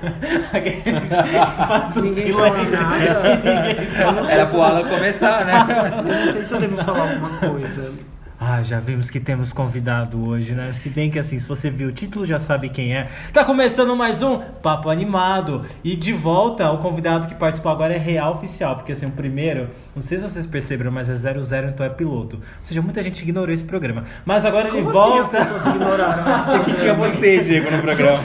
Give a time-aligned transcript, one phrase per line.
[0.52, 2.82] Aqueles que fazem Ninguém fala silêncio.
[2.82, 3.36] nada.
[3.36, 4.12] Ninguém fala.
[4.12, 5.52] não sei Era pro Alan começar, né?
[5.98, 7.92] Eu não sei se eu devo falar alguma coisa.
[8.42, 10.72] Ah, já vimos que temos convidado hoje, né?
[10.72, 13.08] Se bem que assim, se você viu o título, já sabe quem é.
[13.34, 15.60] Tá começando mais um Papo Animado.
[15.84, 18.76] E de volta, o convidado que participou agora é real oficial.
[18.76, 22.36] Porque assim, o primeiro, não sei se vocês perceberam, mas é 00, então é piloto.
[22.36, 24.04] Ou seja, muita gente ignorou esse programa.
[24.24, 25.38] Mas agora ele Como assim as volta.
[25.38, 28.22] pessoas ignoraram esse Porque tinha você, Diego, no programa.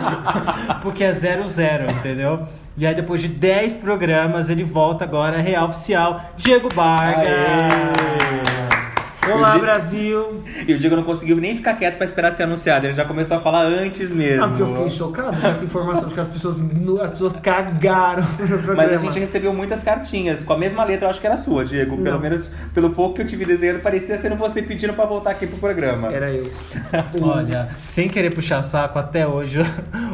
[0.80, 2.48] porque é 00, entendeu?
[2.78, 7.28] E aí, depois de 10 programas, ele volta agora, real oficial, Diego Vargas.
[9.32, 10.42] Olá, Brasil!
[10.66, 12.86] E o Diego não conseguiu nem ficar quieto pra esperar ser anunciado.
[12.86, 14.44] Ele já começou a falar antes mesmo.
[14.44, 16.62] Ah, porque eu fiquei chocado com essa informação de que as pessoas,
[17.02, 18.74] as pessoas cagaram no programa.
[18.76, 21.64] Mas a gente recebeu muitas cartinhas com a mesma letra, eu acho que era sua,
[21.64, 21.96] Diego.
[21.98, 22.20] Pelo Não.
[22.20, 25.46] menos pelo pouco que eu te vi desenhando, parecia sendo você pedindo pra voltar aqui
[25.46, 26.10] pro programa.
[26.12, 26.50] Era eu.
[27.20, 29.58] Olha, sem querer puxar saco, até hoje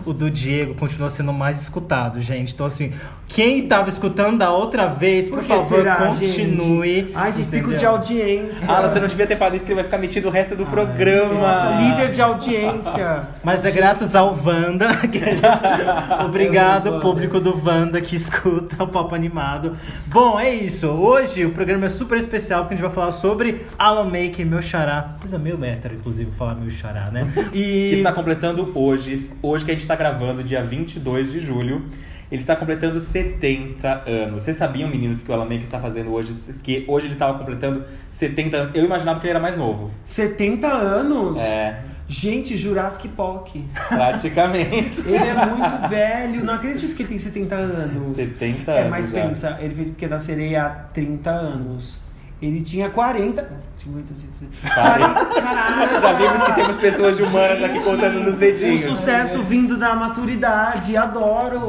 [0.05, 2.55] o do Diego continua sendo mais escutado, gente.
[2.55, 2.93] Então, assim,
[3.29, 6.95] quem tava escutando da outra vez, por, Por favor, será, continue.
[7.03, 7.13] gente?
[7.15, 8.71] Ai, gente, pico de audiência.
[8.71, 10.67] Ah, você não devia ter falado isso que ele vai ficar metido o resto do
[10.67, 11.35] programa.
[11.35, 13.23] Nossa, líder de audiência.
[13.43, 14.95] Mas é graças ao Wanda.
[15.09, 15.43] que a gente-
[16.25, 19.77] Obrigado, público do Wanda que escuta o Papo Animado.
[20.07, 20.87] Bom, é isso.
[20.89, 24.63] Hoje o programa é super especial porque a gente vai falar sobre Alan Make, meu
[24.63, 25.17] xará.
[25.21, 27.27] Coisa meio hétero, inclusive, falar meu xará, né?
[27.53, 27.95] que E.
[27.95, 31.83] está completando hoje, hoje que a gente está gravando, dia 22 de julho,
[32.31, 34.45] ele está completando 70 anos.
[34.45, 37.85] Vocês sabiam, meninos, que o Alan Menken está fazendo hoje, que hoje ele estava completando
[38.09, 38.71] 70 anos.
[38.75, 39.91] Eu imaginava que ele era mais novo.
[40.05, 41.39] 70 anos?
[41.39, 43.55] É, Gente, Jurassic Park.
[43.89, 45.01] praticamente.
[45.01, 46.45] Ele é muito velho.
[46.45, 48.17] Não acredito que ele tem 70 anos.
[48.17, 49.13] 70 É, anos mas já.
[49.13, 52.10] pensa, ele fez Pequena Sereia há 30 anos.
[52.43, 53.47] Ele tinha 40.
[53.77, 54.75] 50, 60.
[54.75, 55.03] Pare.
[55.41, 56.01] Caralho!
[56.01, 58.83] Já vimos que temos pessoas humanas aqui contando nos Um dedinhos.
[58.83, 61.61] sucesso vindo da maturidade, adoro!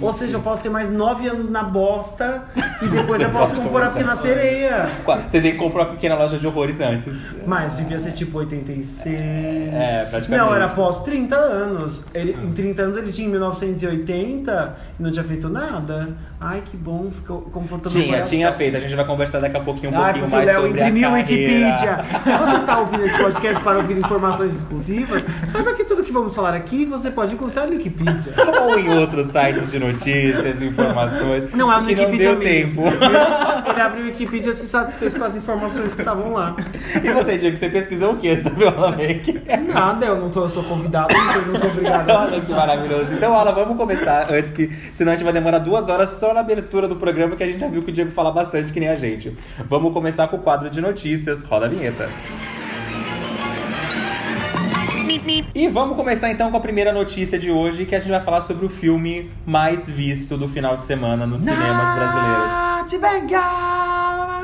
[0.00, 2.42] Ou seja, eu posso ter mais 9 anos na bosta
[2.82, 4.88] e depois Você eu posso compor a pequena sereia.
[5.28, 7.26] Você tem que comprar uma pequena loja de horrores antes.
[7.46, 9.20] Mas devia ser tipo 86.
[9.20, 10.30] É, praticamente.
[10.30, 12.02] Não, era após 30 anos.
[12.14, 16.10] Ele, em 30 anos ele tinha em 1980 e não tinha feito nada.
[16.40, 18.02] Ai, que bom, ficou confortável.
[18.02, 18.76] Tinha, tinha feito.
[18.76, 21.12] A gente vai conversar daqui a pouquinho um pouquinho mais Léo sobre a imprimiu o
[21.12, 21.68] carreira.
[21.68, 22.04] Wikipedia.
[22.22, 26.34] Se você está ouvindo esse podcast para ouvir informações exclusivas, saiba que tudo que vamos
[26.34, 28.32] falar aqui você pode encontrar no Wikipedia.
[28.62, 31.52] Ou em outros sites de notícias, informações.
[31.54, 32.82] Não é no que não Wikipedia deu mesmo.
[32.82, 33.04] tempo.
[33.70, 36.56] Ele abriu o Wikipedia e se satisfez com as informações que estavam lá.
[37.02, 39.40] E você, Diego, você pesquisou o que sobre o Alan Wake?
[39.72, 42.10] Nada, eu não, tô, eu sou convidado, sou, não sou obrigado.
[42.10, 43.12] Olha que maravilhoso.
[43.12, 44.70] Então, Alan, vamos começar antes que.
[44.92, 47.60] Senão a gente vai demorar duas horas só na abertura do programa, que a gente
[47.60, 49.36] já viu que o Diego fala bastante, que nem a gente.
[49.68, 51.44] Vamos começar com o quadro de notícias.
[51.44, 52.08] Roda a vinheta.
[55.54, 58.40] E vamos começar então com a primeira notícia de hoje, que a gente vai falar
[58.40, 62.71] sobre o filme mais visto do final de semana nos cinemas brasileiros.
[62.88, 64.42] Te pegar,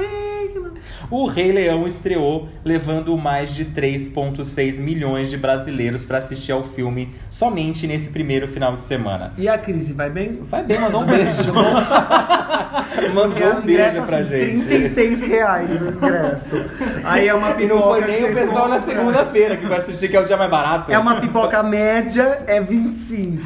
[1.11, 7.15] O Rei Leão estreou, levando mais de 3,6 milhões de brasileiros para assistir ao filme
[7.31, 9.33] somente nesse primeiro final de semana.
[9.39, 10.41] E a crise, vai bem?
[10.43, 11.53] Vai bem, mandou um beijo.
[13.15, 14.67] Mandou um beijo pra assim, gente.
[14.67, 16.57] 36 reais o ingresso.
[17.05, 18.95] Aí é uma E não foi pipoca nem o pessoal na compra.
[18.95, 20.91] segunda-feira que vai assistir, que é o dia mais barato.
[20.91, 23.43] É uma pipoca média, é 25.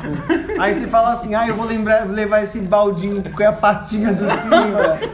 [0.58, 4.24] Aí você fala assim, ah, eu vou lembrar, levar esse baldinho com a patinha do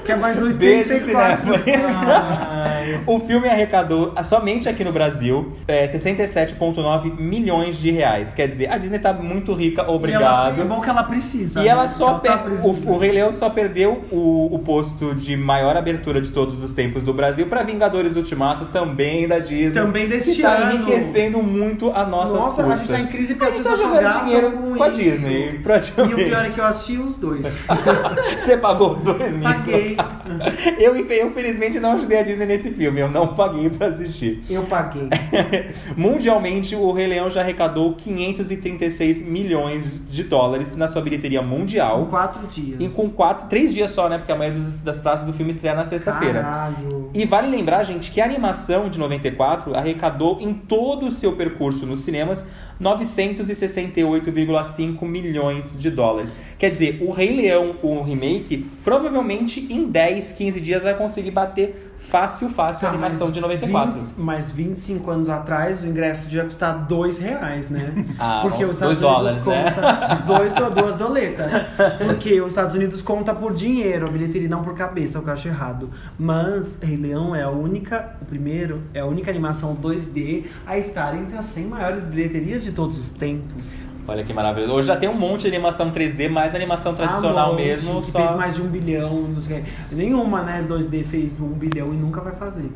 [0.05, 1.65] que é mais Beijo, 84.
[1.65, 3.01] Cinépolis.
[3.07, 8.33] o filme arrecadou, somente aqui no Brasil, é, 67,9 milhões de reais.
[8.35, 10.61] Quer dizer, a Disney tá muito rica, E ela, obrigado.
[10.61, 11.61] é bom que ela precisa.
[11.61, 11.69] E né?
[11.69, 15.77] ela só ela tá o, o Rei Leão só perdeu o, o posto de maior
[15.77, 19.71] abertura de todos os tempos do Brasil para Vingadores Ultimato, também da Disney.
[19.73, 20.75] Também deste tá ano.
[20.77, 24.25] enriquecendo muito a nossa Nossa, a gente tá em crise porque a gente tá jogando
[24.25, 24.99] dinheiro com, com a isso.
[24.99, 25.61] Disney,
[25.99, 27.65] E o pior é que eu assisti os dois.
[28.45, 29.49] Você pagou os dois mil?
[29.59, 29.97] Paguei.
[30.79, 33.01] Eu, infe- eu, felizmente, não ajudei a Disney nesse filme.
[33.01, 34.43] Eu não paguei pra assistir.
[34.49, 35.09] Eu paguei.
[35.97, 42.07] Mundialmente, o Rei Leão já arrecadou 536 milhões de dólares na sua bilheteria mundial.
[42.07, 42.81] quatro dias.
[42.81, 44.19] E com quatro, três dias só, né?
[44.19, 46.43] Porque a maioria dos- das praças do filme estreia na sexta-feira.
[46.43, 47.11] Caralho.
[47.15, 51.87] E vale lembrar, gente, que a animação de 94 arrecadou em todo o seu percurso
[51.87, 52.47] nos cinemas
[52.81, 56.35] 968,5 milhões de dólares.
[56.59, 61.88] Quer dizer, o Rei Leão, o remake, provavelmente em 10, 15 dias vai conseguir bater
[62.09, 64.01] fácil, fácil a Tá, animação de 94.
[64.01, 67.93] 20, mas 25 anos atrás, o ingresso devia custar 2 reais, né?
[68.19, 69.71] Ah, Porque os Estados dois Unidos dólares, né?
[69.73, 71.53] conta dois, do- duas doletas.
[71.99, 75.33] Porque os Estados Unidos conta por dinheiro, a bilheteria não por cabeça, o que eu
[75.33, 75.91] acho errado.
[76.19, 81.15] Mas Rei Leão é a única, o primeiro, é a única animação 2D a estar
[81.15, 83.77] entre as 100 maiores bilheterias de todos os tempos.
[84.09, 84.73] Olha que maravilhoso.
[84.73, 88.01] Hoje já tem um monte de animação 3D, mais animação tradicional Ah, monte, mesmo.
[88.01, 88.19] Que só...
[88.19, 89.29] fez mais de um bilhão.
[89.29, 89.61] Não sei.
[89.61, 89.71] o quê.
[89.93, 90.65] Nenhuma, né?
[90.67, 92.71] 2D fez um bilhão e nunca vai fazer.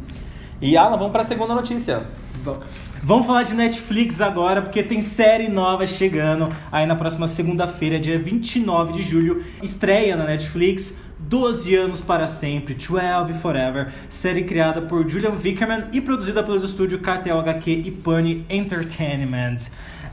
[0.60, 2.02] E Alan, vamos pra segunda notícia.
[2.42, 2.86] Vamos.
[3.02, 8.18] Vamos falar de Netflix agora, porque tem série nova chegando aí na próxima segunda-feira, dia
[8.18, 9.42] 29 de julho.
[9.62, 16.00] Estreia na Netflix 12 anos para sempre, 12 Forever, série criada por Julian Vickerman e
[16.00, 19.56] produzida pelos estúdios Cartel HQ e Pony Entertainment.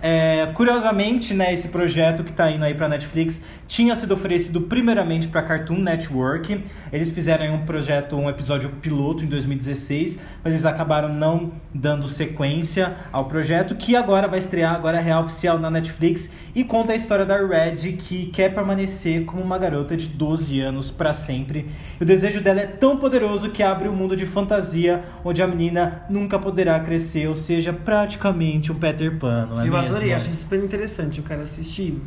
[0.01, 5.27] É, curiosamente, né, esse projeto que está indo aí para Netflix tinha sido oferecido primeiramente
[5.27, 6.65] para Cartoon Network.
[6.91, 12.95] Eles fizeram um projeto, um episódio piloto em 2016, mas eles acabaram não dando sequência
[13.11, 16.95] ao projeto, que agora vai estrear, agora é real oficial na Netflix e conta a
[16.95, 21.69] história da Red, que quer permanecer como uma garota de 12 anos para sempre.
[21.99, 25.47] E o desejo dela é tão poderoso que abre um mundo de fantasia onde a
[25.47, 29.77] menina nunca poderá crescer, ou seja, praticamente um Peter Pan, não é eu mesmo?
[29.77, 31.19] adorei, achei super interessante.
[31.19, 32.01] Eu quero assistir.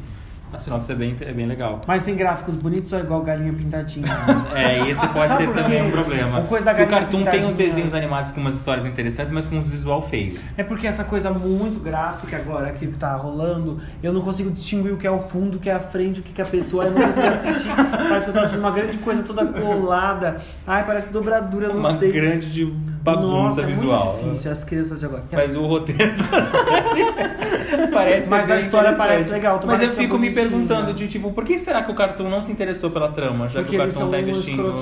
[0.52, 1.81] A sinopse é bem, é bem legal.
[1.87, 4.06] Mas tem gráficos bonitos ou é igual galinha pintadinha?
[4.54, 6.38] É, e esse pode Sabe ser também um problema.
[6.38, 9.32] A coisa da Porque o galinha cartoon tem uns desenhos animados com umas histórias interessantes,
[9.32, 10.38] mas com uns visual feio.
[10.56, 14.96] É porque essa coisa muito gráfica agora que tá rolando, eu não consigo distinguir o
[14.99, 16.90] que é o fundo, o que é a frente, o que é a pessoa, eu
[16.93, 17.69] não consigo assistir.
[17.75, 20.40] Parece que eu tô assistindo uma grande coisa toda colada.
[20.66, 22.12] Ai, parece dobradura, não Uma sei.
[22.12, 24.00] grande de bagunça Nossa, visual.
[24.00, 25.25] é muito difícil, as crianças de agora.
[25.32, 30.42] Mas o roteiro da série parece Mas a história parece legal, Mas eu fico me.
[30.49, 33.61] Perguntando de tipo, por que será que o Cartoon não se interessou pela trama, já
[33.61, 34.75] porque que o Cartoon tá investindo.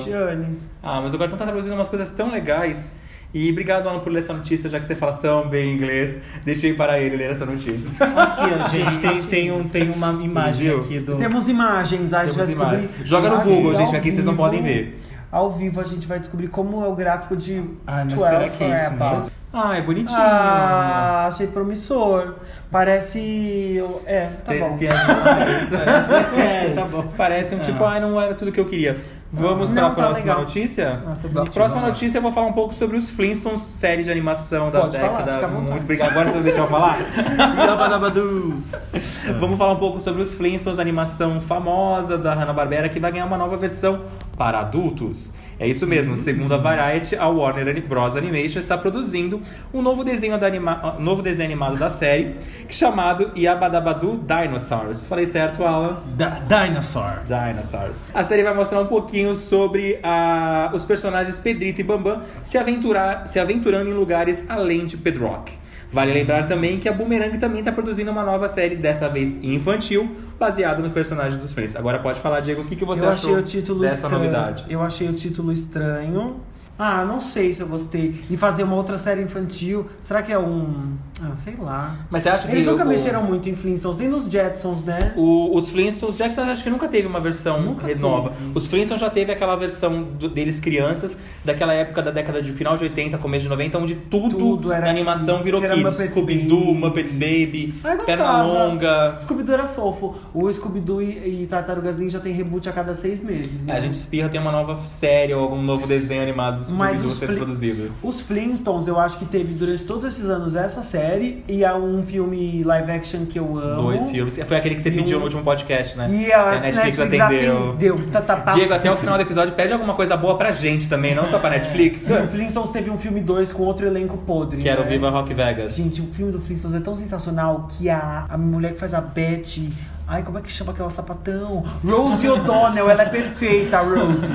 [0.82, 2.98] Ah, mas o Cartoon tá traduzindo umas coisas tão legais.
[3.32, 6.20] E obrigado, Alan, por ler essa notícia, já que você fala tão bem inglês.
[6.44, 8.04] Deixei para ele ler essa notícia.
[8.04, 10.80] Aqui, ó, gente, tem, tem, um, tem uma imagem Viu?
[10.80, 11.16] aqui do.
[11.16, 12.78] Temos imagens, a gente vai descobrir.
[12.78, 13.08] imagens.
[13.08, 15.00] Joga no Google, gente, aqui vocês não podem ver.
[15.30, 18.48] Ao vivo a gente vai descobrir como é o gráfico de Ai, mas 12 será
[18.48, 19.30] que é isso?
[19.52, 20.18] Ah, é bonitinho.
[20.18, 22.34] Ah, achei promissor.
[22.70, 23.82] Parece.
[24.06, 24.78] É, tá Três bom.
[24.78, 25.06] piadinhas.
[26.36, 27.04] É, tá bom.
[27.16, 27.92] Parece um tipo, Ah.
[27.92, 28.98] ai, não era tudo que eu queria.
[29.32, 30.40] Vamos Não, para a tá próxima legal.
[30.40, 31.00] notícia?
[31.06, 31.44] Ah, tá.
[31.52, 34.98] Próxima notícia eu vou falar um pouco sobre os Flintstones, série de animação da Pode
[34.98, 35.46] falar, década.
[35.46, 35.70] vontade.
[35.70, 36.10] Muito obrigado.
[36.10, 36.98] Agora você vai deixar eu falar?
[39.38, 43.36] Vamos falar um pouco sobre os Flintstones, animação famosa da Hanna-Barbera, que vai ganhar uma
[43.38, 44.00] nova versão
[44.36, 45.32] para adultos.
[45.60, 48.16] É isso mesmo, segundo a Variety, a Warner Bros.
[48.16, 49.42] Animation está produzindo
[49.74, 50.96] um novo desenho, da anima...
[50.98, 52.36] um novo desenho animado da série,
[52.70, 55.04] chamado Yabadabadu Dinosaurs.
[55.04, 56.02] Falei certo, Alan?
[56.16, 57.20] Da- Dinosaur.
[57.26, 58.06] Dinosaurs.
[58.14, 63.26] A série vai mostrar um pouquinho sobre a- os personagens Pedrito e Bambam se, aventurar,
[63.28, 65.52] se aventurando em lugares além de Pedrock.
[65.92, 70.08] Vale lembrar também que a Boomerang também está produzindo uma nova série, dessa vez infantil,
[70.38, 71.74] baseada no personagem dos Friends.
[71.74, 74.18] Agora pode falar, Diego, o que, que você eu achou achei o título dessa estranho.
[74.18, 74.64] novidade?
[74.68, 76.40] Eu achei o título estranho.
[76.82, 78.22] Ah, não sei se eu gostei.
[78.30, 79.86] E fazer uma outra série infantil.
[80.00, 80.94] Será que é um.
[81.22, 81.96] Ah, sei lá.
[82.10, 85.12] Mas você acha que Eles nunca o- mexeram muito em Flintstones, nem nos Jetsons, né?
[85.14, 88.30] O- os Flintstones, Jackson acho que nunca teve uma versão Nunca nova.
[88.30, 88.52] teve.
[88.54, 92.76] Os Flintstones já teve aquela versão do- deles crianças, daquela época da década de final
[92.78, 95.92] de 80, começo de 90, onde tudo, Tudo era na animação kids, virou kids.
[95.92, 96.74] Scooby-Doo.
[96.74, 98.06] Muppets Baby, Ah, eu gostava.
[98.06, 99.16] Pernalonga.
[99.20, 100.14] Scooby-Doo era fofo.
[100.32, 103.74] O Scooby-Doo e, e Tartarugas Ninja tem reboot a cada seis meses, né?
[103.74, 107.18] A gente espirra tem uma nova série ou algum novo desenho animado do Mas os
[107.18, 107.90] Fli- produzido.
[108.02, 112.02] Os Flintstones, eu acho que teve durante todos esses anos essa série e há um
[112.02, 113.82] filme live action que eu amo.
[113.82, 114.38] Dois filmes.
[114.46, 116.08] Foi aquele que você pediu o- no último podcast, né?
[116.10, 117.68] E a, a Netflix, Netflix atendeu.
[117.70, 118.00] atendeu.
[118.12, 118.52] Tá, tá, tá.
[118.54, 121.38] Diego, até o final do episódio, pede alguma coisa boa pra gente também, não só
[121.38, 122.08] pra Netflix.
[122.08, 124.62] E o Flintstones teve um filme 2 com outro elenco podre.
[124.62, 124.90] que era o né?
[124.90, 125.74] Viva Rock Vegas.
[125.76, 129.00] Gente, o filme do Flintstones é tão sensacional que a, a mulher que faz a
[129.00, 129.70] Betty.
[130.10, 131.64] Ai, como é que chama aquela sapatão?
[131.86, 134.26] Rose O'Donnell, ela é perfeita, a Rose.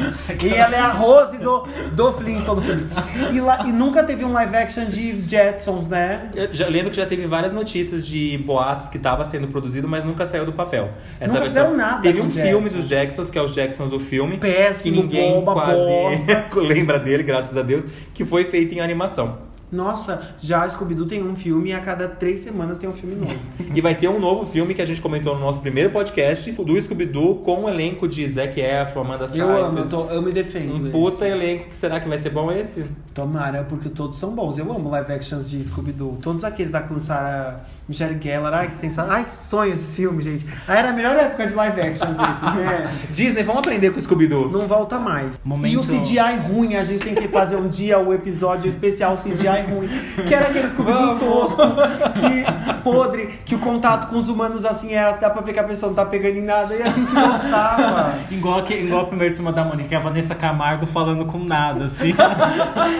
[0.42, 2.88] E ela é a Rose do, do Flintstone do filme.
[3.34, 6.30] E, lá, e nunca teve um live action de Jetsons, né?
[6.34, 10.06] Eu já lembro que já teve várias notícias de boatos que estava sendo produzido, mas
[10.06, 10.92] nunca saiu do papel.
[11.20, 14.38] Nunca fizeram nada Teve um os filme dos Jacksons, que é os Jacksons o filme,
[14.38, 19.40] Péssimo, que ninguém bomba, quase lembra dele, graças a Deus, que foi feito em animação.
[19.72, 23.36] Nossa, já Scooby-Doo tem um filme e a cada três semanas tem um filme novo.
[23.76, 26.80] E vai ter um novo filme que a gente comentou no nosso primeiro podcast, do
[26.80, 29.90] Scooby-Doo, com o elenco de Zac Efron, Amanda Eu amo, eu, Seyfried.
[29.90, 30.74] tô, eu me defendo.
[30.74, 30.92] Um esse.
[30.92, 32.86] puta elenco, será que vai ser bom esse?
[33.14, 34.58] Tomara, porque todos são bons.
[34.58, 36.20] Eu amo live actions de Scooby-Doo.
[36.22, 38.54] Todos aqueles da com Sarah Michelle Gellar.
[38.54, 39.18] Ai, que sensacional.
[39.18, 40.46] Ai, que sonho esses filmes, gente.
[40.68, 42.96] Ah, era a melhor época de live actions esses, né?
[43.12, 44.50] Disney, vamos aprender com o Scooby-Doo.
[44.50, 45.40] Não volta mais.
[45.44, 49.16] Momento- E o CGI ruim, a gente tem que fazer um dia o episódio especial
[49.18, 49.88] CGI ruim.
[50.28, 51.62] Que era aquele Scooby-Doo tosco,
[52.20, 55.64] que, podre, que o contato com os humanos assim é, dá pra ver que a
[55.64, 58.14] pessoa não tá pegando em nada e a gente gostava.
[58.32, 61.38] Igual, que, igual a primeira turma da Mônica, que é a Vanessa Camargo falando com
[61.40, 62.14] nada, assim.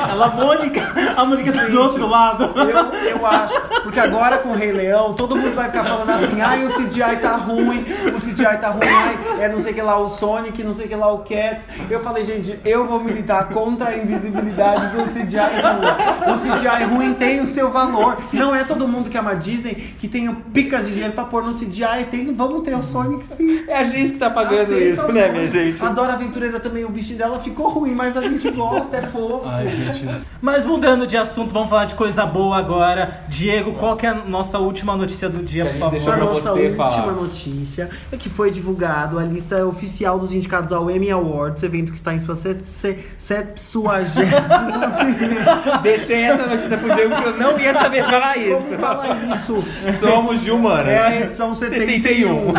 [0.10, 0.82] Ela, Mônica,
[1.16, 2.44] a Mônica tá do outro lado.
[2.60, 3.60] Eu, eu acho.
[3.84, 7.18] Porque agora com o Rei Leão, todo mundo vai ficar falando assim, ai, o CGI
[7.22, 10.64] tá ruim, o CGI tá ruim, ai, é não sei o que lá o Sonic,
[10.64, 11.66] não sei o que lá o Cat.
[11.90, 16.34] Eu falei, gente, eu vou militar contra a invisibilidade do CGI ruim.
[16.34, 18.18] O CGI ruim tem o seu valor.
[18.34, 21.44] Não é todo mundo que ama a Disney que tem picas de dinheiro pra pôr
[21.44, 22.06] no CGI.
[22.10, 23.64] Tem, vamos ter o Sonic sim.
[23.68, 25.84] É a gente que tá pagando Aceita isso, né, minha gente?
[25.84, 29.48] A Dora Aventureira também, o bichinho dela ficou ruim, mas a gente gosta, é fofo.
[29.48, 30.26] Ai, gente.
[30.42, 33.22] Mas mudando de assunto, vamos falar de coisa boa agora.
[33.28, 36.22] Diego, qual que é a nossa última notícia do dia, Que a por gente favor?
[36.22, 37.12] A nossa você última falar.
[37.14, 41.98] notícia é que foi divulgado a lista oficial dos indicados ao Emmy Awards, evento que
[41.98, 45.78] está em sua set- se- septuagésima primeira.
[45.84, 48.78] Deixei essa notícia pro Diego que eu não ia saber falar Como isso.
[48.80, 49.64] fala isso?
[50.00, 50.88] Somos de humanas.
[50.88, 52.54] É a edição 71.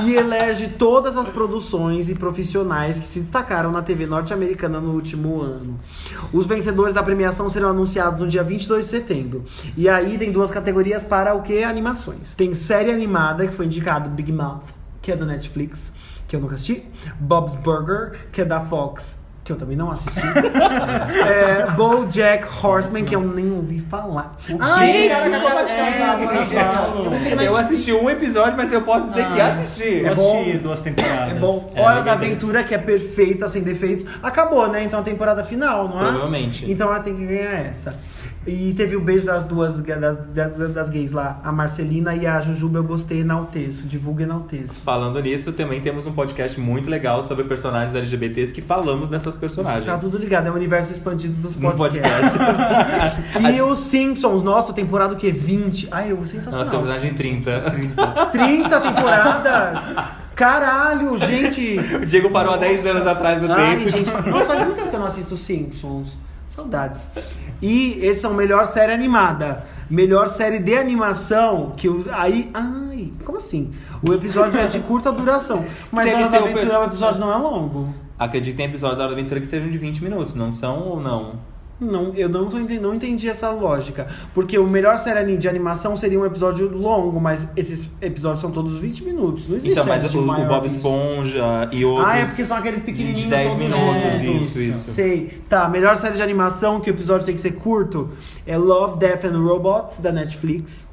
[0.04, 5.40] e elege todas as produções e profissionais que se destacaram na TV norte-americana no último
[5.42, 5.78] ano.
[6.32, 9.44] Os vencedores da premiação serão anunciados no dia 22 de setembro.
[9.76, 11.62] E aí tem duas categorias para o que?
[11.62, 12.34] Animações.
[12.34, 14.64] Tem série animada, que foi indicado Big Mouth,
[15.02, 15.92] que é do Netflix,
[16.26, 16.84] que eu nunca assisti.
[17.18, 20.20] Bob's Burger, que é da Fox, que eu também não assisti.
[21.26, 24.36] é, BoJack Horseman, que eu nem ouvi falar.
[24.46, 27.42] Gente, cara, pode é, falar?
[27.42, 29.98] é, Eu assisti um episódio, mas eu posso dizer que Ah, assisti.
[29.98, 30.40] Eu É bom.
[30.40, 31.36] assisti duas temporadas.
[31.36, 31.70] É bom.
[31.74, 32.04] É, Hora legal.
[32.04, 34.06] da Aventura, que é perfeita, sem defeitos.
[34.22, 34.84] Acabou, né?
[34.84, 36.04] Então a temporada final, não é?
[36.04, 36.70] Provavelmente.
[36.70, 37.94] Então ela tem que ganhar essa.
[38.46, 42.40] E teve o beijo das duas das, das, das gays lá, a Marcelina e a
[42.40, 44.72] Jujuba, eu gostei, enalteço, divulga enalteço.
[44.82, 49.84] Falando nisso, também temos um podcast muito legal sobre personagens LGBTs que falamos dessas personagens.
[49.84, 52.36] Tá tudo ligado, é o universo expandido dos podcasts.
[52.38, 53.20] podcast.
[53.54, 55.30] E os Simpsons, nossa, temporada o quê?
[55.30, 55.88] 20?
[55.90, 56.64] Ai, eu sensacional.
[56.82, 57.64] Nossa, temos em 30.
[58.32, 59.80] 30 temporadas?
[60.34, 61.78] Caralho, gente!
[62.02, 63.88] O Diego parou há 10 anos atrás do Ai, tempo.
[63.90, 66.16] gente, nossa, faz muito tempo que eu não assisto os Simpsons.
[66.50, 67.06] Saudades.
[67.62, 69.64] E esses são melhor série animada.
[69.88, 72.08] Melhor série de animação, que os.
[72.08, 72.50] Aí.
[72.52, 73.72] Ai, como assim?
[74.02, 75.64] O episódio é de curta duração.
[75.92, 77.94] Mas Hora da o Aventura, o episódio não é longo.
[78.18, 80.80] Acredito que tem episódios da Hora da Aventura que sejam de 20 minutos, não são
[80.80, 81.34] ou não?
[81.80, 84.06] Não, eu não, tô ente- não entendi essa lógica.
[84.34, 88.78] Porque o melhor série de animação seria um episódio longo, mas esses episódios são todos
[88.78, 89.48] 20 minutos.
[89.48, 90.76] Não existe Então, mas o, o Bob que isso.
[90.76, 92.06] Esponja e outros.
[92.06, 94.90] Ah, é porque são aqueles pequenininhos de 10 todos minutos, isso, isso.
[94.90, 95.40] Sei.
[95.48, 98.10] Tá, melhor série de animação que o episódio tem que ser curto
[98.46, 100.86] é Love, Death and Robots, da Netflix.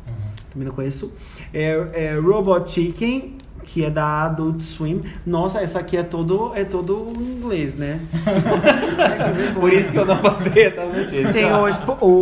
[0.54, 1.12] Também não conheço.
[1.54, 3.36] É, é Robot Chicken,
[3.70, 5.04] que é da Adult Swim.
[5.26, 8.00] Nossa, essa aqui é todo, é todo em inglês, né?
[8.14, 9.52] Vergonha.
[9.60, 11.34] Por isso que eu não passei essa notícia.
[11.34, 11.68] Tem o,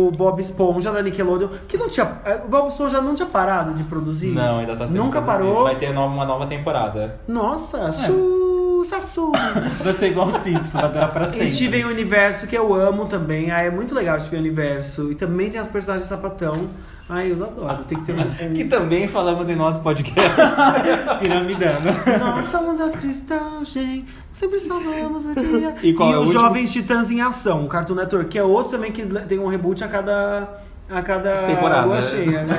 [0.06, 2.18] o Bob Esponja da Nickelodeon, que não tinha.
[2.24, 4.32] é, O Bob Esponja não tinha parado de produzir?
[4.32, 5.48] Não, ainda tá sendo Nunca produzido.
[5.52, 5.64] parou.
[5.64, 7.20] Vai ter uma nova temporada.
[7.28, 9.30] Nossa, su, sassu.
[9.82, 11.46] Vai ser igual o Simpsons, vai durar pra sempre.
[11.48, 13.50] Steven Universo, que eu amo também.
[13.50, 15.10] Ah, é muito legal Steven Universo.
[15.12, 16.66] E também tem as personagens de sapatão.
[17.08, 17.84] Ai, eu adoro.
[17.84, 18.52] Tem que ter um.
[18.52, 20.34] Que também falamos em nosso podcast.
[21.20, 21.88] Piramidando.
[22.18, 24.06] Nós somos as cristãs, gente.
[24.32, 25.76] Sempre salvamos o dia.
[25.82, 26.44] E qual é o os último?
[26.44, 29.82] Jovens Titãs em Ação, o Cartoon Network, que é outro também que tem um reboot
[29.84, 30.65] a cada.
[30.88, 31.86] A cada Temporada.
[31.86, 32.56] lua cheia, né?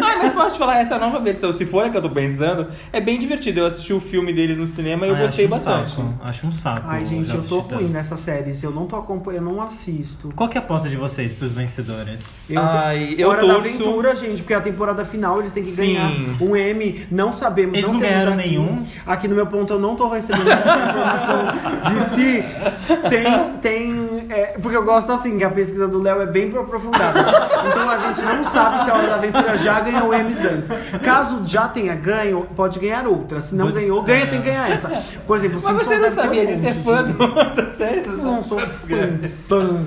[0.00, 2.68] ah, mas posso te falar, essa nova versão, se for a que eu tô pensando,
[2.92, 3.58] é bem divertido.
[3.60, 5.90] Eu assisti o filme deles no cinema e eu Ai, gostei acho um bastante.
[5.90, 6.82] saco, Acho um saco.
[6.86, 7.78] Ai, gente, eu Jogos tô Titãs.
[7.80, 8.62] ruim nessas séries.
[8.62, 10.32] Eu não tô acompanhando, eu não assisto.
[10.36, 12.32] Qual que é a aposta de vocês pros vencedores?
[12.48, 12.68] Eu tô...
[12.68, 15.70] Ai, eu Hora da torço- Aventura, gente, porque é a temporada final eles têm que
[15.70, 15.94] Sim.
[15.94, 17.06] ganhar um M.
[17.10, 18.48] Não sabemos, Eles não, não temos ganharam aqui.
[18.48, 18.86] nenhum?
[19.04, 21.38] Aqui no meu ponto eu não tô recebendo nenhuma informação
[21.92, 22.44] de se
[23.10, 23.52] tem.
[23.60, 23.91] tem
[24.32, 27.20] é, porque eu gosto assim, que a pesquisa do Léo é bem aprofundada.
[27.72, 30.68] Então a gente não sabe se a Hora da Aventura já ganhou M's antes.
[31.02, 33.40] Caso já tenha ganho, pode ganhar outra.
[33.40, 34.26] Se não ganhou, ganha, é.
[34.26, 34.88] tem que ganhar essa.
[35.26, 36.42] Por exemplo, Mas Simpsons você não sabia?
[36.42, 38.00] É monte fã de- do, da série?
[38.04, 38.96] eu não sou fã,
[39.48, 39.84] fã,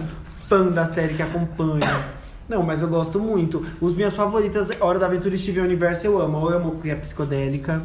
[0.48, 2.16] fã da série que acompanha.
[2.48, 3.66] Não, mas eu gosto muito.
[3.82, 6.50] Os minhas favoritas, Hora da Aventura e Steven Universo, eu amo.
[6.50, 7.82] Eu amo que é psicodélica.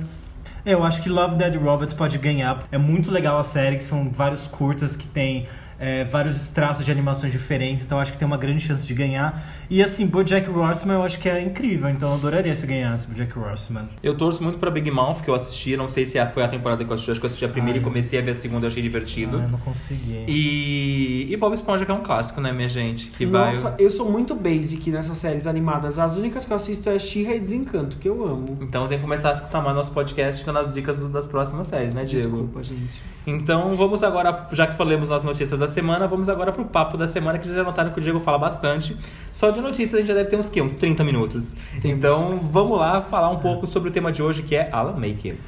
[0.65, 2.65] Eu acho que Love Dead Robots pode ganhar.
[2.71, 5.49] É muito legal a série, que são vários curtas que tem
[5.81, 9.43] é, vários traços de animações diferentes, então acho que tem uma grande chance de ganhar.
[9.71, 13.39] E assim, BoJack Horseman eu acho que é incrível, então eu adoraria se ganhasse BoJack
[13.39, 13.89] Horseman.
[14.03, 15.77] Eu torço muito pra Big Mouth, que eu assisti.
[15.77, 17.11] Não sei se a- foi a temporada que eu assisti.
[17.13, 17.81] Acho que eu assisti a primeira Ai.
[17.81, 19.39] e comecei a ver a segunda, eu achei Ah, divertido.
[19.39, 20.25] eu não consegui.
[20.29, 23.07] E, e Bob Esponja, que é um clássico, né, minha gente?
[23.11, 23.53] Que vai...
[23.55, 25.99] Nossa, eu sou muito basic nessas séries animadas.
[25.99, 28.59] As únicas que eu assisto é She-Ra e Desencanto, que eu amo.
[28.61, 31.95] Então tem que começar a escutar mais nosso podcast com as dicas das próximas séries,
[31.95, 32.29] né, Diego?
[32.29, 33.03] Desculpa, gente.
[33.27, 37.07] Então vamos agora, já que falamos nas notícias da semana, vamos agora pro papo da
[37.07, 38.95] semana, que vocês já notaram que o Diego fala bastante.
[39.33, 40.61] Só de notícias a gente já deve ter uns, quê?
[40.61, 41.57] uns 30 minutos.
[41.83, 45.39] Então vamos lá falar um pouco sobre o tema de hoje, que é Alan Maker.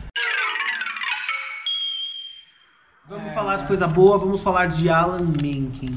[3.13, 5.91] Vamos falar de coisa boa, vamos falar de Alan Menken.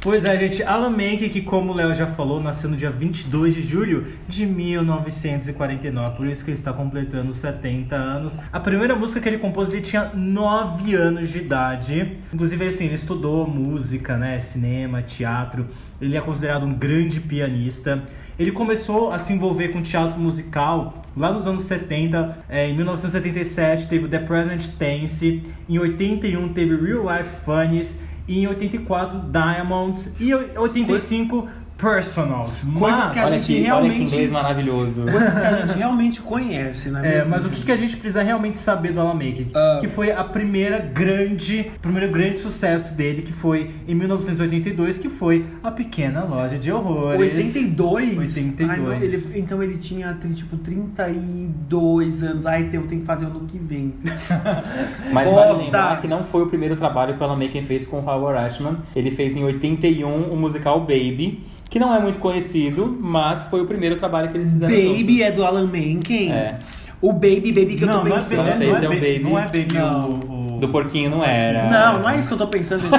[0.00, 3.52] Pois é, gente, Alan Menken, que como o Léo já falou, nasceu no dia 22
[3.52, 8.38] de julho de 1949, por isso que ele está completando 70 anos.
[8.52, 12.16] A primeira música que ele compôs, ele tinha 9 anos de idade.
[12.32, 15.66] Inclusive, assim, ele estudou música, né, cinema, teatro.
[16.00, 18.04] Ele é considerado um grande pianista.
[18.38, 22.38] Ele começou a se envolver com teatro musical lá nos anos 70.
[22.48, 25.42] É, em 1977 teve The Present Tense.
[25.68, 27.98] Em 81 teve Real Life Funnies.
[28.28, 30.12] E em 84 Diamonds.
[30.20, 32.60] E em 85 Personals.
[32.76, 35.02] Coisas Mas- que a Olha gente que, olha que realmente- inglês maravilhoso.
[35.02, 37.18] Coisas que a gente realmente conhece, né?
[37.18, 39.46] É, mas o que, que a gente precisa realmente saber do Alan Menken?
[39.54, 39.78] Ah.
[39.80, 45.46] Que foi a primeira grande, primeiro grande sucesso dele, que foi em 1982, que foi
[45.62, 47.20] A Pequena Loja de Horrores.
[47.46, 48.18] 82?
[48.18, 48.70] 82.
[48.70, 52.44] Ai, não, ele- então ele tinha tipo 32 anos.
[52.44, 53.94] Ai, eu tenho que fazer ano que vem.
[55.12, 55.46] Mas Bosta!
[55.52, 58.38] vale lembrar que não foi o primeiro trabalho que o Alan fez com o Howard
[58.46, 58.78] Ashman.
[58.96, 63.66] Ele fez em 81 o musical Baby, que não é muito conhecido, mas foi o
[63.66, 66.32] primeiro trabalho que eles fizeram Baby é do Alan Menken?
[66.32, 66.58] É.
[67.00, 68.38] O Baby, Baby que eu não, tô não é pensando.
[68.38, 70.10] Baby, Não sei não se é é o Baby, não é Baby Não.
[70.10, 70.37] o-.
[70.58, 71.68] Do porquinho não era.
[71.68, 72.88] Não, não é isso que eu tô pensando.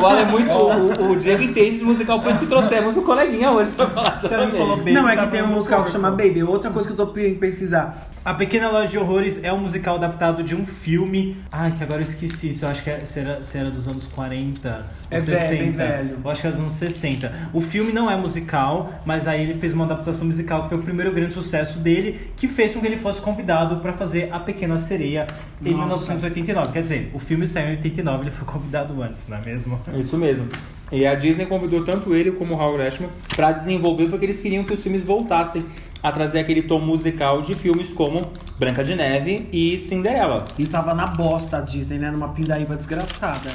[0.00, 0.52] O Alan é muito.
[0.52, 4.16] O, o Diego entende de musical, por isso que trouxemos o coleguinha hoje pra falar
[4.18, 5.92] de Baby, Não, é tá que tem um musical que corpo.
[5.92, 6.42] chama Baby.
[6.42, 8.08] Outra coisa que eu tô pe- pesquisar.
[8.24, 11.36] A Pequena Loja de Horrores é um musical adaptado de um filme.
[11.50, 12.52] Ai, que agora eu esqueci.
[12.52, 15.38] Se eu acho que é- se era, se era dos anos 40 É ou velho,
[15.38, 15.56] 60.
[15.62, 16.18] bem velho.
[16.24, 17.32] Eu acho que é dos anos 60.
[17.52, 20.82] O filme não é musical, mas aí ele fez uma adaptação musical que foi o
[20.82, 24.78] primeiro grande sucesso dele, que fez com que ele fosse convidado para fazer A Pequena
[24.78, 25.26] Sereia
[25.64, 25.88] em Nossa.
[26.10, 26.72] 1989.
[26.72, 29.80] Quer dizer, o filme saiu em 89, ele foi convidado antes, não é mesmo?
[29.98, 30.48] Isso mesmo.
[30.90, 34.62] E a Disney convidou tanto ele como o Howard Ashman pra desenvolver, porque eles queriam
[34.64, 35.64] que os filmes voltassem
[36.02, 38.20] a trazer aquele tom musical de filmes como
[38.58, 40.44] Branca de Neve e Cinderela.
[40.58, 42.10] E tava na bosta a Disney, né?
[42.10, 43.48] Numa pindaíba desgraçada.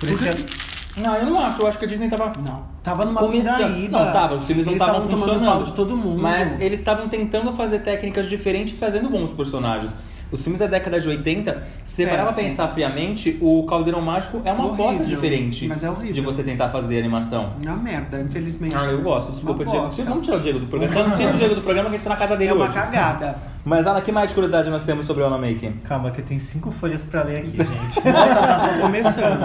[0.00, 1.62] Por isso que é- Não, eu não acho.
[1.62, 2.64] Eu acho que a Disney tava Não.
[2.82, 3.56] Tava numa começando.
[3.56, 4.04] pindaíba.
[4.04, 4.34] Não, tava.
[4.34, 5.44] Os filmes não estavam funcionando.
[5.44, 6.20] pau de todo mundo.
[6.20, 9.94] Mas eles estavam tentando fazer técnicas diferentes, trazendo bons personagens.
[10.30, 12.48] Os filmes da década de 80, se você parar pra Péssimo.
[12.48, 16.12] pensar friamente, o Caldeirão Mágico é uma Horrível, aposta diferente mas é horrível.
[16.14, 17.52] de você tentar fazer animação.
[17.62, 18.74] Uma merda, infelizmente.
[18.76, 19.30] Ah, eu gosto.
[19.32, 19.88] Desculpa, Diego.
[20.04, 20.92] Vamos tirar o Diego do programa.
[21.00, 22.64] Então, tira o Diego do programa que a gente tá na casa dele É uma
[22.64, 22.74] hoje.
[22.74, 23.55] cagada.
[23.66, 25.78] Mas, Ana, que mais de curiosidade nós temos sobre o Alan Making?
[25.82, 28.08] Calma, que eu tenho cinco folhas pra ler aqui, gente.
[28.08, 29.40] Nossa, tá só começando.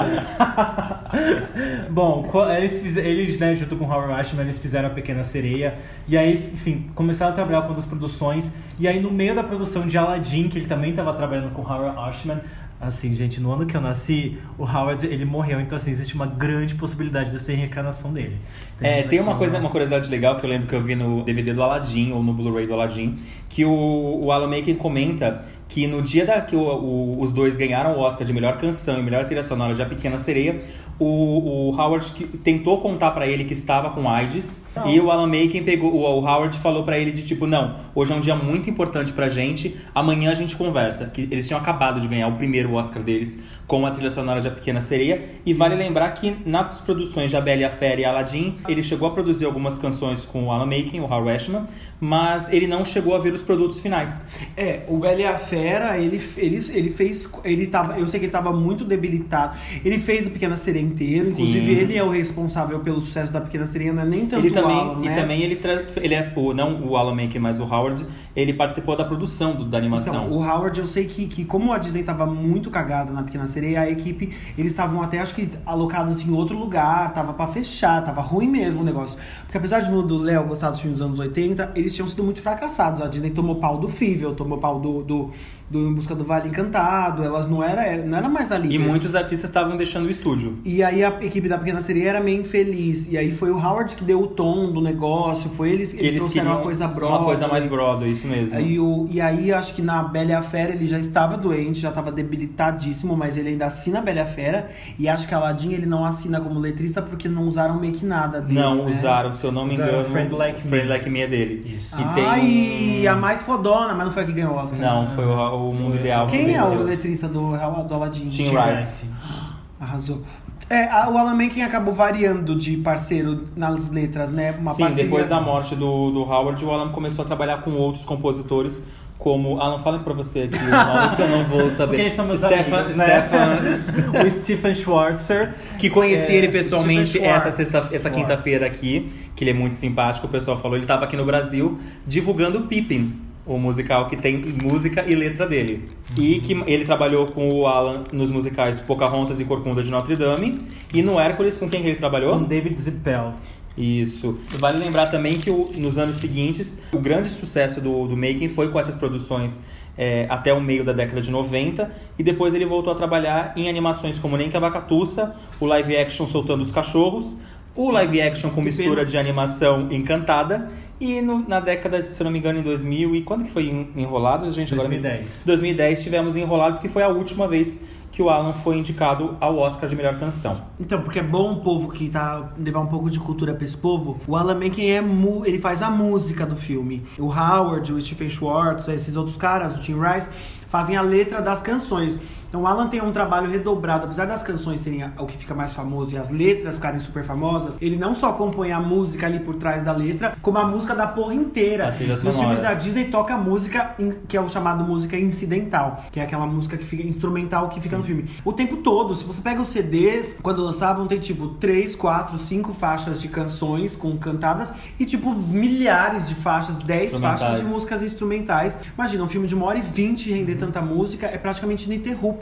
[1.90, 5.74] Bom, eles, eles né, junto com o Howard Ashman, eles fizeram a Pequena Sereia.
[6.08, 8.54] E aí, enfim, começaram a trabalhar com outras produções.
[8.78, 11.66] E aí, no meio da produção de Aladdin, que ele também estava trabalhando com o
[11.66, 12.42] Howard Ashman,
[12.82, 15.62] assim, gente, no ano que eu nasci, o Howard, ele morreu.
[15.62, 18.38] Então, assim, existe uma grande possibilidade de eu ser a reencarnação dele.
[18.82, 20.96] É, Temos tem aqui uma coisa, uma curiosidade legal que eu lembro que eu vi
[20.96, 25.46] no DVD do Aladdin ou no Blu-ray do Aladdin, que o, o Alan Menken comenta
[25.72, 29.00] que no dia da, que o- o- os dois ganharam o Oscar de melhor canção
[29.00, 30.60] e melhor trilha sonora de A Pequena Sereia,
[31.00, 34.88] o, o Howard que- tentou contar pra ele que estava com AIDS Não.
[34.90, 38.12] e o Alan Menken pegou, o, o Howard falou pra ele de tipo, não, hoje
[38.12, 41.06] é um dia muito importante pra gente, amanhã a gente conversa.
[41.06, 44.48] Que eles tinham acabado de ganhar o primeiro Oscar deles com a trilha sonora de
[44.50, 48.02] A Pequena Sereia e vale lembrar que nas produções de A Bela e a Fera
[48.02, 51.64] e Aladdin, ele chegou a produzir algumas canções com o Alan Menken, o Howard Ashman,
[52.00, 54.26] mas ele não chegou a ver os produtos finais.
[54.58, 55.61] É, o Bela e a Fera,
[56.00, 57.30] ele, ele, ele fez.
[57.44, 59.58] Ele tava, eu sei que ele tava muito debilitado.
[59.84, 61.26] Ele fez a Pequena Sereia inteira.
[61.26, 61.32] Sim.
[61.32, 64.52] Inclusive, ele é o responsável pelo sucesso da Pequena Sereia, não é nem tanto ele
[64.54, 65.16] também, o Alan, e né?
[65.16, 65.60] também ele,
[65.98, 69.66] ele é o não o Alan Menken, mas o Howard, ele participou da produção do-
[69.66, 70.26] da animação.
[70.26, 73.48] Então, o Howard, eu sei que, que como a Disney tava muito cagada na Pequena
[73.48, 78.04] Sereia, a equipe, eles estavam até, acho que, alocados em outro lugar, tava pra fechar,
[78.04, 79.18] tava ruim mesmo o negócio.
[79.44, 82.42] Porque apesar de do Léo gostar dos filmes dos anos 80, eles tinham sido muito
[82.42, 83.02] fracassados.
[83.02, 85.32] A Disney tomou pau do Fível, tomou pau do, do,
[85.70, 88.76] do Em Busca do Vale Encantado, elas não era, não era mais ali.
[88.76, 90.58] E muitos artistas estavam deixando o estúdio.
[90.66, 93.10] E aí a equipe da Pequena Sereia era meio infeliz.
[93.10, 96.08] E aí foi o Howard que deu o tom do negócio, foi eles, Que eles,
[96.10, 97.14] eles trouxeram uma coisa brota.
[97.16, 98.60] uma coisa mais broda, isso mesmo.
[98.60, 101.80] E, o, e aí, acho que na Bela e a Fera ele já estava doente,
[101.80, 104.70] já estava debilitadíssimo, mas ele ainda assina a Bela e a Fera.
[105.00, 108.42] E acho que Aladdin ele não assina como letrista porque não usaram meio que nada
[108.42, 108.60] dele.
[108.60, 108.90] Não, né?
[108.90, 110.70] usaram, se eu não me Usaram engano, Friend Like Me.
[110.70, 111.76] Friend Like Me é dele.
[111.78, 111.96] Isso.
[112.00, 114.80] E tem Ai, um- a mais fodona, mas não foi a que ganhou o Oscar.
[114.80, 115.96] Não, foi o, o Mundo.
[115.96, 116.28] Ideal.
[116.28, 118.30] que Quem é o letrista do, do Aladdin?
[118.30, 118.82] Tim Tim Rice.
[118.82, 119.06] Rice.
[119.80, 120.22] Arrasou.
[120.70, 124.52] É, a- o Alan Menken acabou variando de parceiro nas letras, né?
[124.58, 127.72] Uma Sim, parceria- depois da morte do, do Howard, o Alan começou a trabalhar com
[127.72, 128.82] outros compositores,
[129.18, 129.60] como.
[129.60, 132.00] Alan, fala pra você aqui o nome que eu não vou saber.
[132.00, 133.06] Eles são meus Stefan, amigos, né?
[133.06, 135.56] Stefan, o Stephen Schwartzer.
[135.78, 140.28] que conheci É, ele pessoalmente essa, sexta, essa quinta-feira aqui, que ele é muito simpático,
[140.28, 140.78] o pessoal falou.
[140.78, 141.78] Ele tava aqui no Brasil
[142.08, 143.14] divulgando o Pippin.
[143.46, 145.90] O musical que tem música e letra dele.
[146.18, 150.60] E que ele trabalhou com o Alan nos musicais Pocahontas e Corcunda de Notre Dame.
[150.94, 152.38] E no Hércules, com quem que ele trabalhou?
[152.38, 153.34] Com David Zippel.
[153.78, 154.38] Isso.
[154.60, 158.70] Vale lembrar também que o- nos anos seguintes, o grande sucesso do, do Making foi
[158.70, 159.64] com essas produções
[159.98, 163.70] é, até o meio da década de 90 e depois ele voltou a trabalhar em
[163.70, 167.38] animações como Nem Cavacatuça, o live action Soltando os Cachorros,
[167.76, 170.68] o live action com mistura de animação Encantada
[171.00, 173.88] e no- na década, se eu não me engano, em 2000 e quando que foi
[173.96, 174.74] Enrolados, gente?
[174.74, 175.44] Agora me- 2010.
[175.46, 177.80] 2010 tivemos Enrolados, que foi a última vez
[178.12, 180.64] que o Alan foi indicado ao Oscar de melhor canção.
[180.78, 183.78] Então, porque é bom o povo que tá levar um pouco de cultura pra esse
[183.78, 184.20] povo.
[184.28, 187.04] O Alan Menken é mu ele faz a música do filme.
[187.18, 190.30] O Howard, o Stephen Schwartz, esses outros caras, o Tim Rice,
[190.68, 192.20] fazem a letra das canções.
[192.52, 195.72] Então o Alan tem um trabalho redobrado, apesar das canções serem o que fica mais
[195.72, 199.56] famoso e as letras ficarem super famosas, ele não só compõe a música ali por
[199.56, 201.96] trás da letra, como a música da porra inteira.
[202.10, 203.96] Nos filmes da Disney toca música
[204.28, 207.98] que é o chamado música incidental, que é aquela música que fica instrumental que fica
[207.98, 208.30] no filme.
[208.44, 212.74] O tempo todo, se você pega os CDs, quando lançavam tem tipo 3, 4, 5
[212.74, 218.78] faixas de canções com cantadas e tipo milhares de faixas, 10 faixas de músicas instrumentais.
[218.94, 221.88] Imagina, um filme de uma hora e vinte render tanta música é praticamente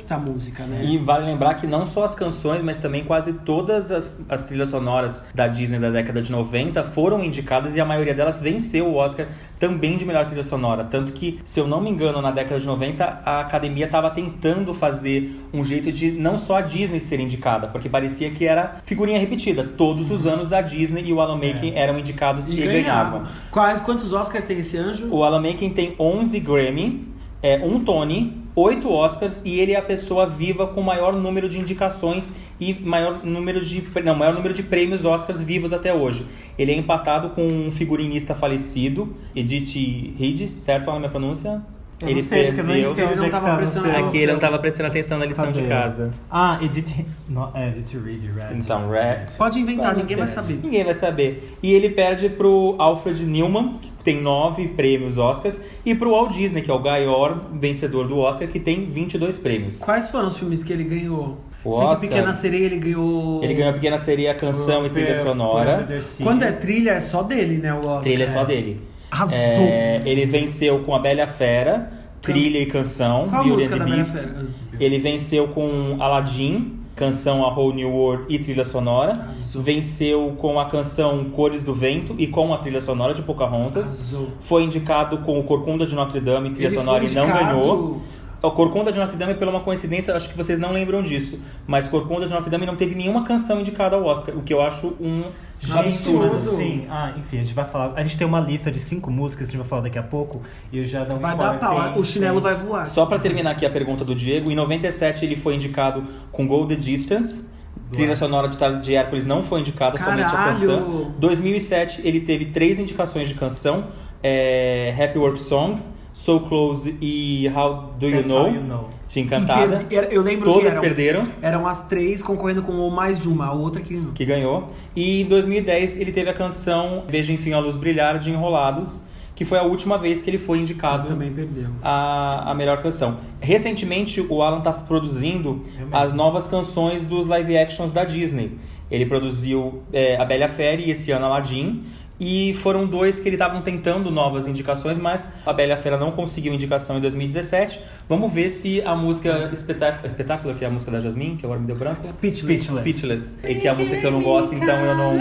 [0.10, 0.84] a música, né?
[0.84, 4.70] E vale lembrar que não só as canções, mas também quase todas as, as trilhas
[4.70, 8.96] sonoras da Disney da década de 90 foram indicadas e a maioria delas venceu o
[8.96, 9.28] Oscar
[9.60, 10.84] também de melhor trilha sonora.
[10.86, 14.74] Tanto que, se eu não me engano, na década de 90 a academia estava tentando
[14.74, 19.20] fazer um jeito de não só a Disney ser indicada, porque parecia que era figurinha
[19.20, 19.64] repetida.
[19.64, 23.24] Todos os anos a Disney e o Alan Menken eram indicados e, ganhavam.
[23.52, 25.08] Quais, quantos Oscars tem esse anjo?
[25.12, 27.08] O Alan Menken tem 11 Grammy,
[27.41, 31.60] é, um Tony, 8 Oscars e ele é a pessoa viva com maior número de
[31.60, 36.25] indicações e maior número de não, maior número de prêmios Oscars vivos até hoje.
[36.58, 41.62] Ele é empatado com um figurinista falecido, Edith Reed, certo a minha pronúncia?
[42.02, 42.95] Eu ele não sei, porque eu nem perdeu.
[42.95, 44.08] sei Ele não é que tava tá prestando atenção.
[44.08, 45.62] Aqui ele não estava prestando atenção na lição Cadê?
[45.62, 46.12] de casa.
[46.32, 47.06] Ah, Edith...
[47.28, 48.58] No, é, Edith Reed, Red.
[48.58, 49.25] Então, Red.
[49.38, 50.23] Pode inventar, Pode ninguém ser.
[50.23, 50.60] vai saber.
[50.63, 51.58] Ninguém vai saber.
[51.62, 56.63] E ele perde pro Alfred Newman, que tem nove prêmios Oscars, e pro Walt Disney,
[56.63, 59.80] que é o Gaior, vencedor do Oscar, que tem 22 prêmios.
[59.80, 61.38] Quais foram os filmes que ele ganhou?
[61.63, 62.10] O Sei que Oscar?
[62.10, 63.43] Pequena Sereia ele ganhou.
[63.43, 65.88] Ele ganhou a Pequena Seria, canção e trilha sonora.
[66.24, 67.72] Quando é trilha, é só dele, né?
[67.74, 68.02] O Oscar.
[68.02, 68.82] Trilha é só dele.
[69.12, 69.38] Arrasou.
[69.38, 71.91] É, ele venceu com A Bela Fera,
[72.22, 74.17] trilha e canção, Qual a música da the Bela Beast.
[74.17, 74.48] Fera?
[74.80, 79.14] Ele venceu com Aladdin, canção A Whole New World e trilha sonora.
[79.14, 79.62] Arrasou.
[79.62, 83.96] Venceu com a canção Cores do Vento e com a trilha sonora de Pocahontas.
[83.96, 84.28] Arrasou.
[84.42, 88.02] Foi indicado com o Corcunda de Notre Dame, trilha Ele sonora, e não ganhou.
[88.41, 91.39] O Corcunda de Notre Dame, pela uma coincidência, acho que vocês não lembram disso.
[91.67, 94.62] Mas Corcunda de Notre Dame não teve nenhuma canção indicada ao Oscar, o que eu
[94.62, 95.23] acho um
[95.60, 96.36] Gente, Absurdo.
[96.36, 97.93] mas assim, ah, enfim, a gente vai falar.
[97.97, 100.04] A gente tem uma lista de cinco músicas que a gente vai falar daqui a
[100.04, 100.41] pouco.
[100.71, 102.86] E eu já dou um Vai dar pau, tem- o chinelo tem- vai voar.
[102.86, 106.65] Só pra terminar aqui a pergunta do Diego, em 97 ele foi indicado com Go
[106.65, 107.45] the Distance.
[107.91, 110.60] Trilha sonora de, de Hércules não foi indicada, somente a Caralho!
[110.60, 111.12] canção.
[111.19, 113.88] 2007 ele teve três indicações de canção:
[114.23, 115.82] é, Happy Work Song,
[116.20, 118.50] So Close e How Do You Know?
[118.50, 118.90] You Know.
[119.16, 119.86] E Encantada.
[119.90, 123.82] eu lembro que Todas eram, perderam, eram as três concorrendo com mais uma, a outra
[123.82, 124.70] que que ganhou.
[124.94, 129.46] E em 2010 ele teve a canção Veja Enfim a Luz Brilhar de Enrolados, que
[129.46, 131.70] foi a última vez que ele foi indicado também perdeu.
[131.82, 133.20] a, a melhor canção.
[133.40, 138.60] Recentemente, o Alan tá produzindo as novas canções dos live actions da Disney.
[138.92, 141.84] Ele produziu é, A Bela Fera e esse ano Aladdin.
[142.20, 146.54] E foram dois que ele estavam tentando novas indicações, mas a Bela Fera não conseguiu
[146.54, 147.80] indicação em 2017.
[148.08, 151.60] Vamos ver se a música Espetáculo, Espetáculo que é a música da Jasmine, que agora
[151.60, 152.06] me deu branco.
[152.06, 152.64] Speechless.
[152.64, 152.82] Speechless.
[152.82, 155.18] Speechless, e que é a música que eu não gosto, então eu não,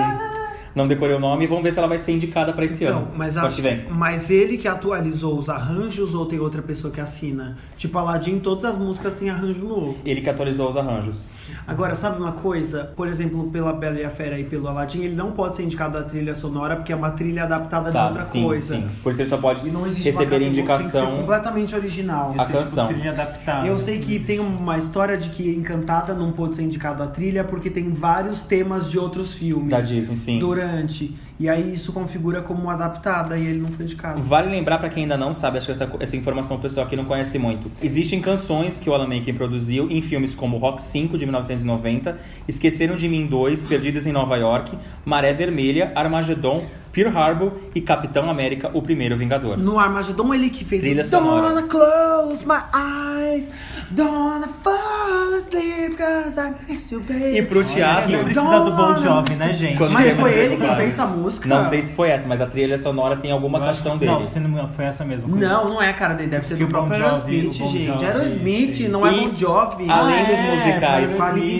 [0.74, 1.46] não decorei o nome.
[1.46, 3.08] Vamos ver se ela vai ser indicada para esse Então, ano.
[3.16, 3.84] mas, ano acho, que vem.
[3.90, 7.56] mas ele que atualizou os arranjos ou tem outra pessoa que assina?
[7.76, 9.96] Tipo, Aladdin, todas as músicas têm arranjo novo.
[10.04, 11.30] Ele que atualizou os arranjos.
[11.66, 12.92] Agora, sabe uma coisa?
[12.96, 15.96] Por exemplo, pela Bela e a Fera e pelo Aladdin, ele não pode ser indicado
[15.98, 18.76] a trilha sonora porque é uma trilha adaptada de Tá, outra sim, coisa.
[18.76, 18.88] sim.
[19.02, 21.10] Por isso ele só pode E não existe uma receber categoria, Tem que indicação.
[21.10, 22.34] ser completamente original.
[22.38, 22.86] A é, canção.
[22.88, 23.66] Tipo, trilha adaptada.
[23.66, 27.42] Eu sei que tem uma história de que Encantada não pôde ser indicado a trilha
[27.44, 30.38] porque tem vários temas de outros filmes Da Disney, sim.
[30.38, 30.57] durante.
[31.38, 34.20] E aí isso configura como adaptada e ele não foi indicado.
[34.20, 36.96] Vale lembrar pra quem ainda não sabe, acho que essa, essa informação o pessoal aqui
[36.96, 37.70] não conhece muito.
[37.80, 42.18] Existem canções que o Alan Menken produziu em filmes como Rock 5 de 1990,
[42.48, 46.66] Esqueceram de Mim 2, Perdidos em Nova York, Maré Vermelha, Armagedon,
[47.04, 49.56] Pearl Harbor e Capitão América, o primeiro Vingador.
[49.56, 51.42] No Armagedon ele que fez Trilha o sonora.
[51.42, 53.46] Don't wanna close my eyes,
[53.90, 57.36] don't wanna fall asleep, 'cause I miss you, baby.
[57.38, 58.08] E pro teatro.
[58.10, 59.76] Quem precisa do Bon Jovi, né, gente?
[59.78, 61.48] Quando Mas foi ele quem fez essa música?
[61.48, 64.12] Não sei se foi essa, mas a trilha sonora tem alguma Eu canção que- dele.
[64.12, 65.36] Não, se não foi essa mesmo.
[65.36, 67.84] Não, não é a cara dele, deve ser do próprio Aerosmith, gente.
[67.84, 69.88] Jovi Aerosmith, não é Bon Jovi.
[69.90, 71.18] além dos é, musicais.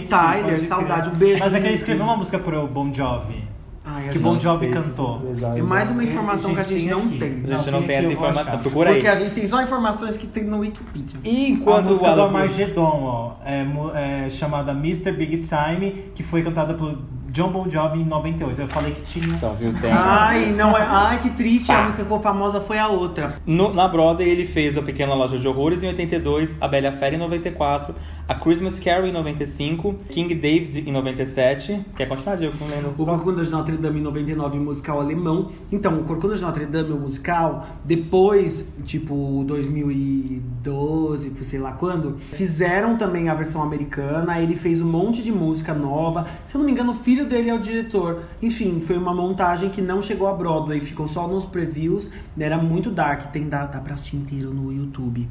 [0.09, 1.41] Tyler, saudade, um beijo.
[1.41, 3.48] Mas é que ele escreveu uma música pro Bon Jovi.
[3.91, 5.23] Ai, a Que Bon Jovi cantou.
[5.57, 7.19] É mais uma informação que a gente não aqui.
[7.19, 7.43] tem.
[7.43, 8.43] A gente não tem essa informação.
[8.43, 8.59] achar.
[8.59, 8.97] Procura aí.
[8.97, 11.19] Porque a gente tem só informações que tem no Wikipedia.
[11.25, 15.13] E A enquanto o música do Alan Armagedon, ó, é, é chamada Mr.
[15.13, 18.61] Big Time, que foi cantada por John Bon Jovi em 98.
[18.61, 19.27] Eu falei que tinha.
[19.27, 19.73] Então, viu?
[19.81, 19.91] Tem.
[19.93, 20.83] Ai, não é.
[20.83, 21.71] Ai, que triste.
[21.71, 23.37] A música que ficou famosa foi a outra.
[23.47, 27.15] No- na Broadway ele fez A Pequena Loja de Horrores em 82, A Bela Fera
[27.15, 27.95] em 94,
[28.27, 31.85] A Christmas Carol em 95, King David em 97.
[31.97, 32.55] Quer continuar, Diego?
[32.61, 32.95] Não lembro.
[32.97, 35.51] O Corcunda de Notre Dame em 99, musical alemão.
[35.71, 42.17] Então, o Corcunda de Notre Dame, o musical, depois, tipo, 2012, por sei lá quando,
[42.33, 44.41] fizeram também a versão americana.
[44.41, 46.27] Ele fez um monte de música nova.
[46.45, 48.23] Se eu não me engano, o filho dele é o diretor.
[48.43, 52.11] Enfim, foi uma montagem que não chegou a Broadway, ficou só nos previews.
[52.39, 53.31] Era muito dark.
[53.33, 55.29] Tem dá, dá pra assistir inteiro no YouTube.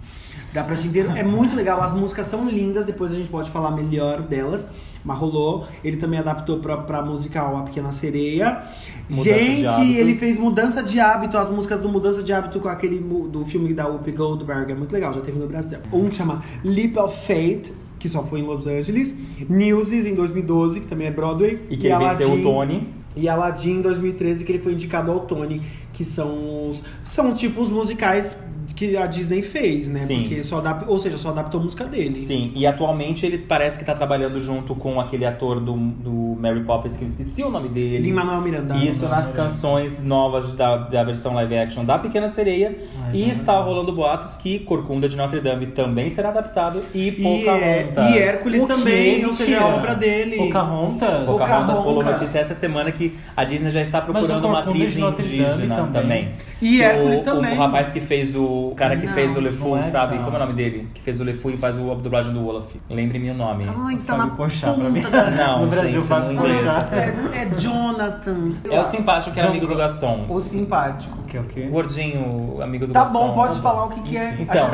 [0.54, 1.12] Dá pra assistir inteiro.
[1.12, 1.82] É muito legal.
[1.82, 2.86] As músicas são lindas.
[2.86, 4.68] Depois a gente pode falar melhor delas.
[5.04, 5.68] Mas rolou.
[5.84, 8.64] Ele também adaptou pra, pra musical A Pequena Sereia.
[9.10, 13.00] Mudança Gente, ele fez Mudança de Hábito, as músicas do Mudança de Hábito com aquele
[13.00, 14.72] do filme da Whoopi Goldberg.
[14.72, 15.80] É muito legal, já teve no Brasil.
[15.94, 19.16] Um que chama Leap of Faith, que só foi em Los Angeles.
[19.50, 21.60] Newsies, em 2012, que também é Broadway.
[21.70, 22.88] E que ele venceu o Aladdin- Tony.
[23.16, 25.62] E Aladdin, em 2013, que ele foi indicado ao Tony.
[25.94, 26.84] Que são os...
[27.04, 28.38] São tipo os musicais
[28.74, 30.00] que a Disney fez, né?
[30.02, 30.22] Sim.
[30.22, 30.86] Porque só adap...
[30.88, 32.16] Ou seja, só adaptou a música dele.
[32.18, 36.64] Sim, e atualmente ele parece que tá trabalhando junto com aquele ator do, do Mary
[36.64, 38.00] Poppins, que eu esqueci o nome dele.
[38.00, 38.76] Lin-Manuel Miranda.
[38.78, 39.44] Isso nas Miranda.
[39.44, 42.76] canções novas da, da versão live action da Pequena Sereia.
[43.06, 43.64] Ai, e não, está não.
[43.64, 48.16] rolando boatos que Corcunda de Notre Dame também será adaptado e E, é- Pocahontas.
[48.16, 49.76] e Hércules O também, ou seja, a Mentira.
[49.78, 50.38] obra dele.
[50.38, 51.26] Pocahontas?
[51.26, 55.76] Pocahontas rolou notícia essa semana que a Disney já está o procurando uma atriz indígena
[55.76, 55.92] também.
[55.94, 56.30] também.
[56.62, 57.54] E O- Hércules o, também.
[57.54, 58.57] O rapaz que fez o.
[58.58, 60.16] O cara que Não, fez o LeFou, é, sabe?
[60.16, 60.24] não.
[60.26, 60.88] Como é o nome dele?
[60.94, 62.72] Que fez o LeFou e faz o, a dublagem do Olaf.
[62.90, 63.66] Lembre-me o nome.
[63.68, 65.02] Ai, tá Fábio Porchat, pra mim.
[65.02, 66.66] da- Não, no Brasil, gente, Fábio não inglês.
[66.92, 68.50] É, é Jonathan.
[68.70, 70.26] É o simpático que era John amigo do Gaston.
[70.30, 71.18] O simpático.
[71.40, 73.28] O que, o gordinho, amigo do Tá Gaston.
[73.28, 74.36] bom, pode falar o que, que é.
[74.40, 74.68] Então,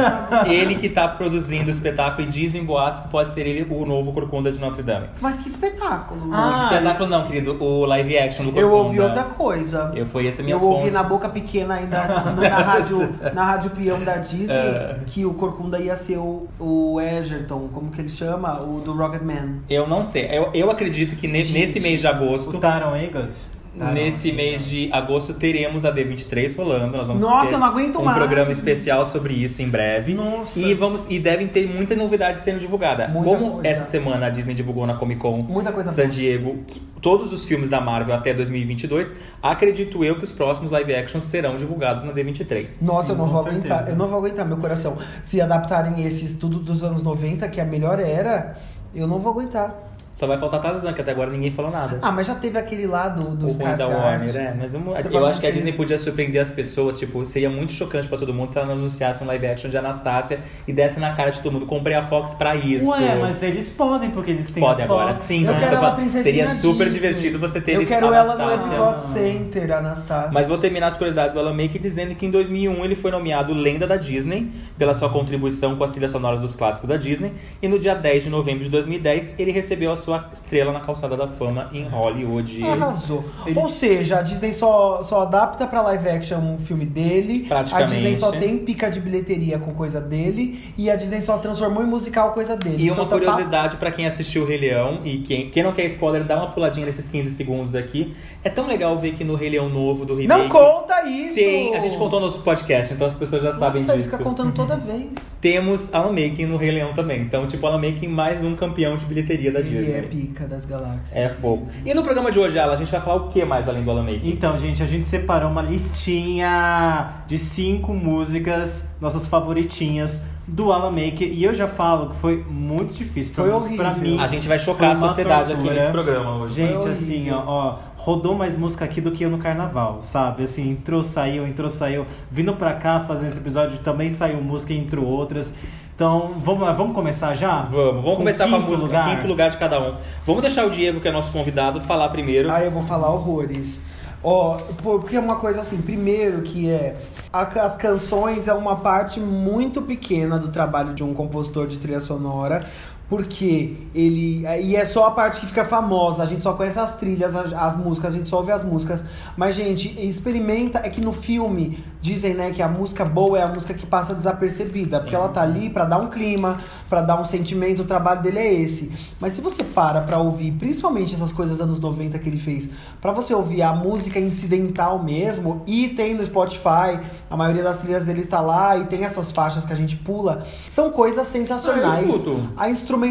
[0.47, 4.11] ele que tá produzindo o espetáculo e dizem boatos que pode ser ele o novo
[4.13, 5.07] Corcunda de Notre Dame.
[5.21, 6.29] Mas que espetáculo.
[6.33, 8.61] Ah, o espetáculo não, querido, o live action do Corcunda.
[8.61, 9.91] eu ouvi outra coisa.
[9.95, 10.93] Eu fui essa Eu minhas ouvi fontes.
[10.93, 14.99] na boca pequena ainda no- na rádio, na rádio peão da Disney É.
[15.05, 18.61] que o Corcunda ia ser o, o Egerton, como que ele chama?
[18.61, 19.61] O do Rocketman.
[19.69, 20.25] Eu não sei.
[20.31, 23.35] Eu, eu acredito que ne- Gente, nesse mês de agosto, O Taron Eggott?
[23.77, 24.35] Taron nesse Eggott.
[24.43, 26.95] mês de agosto, teremos a D23 rolando.
[26.97, 28.17] Nós vamos Nossa, ter eu não aguento um mais.
[28.17, 30.13] programa especial sobre isso em breve.
[30.13, 30.59] Nossa.
[30.59, 33.07] E vamos e devem ter muita novidade sendo divulgada.
[33.07, 33.67] Muita Como coisa.
[33.67, 36.11] essa semana a Disney divulgou na Comic Con Muita coisa San boa.
[36.13, 40.95] Diego que- todos os filmes da Marvel até 2022, acredito eu que os próximos live
[40.95, 42.79] actions serão divulgados na D23.
[42.81, 43.73] Nossa, eu não Com vou certeza.
[43.73, 43.89] aguentar.
[43.89, 44.97] Eu não vou aguentar meu coração.
[45.23, 48.55] Se adaptarem esses tudo dos anos 90, que é a melhor era,
[48.95, 49.75] eu não vou aguentar.
[50.13, 51.97] Só vai faltar Tarzan, que até agora ninguém falou nada.
[52.01, 53.87] Ah, mas já teve aquele lá do, do o ruim da.
[53.87, 54.53] Warner, é.
[54.57, 56.99] Mas eu, eu acho que a Disney podia surpreender as pessoas.
[56.99, 59.77] Tipo, seria muito chocante pra todo mundo se ela não anunciasse um live action de
[59.77, 61.65] Anastácia e desse na cara de todo mundo.
[61.65, 62.87] Comprei a Fox pra isso.
[62.89, 65.17] Ué, mas eles podem, porque eles têm Pode a agora.
[65.19, 66.89] Sim, Eu então quero ela Seria super Disney.
[66.91, 68.53] divertido você ter Eu quero ela no.
[68.53, 70.31] Epcot Center, Anastácia.
[70.31, 73.53] Mas vou terminar as curiosidades do Alan Make dizendo que em 2001 ele foi nomeado
[73.53, 77.33] Lenda da Disney pela sua contribuição com as trilhas sonoras dos clássicos da Disney.
[77.61, 81.15] E no dia 10 de novembro de 2010 ele recebeu a sua estrela na calçada
[81.17, 82.63] da fama em Hollywood.
[82.63, 83.23] Arrasou.
[83.45, 87.43] Ele- Ou seja, a Disney só, só adapta pra live action um filme dele.
[87.45, 87.91] A Praticamente.
[87.93, 90.59] Disney só tem pica de bilheteria com coisa dele.
[90.77, 92.77] E a Disney só transformou em musical coisa dele.
[92.83, 95.71] E Então uma tá- curiosidade pra quem assistiu o Rei Leão e quem, quem não
[95.73, 98.13] quer spoiler, dá uma puladinha nesses 15 segundos aqui.
[98.43, 101.35] É tão legal ver que no Rei Leão novo do remake Não conta isso!
[101.35, 104.11] tem, a gente contou no outro podcast, então as pessoas já sabem Nossa, ele disso.
[104.17, 105.11] fica contando toda vez.
[105.41, 107.21] Temos Alan Making no Rei Leão também.
[107.21, 109.92] Então, tipo, Alan Making mais um campeão de bilheteria da Disney.
[109.95, 111.15] É pica das galáxias.
[111.15, 111.67] É fogo.
[111.85, 113.91] E no programa de hoje, Alan, a gente vai falar o que mais além do
[113.91, 114.29] Alan Making?
[114.29, 121.27] Então, gente, a gente separou uma listinha de cinco músicas, nossas favoritinhas do Alan Maker.
[121.31, 124.09] E eu já falo que foi muito difícil Foi mim- pra horrível.
[124.17, 124.19] mim.
[124.19, 125.79] A gente vai chocar a sociedade aqui tortura.
[125.79, 126.55] nesse programa hoje.
[126.55, 127.43] Gente, assim, horrível.
[127.47, 130.43] ó, ó, rodou mais música aqui do que eu no carnaval, sabe?
[130.43, 132.05] Assim, entrou, saiu, entrou, saiu.
[132.29, 135.53] Vindo pra cá fazendo esse episódio também saiu música entrou outras.
[135.95, 137.61] Então, vamos lá, vamos começar já?
[137.63, 139.15] Vamos, vamos Com começar com a música, lugar?
[139.15, 139.95] quinto lugar de cada um.
[140.25, 142.51] Vamos deixar o Diego, que é nosso convidado, falar primeiro.
[142.51, 143.79] Aí eu vou falar horrores.
[144.25, 146.95] Ó, pô, porque é uma coisa assim, primeiro que é
[147.31, 151.99] a- as canções é uma parte muito pequena do trabalho de um compositor de trilha
[151.99, 152.65] sonora.
[153.13, 154.43] Porque ele.
[154.63, 157.53] E é só a parte que fica famosa, a gente só conhece as trilhas, as,
[157.53, 159.03] as músicas, a gente só ouve as músicas.
[159.37, 160.79] Mas, gente, experimenta.
[160.79, 164.15] É que no filme dizem, né, que a música boa é a música que passa
[164.15, 164.99] desapercebida.
[164.99, 166.57] Porque ela tá ali pra dar um clima,
[166.89, 168.91] pra dar um sentimento, o trabalho dele é esse.
[169.19, 172.67] Mas se você para pra ouvir, principalmente essas coisas anos 90 que ele fez,
[172.99, 176.99] pra você ouvir a música incidental mesmo, e tem no Spotify,
[177.29, 180.47] a maioria das trilhas dele está lá, e tem essas faixas que a gente pula,
[180.67, 181.93] são coisas sensacionais.
[181.93, 182.49] Ah, eu escuto.
[182.57, 183.02] a instrumentação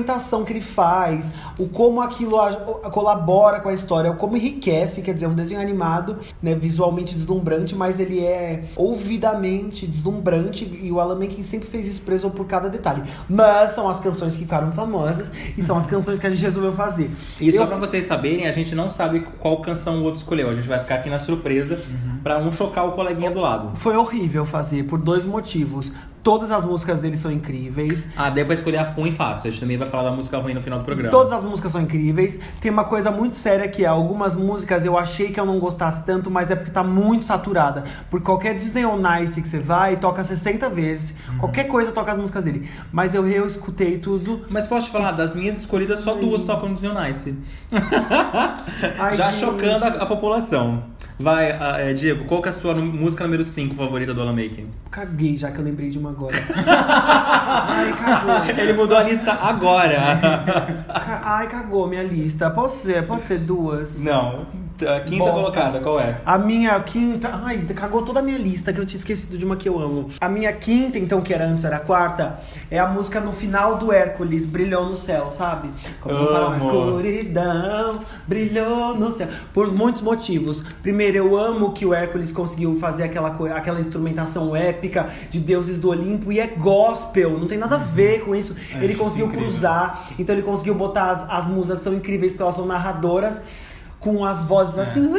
[0.45, 2.53] que ele faz, o como aquilo a-
[2.91, 7.75] colabora com a história, o como enriquece, quer dizer, um desenho animado, né, visualmente deslumbrante,
[7.75, 12.69] mas ele é ouvidamente deslumbrante e o Alan Menken sempre fez isso preso por cada
[12.69, 13.03] detalhe.
[13.29, 16.73] Mas são as canções que ficaram famosas e são as canções que a gente resolveu
[16.73, 17.11] fazer.
[17.41, 20.49] E só Eu- pra vocês saberem, a gente não sabe qual canção o outro escolheu.
[20.49, 21.83] A gente vai ficar aqui na surpresa
[22.23, 23.77] pra um chocar o coleguinha do lado.
[23.77, 25.93] Foi horrível fazer por dois motivos.
[26.23, 28.07] Todas as músicas dele são incríveis.
[28.17, 29.49] Ah, daí pra escolher a ruim fácil.
[29.49, 31.11] A gente também vai falar da música ruim no final do programa.
[31.11, 32.39] Todas as músicas são incríveis.
[32.61, 36.05] Tem uma coisa muito séria que é algumas músicas eu achei que eu não gostasse
[36.05, 37.85] tanto, mas é porque tá muito saturada.
[38.09, 41.15] Por qualquer Disney on Ice que você vai, toca 60 vezes.
[41.39, 42.71] Qualquer coisa toca as músicas dele.
[42.93, 44.45] Mas eu reescutei tudo.
[44.49, 47.37] Mas posso te falar, das minhas escolhidas, só duas tocam no Zion Nice.
[48.99, 49.41] Ai, Já gente.
[49.41, 50.85] chocando a, a população.
[51.19, 54.33] Vai, ah, é, Diego, qual que é a sua música número 5 favorita do Alan
[54.33, 54.69] Making?
[54.91, 56.37] Caguei já que eu lembrei de uma agora.
[56.57, 58.59] Ai, cagou.
[58.59, 60.83] Ele mudou a lista agora.
[61.23, 62.51] Ai, cagou minha lista.
[62.51, 63.07] Posso ser?
[63.07, 64.01] Pode ser duas?
[64.01, 64.62] Não.
[64.87, 65.41] A quinta Bosta.
[65.41, 66.21] colocada, qual é?
[66.25, 67.31] A minha quinta.
[67.45, 70.09] Ai, cagou toda a minha lista que eu tinha esquecido de uma que eu amo.
[70.21, 73.77] A minha quinta, então, que era antes, era a quarta, é a música no final
[73.77, 75.71] do Hércules, Brilhou no Céu, sabe?
[76.01, 76.27] Como Amo.
[76.29, 79.29] fala, a escuridão brilhou no céu.
[79.53, 80.63] Por muitos motivos.
[80.83, 85.89] Primeiro, eu amo que o Hércules conseguiu fazer aquela, aquela instrumentação épica de deuses do
[85.91, 88.57] Olimpo e é gospel, não tem nada a ver com isso.
[88.75, 89.49] É, ele isso é conseguiu incrível.
[89.49, 93.41] cruzar, então ele conseguiu botar as, as musas são incríveis porque elas são narradoras
[94.03, 95.13] com as vozes assim.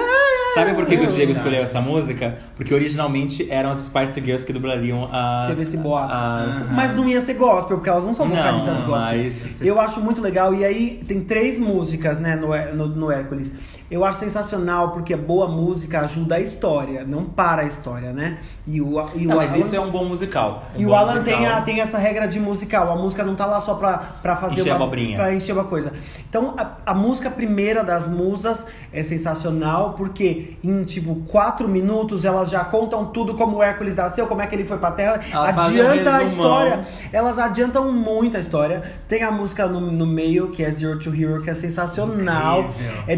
[0.53, 2.37] Sabe por que, que o Diego escolheu essa música?
[2.55, 5.49] Porque originalmente eram as Spice Girls que dublariam as.
[5.49, 6.13] Teve esse boato.
[6.13, 8.89] as- Mas não ia ser gospel, porque elas não são Não, vocalistas gospel.
[8.91, 10.53] mas- Eu acho muito legal.
[10.53, 13.51] E aí tem três músicas, né, no, no, no Hércules.
[13.93, 18.39] Eu acho sensacional, porque boa música ajuda a história, não para a história, né?
[18.65, 20.63] E o, e o Não, mas Alan- isso é um bom musical.
[20.75, 21.37] Um E o bom Alan musical.
[21.37, 22.91] tem, a- tem essa regra de musical.
[22.91, 24.75] A música não tá lá só pra, pra fazer Encher uma.
[24.77, 25.15] abobrinha.
[25.17, 25.91] Pra encher uma coisa.
[26.27, 32.49] Então, a, a música primeira das musas é sensacional, porque em, tipo, quatro minutos elas
[32.49, 35.19] já contam tudo como o Hércules nasceu, como é que ele foi pra Terra.
[35.31, 36.85] Elas adianta a história.
[37.11, 38.81] Elas adiantam muito a história.
[39.07, 42.61] Tem a música no, no meio, que é Zero to Hero, que é sensacional.
[42.69, 43.03] Incrível.
[43.07, 43.15] É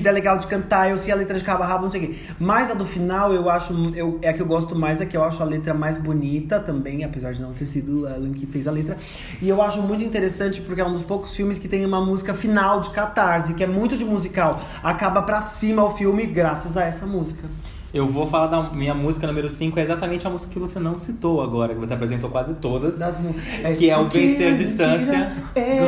[0.00, 0.90] divertida, é legal de cantar.
[0.90, 2.18] Eu sei a letra de cabo a rabo, não sei o quê.
[2.38, 3.72] Mas a do final, eu acho.
[3.94, 6.58] Eu, é a que eu gosto mais, é que eu acho a letra mais bonita
[6.58, 8.96] também, apesar de não ter sido o Alan que fez a letra.
[9.40, 12.34] E eu acho muito interessante porque é um dos poucos filmes que tem uma música
[12.34, 14.60] final de catarse, que é muito de musical.
[14.82, 17.48] Acaba pra cima o filme graças a essa música.
[17.92, 20.96] Eu vou falar da minha música número 5, é exatamente a música que você não
[20.96, 22.98] citou agora, que você apresentou quase todas.
[22.98, 23.34] Das mu-
[23.76, 25.32] Que é o Vencer a Distância.
[25.56, 25.80] é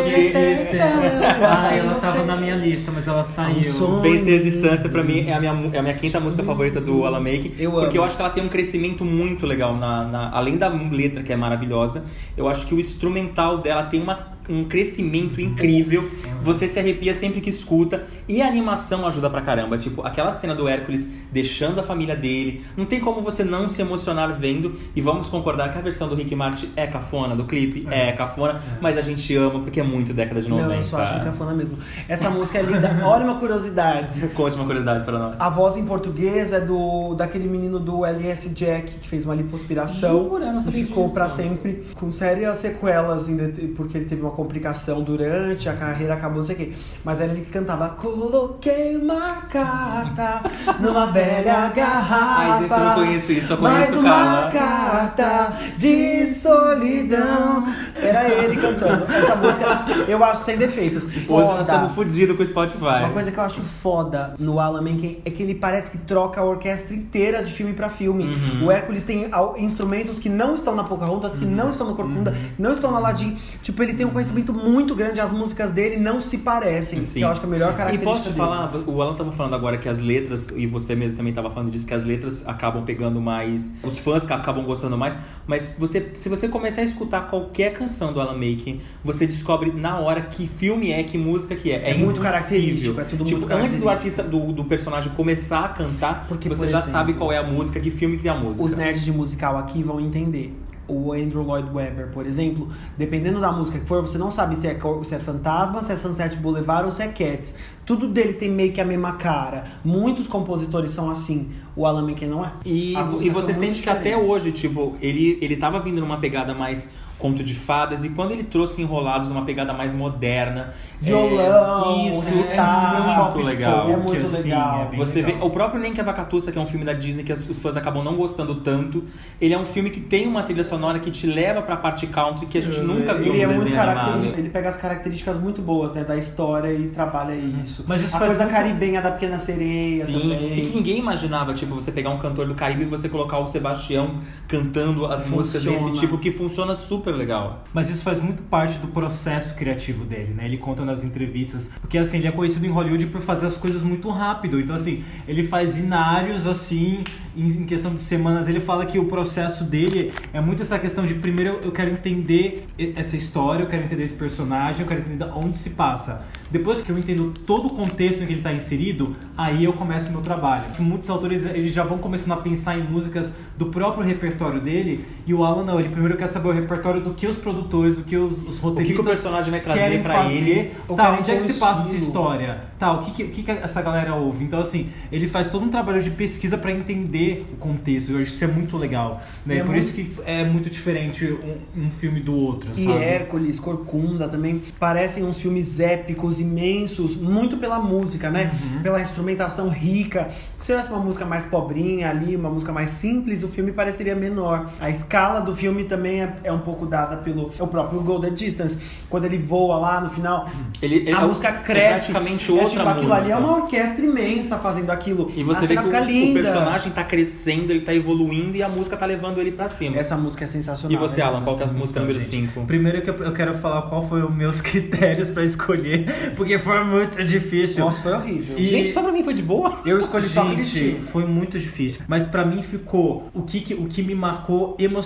[1.45, 3.63] Ah, ela tava na minha lista, mas ela saiu.
[3.65, 4.01] som.
[4.01, 7.05] Vencer a Distância, pra mim, é a minha, é a minha quinta música favorita do
[7.07, 7.55] Alan Make.
[7.59, 7.97] Eu porque amo.
[7.99, 9.77] eu acho que ela tem um crescimento muito legal.
[9.77, 12.05] Na, na- além da letra, que é maravilhosa,
[12.37, 16.09] eu acho que o instrumental dela tem uma, um crescimento incrível.
[16.43, 18.05] Você se arrepia sempre que escuta.
[18.29, 19.79] E a animação ajuda pra caramba.
[19.79, 22.65] Tipo, aquela cena do Hércules deixando a família dele.
[22.77, 24.75] Não tem como você não se emocionar vendo.
[24.95, 28.61] E vamos concordar que a versão do Rick Martin é cafona, do clipe é, cafona.
[28.81, 30.69] Mas a gente ama porque é muito década de 90.
[30.69, 31.79] Não, eu só acho cafona mesmo.
[32.09, 33.01] Essa música é linda.
[33.05, 34.21] Olha uma curiosidade.
[34.29, 35.41] Conte uma curiosidade pra nós.
[35.41, 40.29] A voz em português é do daquele menino do LS Jack que fez uma lipoaspiração
[40.29, 40.59] Jura?
[40.67, 43.29] E ficou pra sempre com sérias sequelas
[43.77, 46.73] porque ele teve uma complicação durante a carreira, acabou não sei o quê.
[47.05, 50.43] Mas era ele que cantava Coloquei uma carta
[50.81, 52.53] numa velha garrafa.
[52.53, 54.51] Ai, gente, eu não conheço isso, eu Mais conheço uma Carla.
[54.51, 57.67] carta de solidão.
[57.95, 59.05] Era ele cantando.
[59.13, 59.67] Essa música
[60.09, 61.05] eu acho sem defeitos.
[61.05, 62.85] Hoje nós estamos fodidos com o Spotify.
[62.85, 66.41] Uma coisa que eu acho foda no Alan Menken é que ele parece que troca
[66.41, 68.25] a orquestra inteira de filme pra filme.
[68.25, 68.67] Uhum.
[68.67, 72.73] O Hércules tem instrumentos que não estão na Pocahontas, que não estão no Corcunda, não
[72.73, 73.37] estão no Aladdin.
[73.63, 77.05] Tipo, ele tem um conhecimento muito grande, as músicas dele não se parecem.
[77.05, 77.21] Sim.
[77.21, 78.39] Que eu acho que é a melhor E característica posso te dele.
[78.39, 81.71] falar, o Alan tava falando agora que as letras, e você mesmo também tava falando
[81.71, 83.75] disso, que as letras acabam pegando mais.
[83.83, 85.19] Os fãs acabam gostando mais.
[85.47, 89.99] Mas você, se você começar a escutar qualquer canção do Alan Making, você descobre na
[89.99, 91.83] hora que filme é, que música que é.
[91.83, 95.65] É, É muito característico, é tudo tipo, muito antes do artista, do, do personagem começar
[95.65, 98.29] a cantar, Porque, você por já exemplo, sabe qual é a música, que filme que
[98.29, 98.65] é a música.
[98.65, 100.55] Os nerds de musical aqui vão entender.
[100.89, 102.69] O Andrew Lloyd Webber, por exemplo,
[102.99, 105.97] dependendo da música que for, você não sabe se é, se é Fantasma, se é
[105.97, 107.55] Sunset Boulevard ou se é Cats.
[107.85, 109.65] Tudo dele tem meio que a mesma cara.
[109.85, 111.51] Muitos compositores são assim.
[111.75, 112.53] O Alan Menken não é.
[112.65, 114.31] E, e você sente muito que até diferentes.
[114.31, 116.89] hoje, tipo, ele, ele tava vindo numa pegada mais
[117.23, 122.29] conto de fadas, e quando ele trouxe Enrolados uma pegada mais moderna, Violão, é, isso
[122.29, 123.89] é muito pop legal.
[123.91, 124.87] É muito assim, legal.
[124.91, 125.39] bem Você legal.
[125.41, 127.49] vê o próprio Nem que a Vacatuça, que é um filme da Disney que as-
[127.49, 129.05] os fãs acabam não gostando tanto.
[129.41, 132.47] Ele é um filme que tem uma trilha sonora que te leva pra parte country
[132.47, 135.93] que a gente nunca viu Ele é muito característico, ele pega as características muito boas,
[135.93, 137.85] né, da história e trabalha isso.
[137.87, 140.59] Mas isso a faz coisa muito- caribenha da Pequena Sereia Sim, também.
[140.59, 143.47] e que ninguém imaginava, tipo, você pegar um cantor do Caribe e você colocar o
[143.47, 145.89] Sebastião cantando as músicas Funciona.
[145.91, 147.65] desse tipo, que funciona super legal.
[147.73, 150.45] Mas isso faz muito parte do processo criativo dele, né?
[150.45, 153.83] Ele conta nas entrevistas, porque assim, ele é conhecido em Hollywood por fazer as coisas
[153.83, 154.61] muito rápido.
[154.61, 157.05] Então assim, ele faz inários assim,
[157.37, 158.49] em, questão de semanas.
[158.49, 162.67] Ele fala que o processo dele é muito essa questão de primeiro eu, quero entender
[162.95, 166.25] essa história, eu quero entender esse personagem, eu quero entender onde se passa.
[166.51, 170.11] Depois que eu entendo todo o contexto em que ele está inserido, aí eu começo
[170.11, 170.71] meu trabalho.
[170.75, 175.05] Que muitos autores eles já vão começando a pensar em músicas do próprio repertório dele,
[175.27, 178.03] e o Alan não, ele primeiro quer saber o repertório do que os produtores, do
[178.05, 180.35] que os, os O que, roteiristas que o personagem vai trazer pra fazer.
[180.35, 180.71] ele.
[180.97, 182.61] Tá, onde é que se passa essa história?
[182.79, 184.45] Tá, o que, que, o que que essa galera ouve?
[184.45, 188.11] Então, assim, ele faz todo um trabalho de pesquisa pra entender o contexto.
[188.13, 189.23] Eu acho isso é muito legal.
[189.47, 189.57] Né?
[189.57, 192.99] É Por muito- isso que é muito diferente um, um filme do outro, E sabe?
[193.05, 198.53] Hércules, Corcunda também parecem uns filmes épicos, imensos, muito pela música, né?
[198.77, 198.83] Uhum.
[198.83, 200.29] Pela instrumentação rica.
[200.61, 204.71] Se tivesse uma música mais pobrinha ali, uma música mais simples, o filme pareceria menor.
[204.81, 208.33] A escala do filme também é, é um pouco dada pelo é o próprio Golden
[208.33, 208.79] Distance.
[209.11, 210.49] Quando ele voa lá no final,
[210.81, 212.11] Ele, ele a é, música é cresce.
[212.13, 212.99] praticamente é outra tipo, música.
[212.99, 215.31] aquilo ali é uma orquestra imensa fazendo aquilo.
[215.37, 216.41] E você a vê que o, fica o linda.
[216.41, 219.99] personagem tá crescendo, ele tá evoluindo e a música tá levando ele pra cima.
[219.99, 220.97] Essa música é sensacional.
[220.97, 221.27] E você, né?
[221.27, 222.65] Alan, qual que é a música Então, número gente, 5?
[222.67, 226.07] Primeiro que eu, quero falar qual foi os meus critérios pra escolher,
[226.37, 227.85] porque foi muito difícil.
[227.85, 228.57] Nossa, foi horrível.
[228.59, 229.81] E- Gente, só pra mim foi de boa.
[229.85, 230.97] Eu escolhi só Gente, clichê.
[231.01, 232.01] foi muito difícil.
[232.09, 235.02] Mas pra mim ficou o que, que- o que me marcou emocionalmente,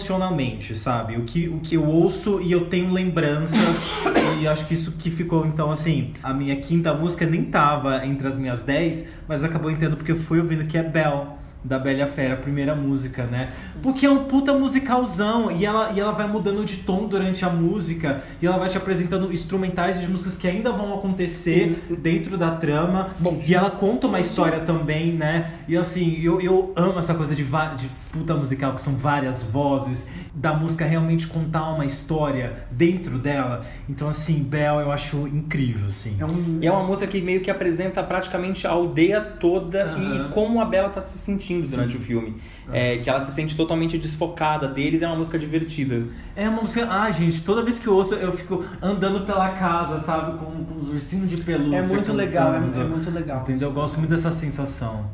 [0.75, 1.17] sabe?
[1.17, 3.81] O que, o que eu ouço e eu tenho lembranças.
[4.41, 8.29] e acho que isso que ficou, então, assim, a minha quinta música nem tava entre
[8.29, 11.37] as minhas dez, mas acabou entendendo porque eu fui ouvindo que é Bell.
[11.65, 13.51] Da Bela Fera, a primeira música, né?
[13.83, 17.49] Porque é um puta musicalzão e ela, e ela vai mudando de tom durante a
[17.49, 22.53] música e ela vai te apresentando instrumentais de músicas que ainda vão acontecer dentro da
[22.53, 23.11] trama.
[23.19, 25.55] Bom, e ela conta uma história também, né?
[25.67, 30.07] E assim, eu, eu amo essa coisa de, de puta musical, que são várias vozes,
[30.35, 33.67] da música realmente contar uma história dentro dela.
[33.89, 36.17] Então, assim, Bell eu acho incrível, assim.
[36.19, 36.59] É um...
[36.63, 40.65] E é uma música que meio que apresenta praticamente a aldeia toda e como a
[40.65, 42.37] Bela tá se sentindo durante o filme.
[42.73, 46.05] É, que ela se sente totalmente desfocada deles, é uma música divertida.
[46.35, 46.87] É uma música.
[46.91, 50.39] Ah, gente, toda vez que eu ouço, eu fico andando pela casa, sabe?
[50.39, 51.77] Com, com os ursinhos de pelúcia.
[51.77, 52.81] É muito legal, é, cantando.
[52.81, 53.41] é muito legal.
[53.41, 53.69] Entendeu?
[53.69, 55.09] Eu gosto muito dessa sensação.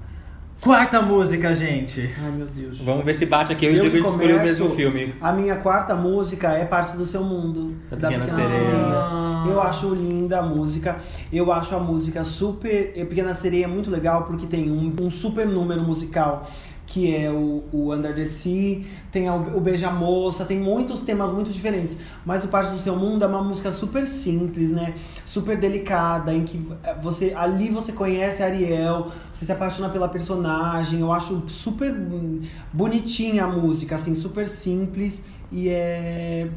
[0.62, 2.08] Quarta música, gente.
[2.22, 2.78] Ai, meu Deus.
[2.78, 3.66] Vamos ver se bate aqui.
[3.66, 5.12] Eu, Eu digo que escolheu o mesmo filme.
[5.20, 7.74] A minha quarta música é parte do seu mundo.
[7.90, 8.70] Da Pequena Sereia.
[8.70, 9.44] Ah.
[9.48, 10.98] Eu acho linda a música.
[11.32, 12.92] Eu acho a música super.
[12.96, 16.48] A Pequena Sereia é muito legal porque tem um, um super número musical.
[16.86, 21.50] Que é o, o Under the Sea, tem o, o Beija-Moça, tem muitos temas muito
[21.50, 21.96] diferentes.
[22.24, 24.94] Mas o Parte do Seu Mundo é uma música super simples, né?
[25.24, 26.60] Super delicada, em que
[27.00, 31.00] você ali você conhece a Ariel, você se apaixona pela personagem.
[31.00, 35.22] Eu acho super hum, bonitinha a música, assim, super simples.
[35.50, 36.48] E é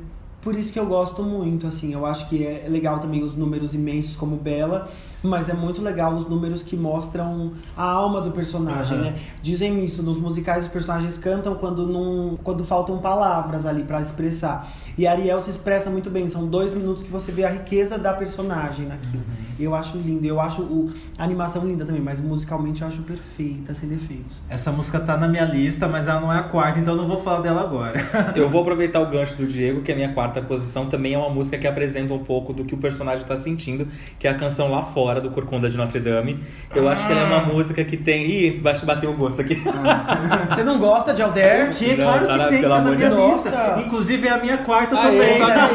[0.45, 1.91] por isso que eu gosto muito, assim.
[1.91, 4.91] Eu acho que é legal também os números imensos como Bela,
[5.25, 9.05] mas é muito legal os números que mostram a alma do personagem, Aham.
[9.05, 9.15] né?
[9.41, 14.71] Dizem isso, nos musicais os personagens cantam quando não, quando faltam palavras ali pra expressar.
[14.97, 17.97] E a Ariel se expressa muito bem, são dois minutos que você vê a riqueza
[17.97, 19.23] da personagem naquilo.
[19.59, 23.73] Eu acho lindo, eu acho o, a animação linda também, mas musicalmente eu acho perfeita,
[23.73, 24.35] sem defeitos.
[24.49, 27.07] Essa música tá na minha lista, mas ela não é a quarta, então eu não
[27.07, 27.95] vou falar dela agora.
[28.35, 30.87] Eu vou aproveitar o gancho do Diego, que é a minha quarta posição.
[30.87, 33.87] Também é uma música que apresenta um pouco do que o personagem tá sentindo,
[34.19, 36.39] que é a canção Lá Fora, do Corcunda de Notre Dame.
[36.73, 38.25] Eu acho que ela é uma música que tem.
[38.29, 39.61] Ih, vai bater o gosto aqui.
[40.49, 41.71] Você não gosta de Alder?
[41.75, 43.15] Que Não, claro tá que na- tem, pelo tá amor de Deus.
[43.15, 43.83] Nossa.
[43.85, 45.39] Inclusive é a minha quarta Aê, também.
[45.39, 45.69] tá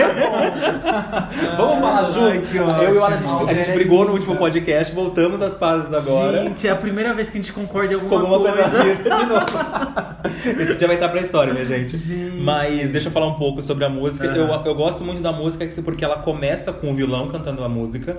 [1.56, 2.46] Vamos falar Ai, junto.
[2.48, 2.64] que Eu
[2.94, 6.44] e o Alan, a gente, a gente brigou no último podcast, voltamos às pazes agora.
[6.44, 8.94] Gente, é a primeira vez que a gente concorda em Com alguma, alguma coisa coisa.
[8.96, 10.60] de novo.
[10.62, 11.96] Esse dia vai entrar pra história, né, gente?
[11.98, 12.36] Gente.
[12.40, 14.26] Mas deixa eu falar um pouco sobre a música.
[14.26, 17.68] Eu, eu gosto muito da música que- porque ela começa com o vilão cantando a
[17.68, 18.18] música,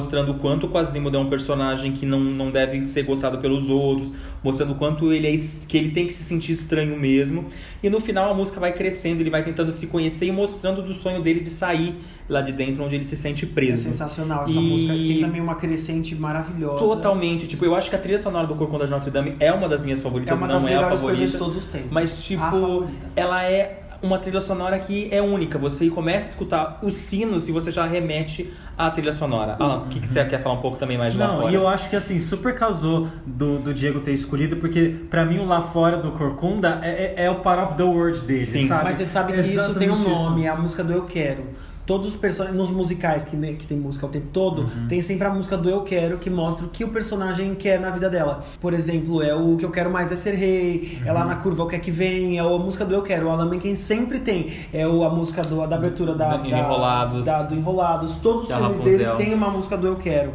[0.00, 3.68] mostrando o quanto o Quasimodo é um personagem que não, não deve ser gostado pelos
[3.68, 5.36] outros, mostrando o quanto ele é
[5.68, 7.44] que ele tem que se sentir estranho mesmo.
[7.82, 10.94] E no final a música vai crescendo, ele vai tentando se conhecer e mostrando do
[10.94, 11.94] sonho dele de sair
[12.28, 13.82] lá de dentro onde ele se sente É preso.
[13.82, 14.92] sensacional essa E- música.
[14.94, 16.78] Tem também uma crescente maravilhosa.
[16.78, 17.46] Totalmente.
[17.46, 19.84] Tipo, eu acho que a trilha sonora do Corcunda de Notre Dame é uma das
[19.84, 21.26] minhas É favoritas, uma não das é a favorita.
[21.26, 21.90] de todos os tempos.
[21.90, 25.58] Mas, tipo, ela é uma trilha sonora que é única.
[25.58, 29.56] Você começa a escutar os sinos e você já remete à trilha sonora.
[29.60, 31.52] Ah, o que, que você quer falar um pouco também mais de lá Não, fora?
[31.52, 35.38] e eu acho que assim, super casou do, do Diego ter escolhido, porque pra mim
[35.38, 38.68] o lá fora do Corcunda é, é, é o part of the world dele, Sim.
[38.68, 38.84] sabe?
[38.84, 40.08] Mas você sabe que isso Exatamente tem um isso.
[40.08, 41.44] nome, é a música do Eu Quero.
[41.90, 44.86] Todos os personagens, nos musicais que, né, que tem música o tempo todo, Uhum.
[44.88, 47.90] tem sempre a música do Eu Quero que mostra o que o personagem quer na
[47.90, 48.44] vida dela.
[48.60, 51.14] Por exemplo, é o que eu quero mais é ser rei, é Uhum.
[51.18, 53.26] lá na curva o que é que vem, é a música do Eu Quero.
[53.26, 54.52] O Alan Menken sempre tem.
[54.72, 57.26] É a música do, da abertura da, Do Enrolados.
[57.26, 58.12] da- do Enrolados.
[58.22, 58.98] Todos os Da filmes Rapunzel.
[59.16, 60.34] dele tem uma música do Eu Quero.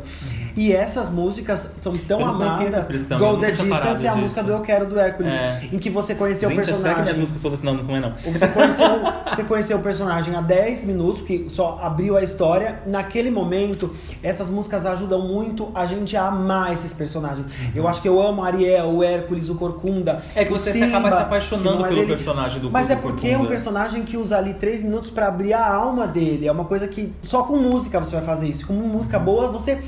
[0.58, 2.74] E essas músicas são tão Eu amadas.
[2.76, 4.18] expressão, Go eu the Distance é a disso.
[4.22, 5.34] música do Eu Quero do Hércules.
[5.34, 5.62] É.
[5.72, 7.04] Em que você conheceu Gente, o será que personagem.
[7.04, 8.14] minhas músicas todas não, não é não.
[8.32, 8.88] Você conheceu,
[9.34, 12.82] você conheceu o personagem há 10 minutos, só abriu a história.
[12.86, 17.48] Naquele momento, essas músicas ajudam muito a gente a amar esses personagens.
[17.74, 20.24] Eu acho que eu amo Ariel, o Hércules, o Corcunda.
[20.36, 22.14] É que você se Simba, acaba se apaixonando é pelo dele.
[22.14, 23.50] personagem do Mas é porque é um Corcunda.
[23.50, 26.48] personagem que usa ali 3 minutos pra abrir a alma dele.
[26.48, 28.66] É uma coisa que só com música você vai fazer isso.
[28.66, 29.82] Com música boa, você.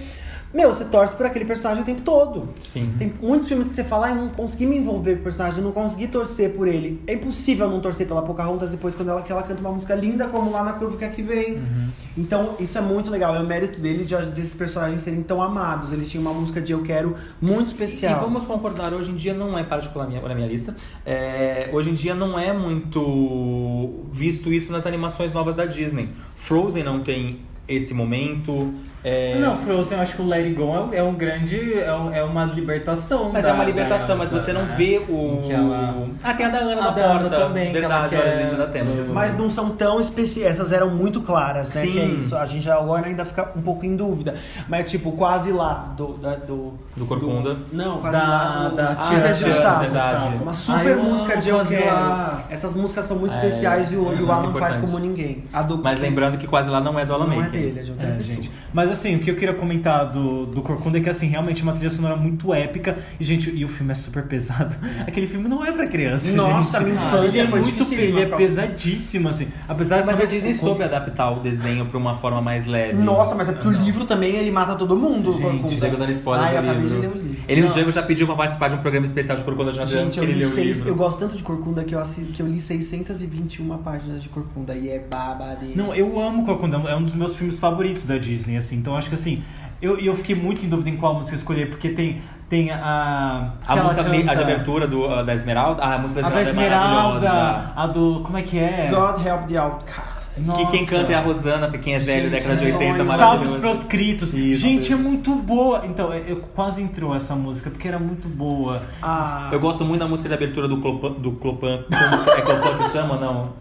[0.53, 2.47] Meu, você torce por aquele personagem o tempo todo.
[2.61, 2.93] Sim.
[2.97, 5.57] Tem muitos filmes que você fala, ah, eu não consegui me envolver com o personagem,
[5.59, 7.01] eu não consegui torcer por ele.
[7.05, 10.27] É impossível não torcer pela Pocahontas depois quando ela, que ela canta uma música linda
[10.27, 11.55] como lá na curva que aqui vem.
[11.55, 11.89] Uhum.
[12.17, 13.35] Então, isso é muito legal.
[13.35, 15.91] É o mérito deles de, desses personagens serem tão amados.
[15.91, 18.19] Eles tinham uma música de Eu Quero muito especial.
[18.19, 20.75] E vamos concordar, hoje em dia não é particular minha, na minha lista.
[21.05, 26.09] É, hoje em dia não é muito visto isso nas animações novas da Disney.
[26.35, 28.73] Frozen não tem esse momento.
[29.03, 31.79] É, Não, Frozen, eu acho que o Let It Go é um, é um grande.
[31.79, 33.29] É, um- é uma libertação.
[33.31, 34.73] Mas da- é uma libertação, da mas você não né?
[34.75, 35.37] vê o.
[35.37, 37.99] Em que ela- Ah, tem a da Ana A na da Ana também, que ela
[38.01, 38.97] Verdade, quer- gente, ainda temos.
[38.99, 41.83] esse- Mas não são tão especiais, essas eram muito claras, né?
[41.83, 41.91] Sim.
[41.91, 42.35] Que é isso.
[42.35, 44.35] A gente agora ainda fica um pouco em dúvida.
[44.67, 46.13] Mas tipo, quase lá do.
[46.17, 47.55] Da, do, Do Corcunda.
[47.55, 48.75] do- não, quase Da- lá do.
[48.75, 50.35] da Ah, Tia Tia, verdade.
[50.41, 52.37] Uma Ai, super eu música de Eu Quero.
[52.49, 55.43] Essas músicas são muito É, especiais e o, é e o Alan faz como ninguém.
[55.53, 57.83] A do Mas lembrando que quase lá não é do Alan não é dele, é
[57.83, 58.35] de outra É, pessoa.
[58.35, 58.51] gente.
[58.73, 61.63] Mas assim, o que eu queria comentar do, do Corcunda é que assim, realmente é
[61.63, 62.97] uma trilha sonora muito épica.
[63.19, 64.75] E, gente, e o filme é super pesado.
[65.07, 66.31] Aquele filme não é pra criança.
[66.31, 66.89] Nossa, gente.
[66.91, 69.47] minha infância ele é foi muito difícil, Ele é pesadíssimo, assim.
[69.67, 72.93] Apesar Mas a Disney soube adaptar o desenho pra uma forma mais leve.
[73.01, 75.31] Nossa, mas é porque o livro também ele mata todo mundo.
[75.31, 75.67] Gente, Corcunda.
[75.71, 76.99] O Diego dando spoiler Ai, do de livro.
[76.99, 77.37] ler o livro.
[77.47, 77.69] Ele, Não.
[77.69, 80.23] o Diego já pediu pra participar de um programa especial de Corcunda Dame, Gente, eu
[80.23, 80.89] ele li leu o seis, livro.
[80.89, 84.73] eu gosto tanto de Corcunda que eu, assi- que eu li 621 páginas de Corcunda
[84.75, 85.73] e é babade.
[85.75, 88.76] Não, eu amo Corcunda, é um dos meus filmes favoritos da Disney, assim.
[88.77, 89.43] Então acho que assim,
[89.81, 93.51] eu, eu fiquei muito em dúvida em qual música escolher, porque tem, tem a.
[93.61, 95.81] A que ela música me- a de canta- abertura do, da Esmeralda.
[95.83, 97.73] Ah, a música da A da Esmeralda, é Esmeralda, maravilhosa.
[97.75, 98.21] a do.
[98.23, 98.89] Como é que é?
[98.89, 100.16] God Help the Outcast.
[100.55, 103.09] Que quem canta é a Rosana, pra quem é velho, Gente, década de 80, sonhos.
[103.09, 103.53] Salve maravilhoso.
[103.55, 104.33] os proscritos.
[104.33, 104.61] Isso.
[104.61, 105.83] Gente, é muito boa.
[105.85, 108.81] Então, eu quase entrou essa música, porque era muito boa.
[109.01, 111.11] Ah, Eu gosto muito da música de abertura do Clopan.
[111.13, 111.83] Do Clopan.
[111.89, 113.53] Como- É Clopan que chama, não?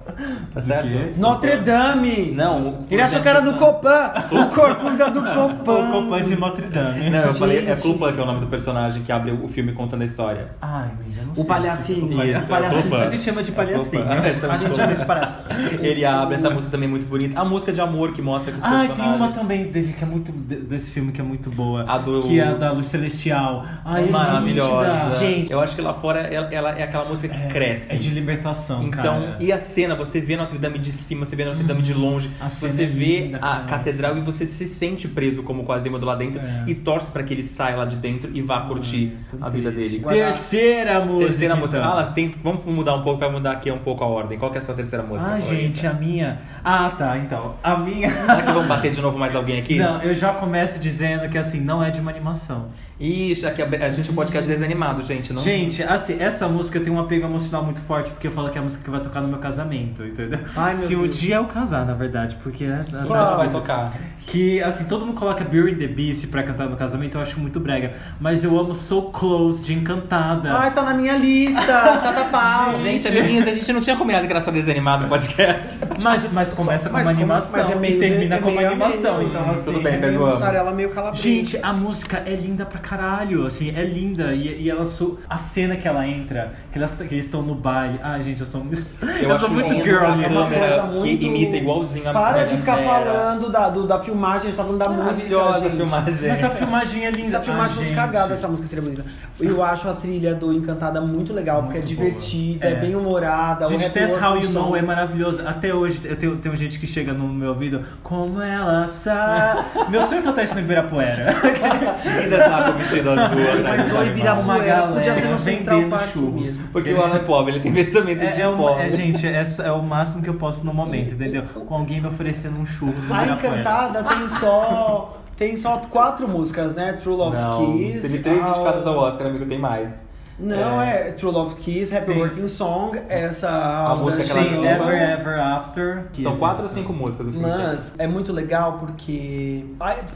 [0.55, 1.19] Tá certo?
[1.19, 2.33] Notre Dame!
[2.33, 4.13] Não, Ele achou que era do Copan!
[4.31, 5.89] O Corcunda do Copan!
[5.89, 7.11] O Copan de Notre Dame.
[7.11, 7.83] Não, eu falei, é Gente.
[7.83, 10.49] Clopan que é o nome do personagem que abre o filme contando a história.
[10.61, 11.45] Ai, amiga, não sei.
[11.45, 12.23] O palhacinho.
[12.25, 12.95] Isso, o palhacinho.
[12.97, 13.05] é.
[13.07, 14.03] A gente chama de palhacinho.
[14.03, 14.19] É.
[14.19, 15.35] A gente de gente chama de palhaço.
[15.81, 17.39] Ele abre essa música também muito bonita.
[17.41, 18.99] A música de amor que mostra que os Ah, personagens...
[18.99, 21.85] tem uma também dele que é muito de- desse filme que é muito boa.
[21.89, 23.65] A do- Que é a da Luz Celestial.
[23.85, 25.19] Ai, é maravilhosa.
[25.19, 25.53] Gente.
[25.53, 27.93] eu acho que lá fora ela, ela é aquela música que cresce.
[27.95, 29.37] É de libertação, Então, cara.
[29.41, 32.31] e a cena, você vê Notre Dame de cima, você vê Notre Dame de longe,
[32.41, 36.15] a cena você é vê a catedral e você se sente preso como Quasimodo lá
[36.15, 36.65] dentro É.
[36.67, 39.71] e torce pra que ele saia lá de dentro e vá curtir tudo a vida
[39.73, 39.99] triste.
[40.01, 40.05] dele.
[40.07, 41.27] Terceira música.
[41.27, 41.79] Terceira música.
[41.79, 41.91] então.
[41.91, 44.39] Ah, lá, tem, vamos mudar um pouco pra mudar aqui um pouco a ordem.
[44.39, 45.31] Qual que é a sua terceira música?
[45.33, 45.63] Ah, favorita?
[45.63, 46.39] gente, a minha.
[46.65, 47.55] Ah, tá, então.
[47.63, 48.11] A minha.
[48.11, 49.79] Será que vamos bater de novo mais alguém aqui?
[49.79, 52.67] Não, eu já começo dizendo que assim, não é de uma animação.
[52.99, 55.33] Ixi, aqui a, a gente é um podcast desanimado, gente.
[55.33, 55.43] Não...
[55.43, 58.61] Gente, assim, essa música tem um apego emocional muito forte, porque eu falo que é
[58.61, 60.41] a música que vai tocar no meu casamento, entendeu?
[60.57, 61.19] Ai, meu Se um Deus.
[61.19, 62.85] dia eu casar, na verdade, porque é.
[62.93, 63.93] é outra vai tocar.
[64.27, 67.61] Que, assim, todo mundo coloca Beauty the Beast pra cantar no casamento, eu acho muito
[67.61, 67.93] brega.
[68.19, 70.53] Mas eu amo So Close, de Encantada.
[70.53, 71.61] Ai, tá na minha lista!
[71.63, 72.73] Tata pau!
[72.81, 75.79] Gente, amiguinhos, a gente não tinha combinado que era só desanimado no podcast.
[76.03, 78.39] Mas, mas Mas começa com Mas uma como- animação mas é meio- e termina é
[78.39, 79.15] com uma meio animação.
[79.17, 79.31] ameno.
[79.31, 79.65] Então, Hum, assim.
[79.65, 81.23] tudo bem, É meio mussarela, meio calabresa.
[81.23, 84.33] Gente, a música é linda pra caralho, assim, é linda.
[84.35, 85.19] E, e ela su...
[85.29, 87.99] a cena que ela entra, que, elas, que eles estão no baile.
[88.03, 88.85] Ai, gente, eu sou muito.
[89.21, 90.05] Eu, acho sou muito lindo girl.
[90.05, 90.27] a né?
[90.29, 92.89] uma câmera coisa que muito- imita igualzinho a Para de ficar Vera.
[92.89, 95.05] falando da, do- da filmagem, a gente tá falando da música.
[95.05, 96.29] Maravilhosa a filmagem.
[96.29, 97.31] Mas a filmagem é linda.
[97.31, 97.95] Se a filmagem gente.
[97.95, 99.05] cagada, essa música seria bonita.
[99.41, 102.07] Eu acho a trilha do Encantada muito legal, porque Muito é boa.
[102.09, 102.73] divertida, é.
[102.73, 102.75] É.
[102.75, 103.67] bem humorada.
[103.67, 104.51] o Gente, happy Tess How You.
[104.51, 105.43] Know é maravilhoso.
[105.47, 109.65] Até hoje eu tenho, tenho gente que chega no meu ouvido, como ela sabe.
[109.91, 111.35] meu sonho é cantar isso no Ibirapuera.
[112.23, 113.23] Ainda sabe o vestido azul
[113.59, 114.07] atrás Mas no.
[114.07, 116.47] Ibirapuera Uma galera podia ser no Central Park churros.
[116.47, 116.69] mesmo.
[116.73, 118.83] Porque Eles- o Alan é pobre, ele tem pensamento É, de é, um- pobre.
[118.85, 121.43] é, gente, é, é o máximo que eu posso no momento, entendeu?
[121.67, 123.25] Com alguém me oferecendo um churros no A.
[123.27, 125.19] Encantada tem só.
[125.37, 126.95] Tem só quatro músicas, né?
[126.95, 128.01] True Love Não, Kiss.
[128.09, 130.03] teve três Ao- indicadas ao Oscar, amigo, tem mais.
[130.39, 132.13] Não, é, True Love Kiss, Happy.
[132.13, 133.49] Working Song, essa.
[133.49, 134.67] A música que ela Caramba.
[134.67, 135.95] Ever Ever After.
[136.13, 136.39] São existe.
[136.39, 139.65] quatro ou cinco músicas o filme Mas é muito legal porque,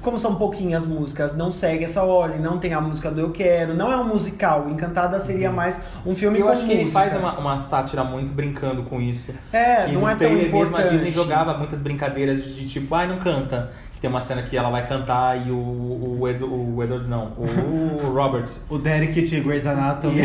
[0.03, 3.75] como são pouquinhas músicas, não segue essa ordem, não tem a música do Eu Quero,
[3.75, 4.69] não é um musical.
[4.69, 7.01] Encantada seria mais um filme Eu com acho que ele música.
[7.01, 9.33] faz uma, uma sátira muito brincando com isso.
[9.53, 10.91] É, e não é tão trailer mesmo a importante.
[10.91, 13.71] Disney jogava muitas brincadeiras de tipo, ai, não canta.
[14.01, 17.99] Tem uma cena que ela vai cantar e o, o, Edu, o Edward, não, o
[18.15, 20.23] Robert O Derek de Grey's Anatomy.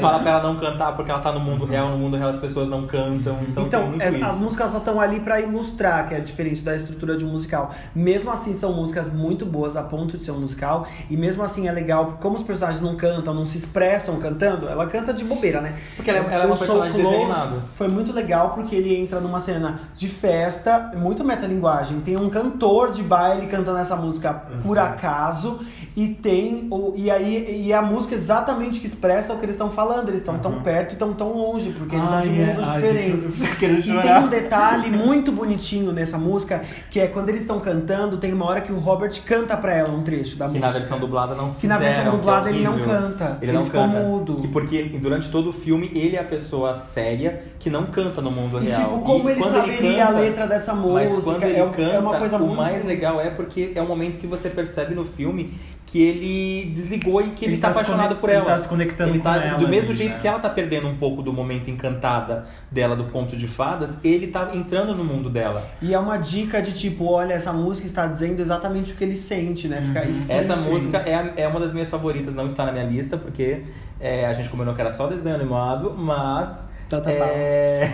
[0.00, 2.38] fala pra ela não cantar porque ela tá no mundo real, no mundo real as
[2.38, 4.24] pessoas não cantam, então, tem Então, muito é, isso.
[4.24, 7.72] as músicas só estão ali pra ilustrar, que é diferente da estrutura de um musical.
[7.94, 10.86] Mesmo assim, são músicas muito boas a ponto de ser um musical.
[11.08, 14.86] E mesmo assim é legal, como os personagens não cantam, não se expressam cantando, ela
[14.86, 15.74] canta de bobeira, né?
[15.96, 17.56] Porque ela é- ela é uma O personagem desanimada.
[17.76, 22.00] Foi muito legal porque ele entra numa cena de festa, muito metalinguagem.
[22.00, 25.60] Tem um cantor de baile cantando essa música por acaso.
[25.94, 26.68] E tem.
[26.70, 30.08] O, e aí e a música exatamente que expressa o que eles estão falando.
[30.08, 32.46] Eles estão tão perto e tão tão longe, porque eles são de é.
[32.46, 33.24] mundos Ai, diferentes.
[33.58, 38.16] gente, E tem um detalhe muito bonitinho nessa música, que é quando eles estão cantando,
[38.16, 40.66] tem uma hora que o Robert canta pra ela um trecho da Que música.
[40.66, 43.52] na versão dublada não Que na versão fizeram, dublada é ele não canta, Ele, ele
[43.58, 44.00] não ficou canta.
[44.00, 44.40] mudo.
[44.44, 48.30] E porque durante todo o filme ele é a pessoa séria que não canta no
[48.30, 48.80] mundo E real.
[48.82, 51.22] tipo, como E ele saberia canta- a letra dessa Mas música?
[51.32, 52.56] quando ele é, canta, é uma coisa o muito...
[52.56, 55.54] mais legal é porque é um momento que você percebe no filme
[55.86, 58.46] que ele desligou e que ele, Ele tá, tá apaixonado por ele ela.
[58.46, 60.20] tá se conectando Ele com tá- ela Do mesmo ali, jeito né?
[60.22, 64.28] que ela tá perdendo um pouco do momento encantada dela do conto de fadas, ele
[64.28, 65.68] tá entrando no mundo dela.
[65.82, 69.14] E é uma dica de tipo, olha, essa música está dizendo exatamente o que ele
[69.16, 69.82] sente, né?
[69.82, 70.24] Fica Uhum.
[70.30, 73.62] Essa música é, é uma das minhas favoritas, não está na minha lista, porque
[74.00, 76.71] é, a gente combinou que era só desenho animado, mas.
[76.98, 77.90] Então tá é...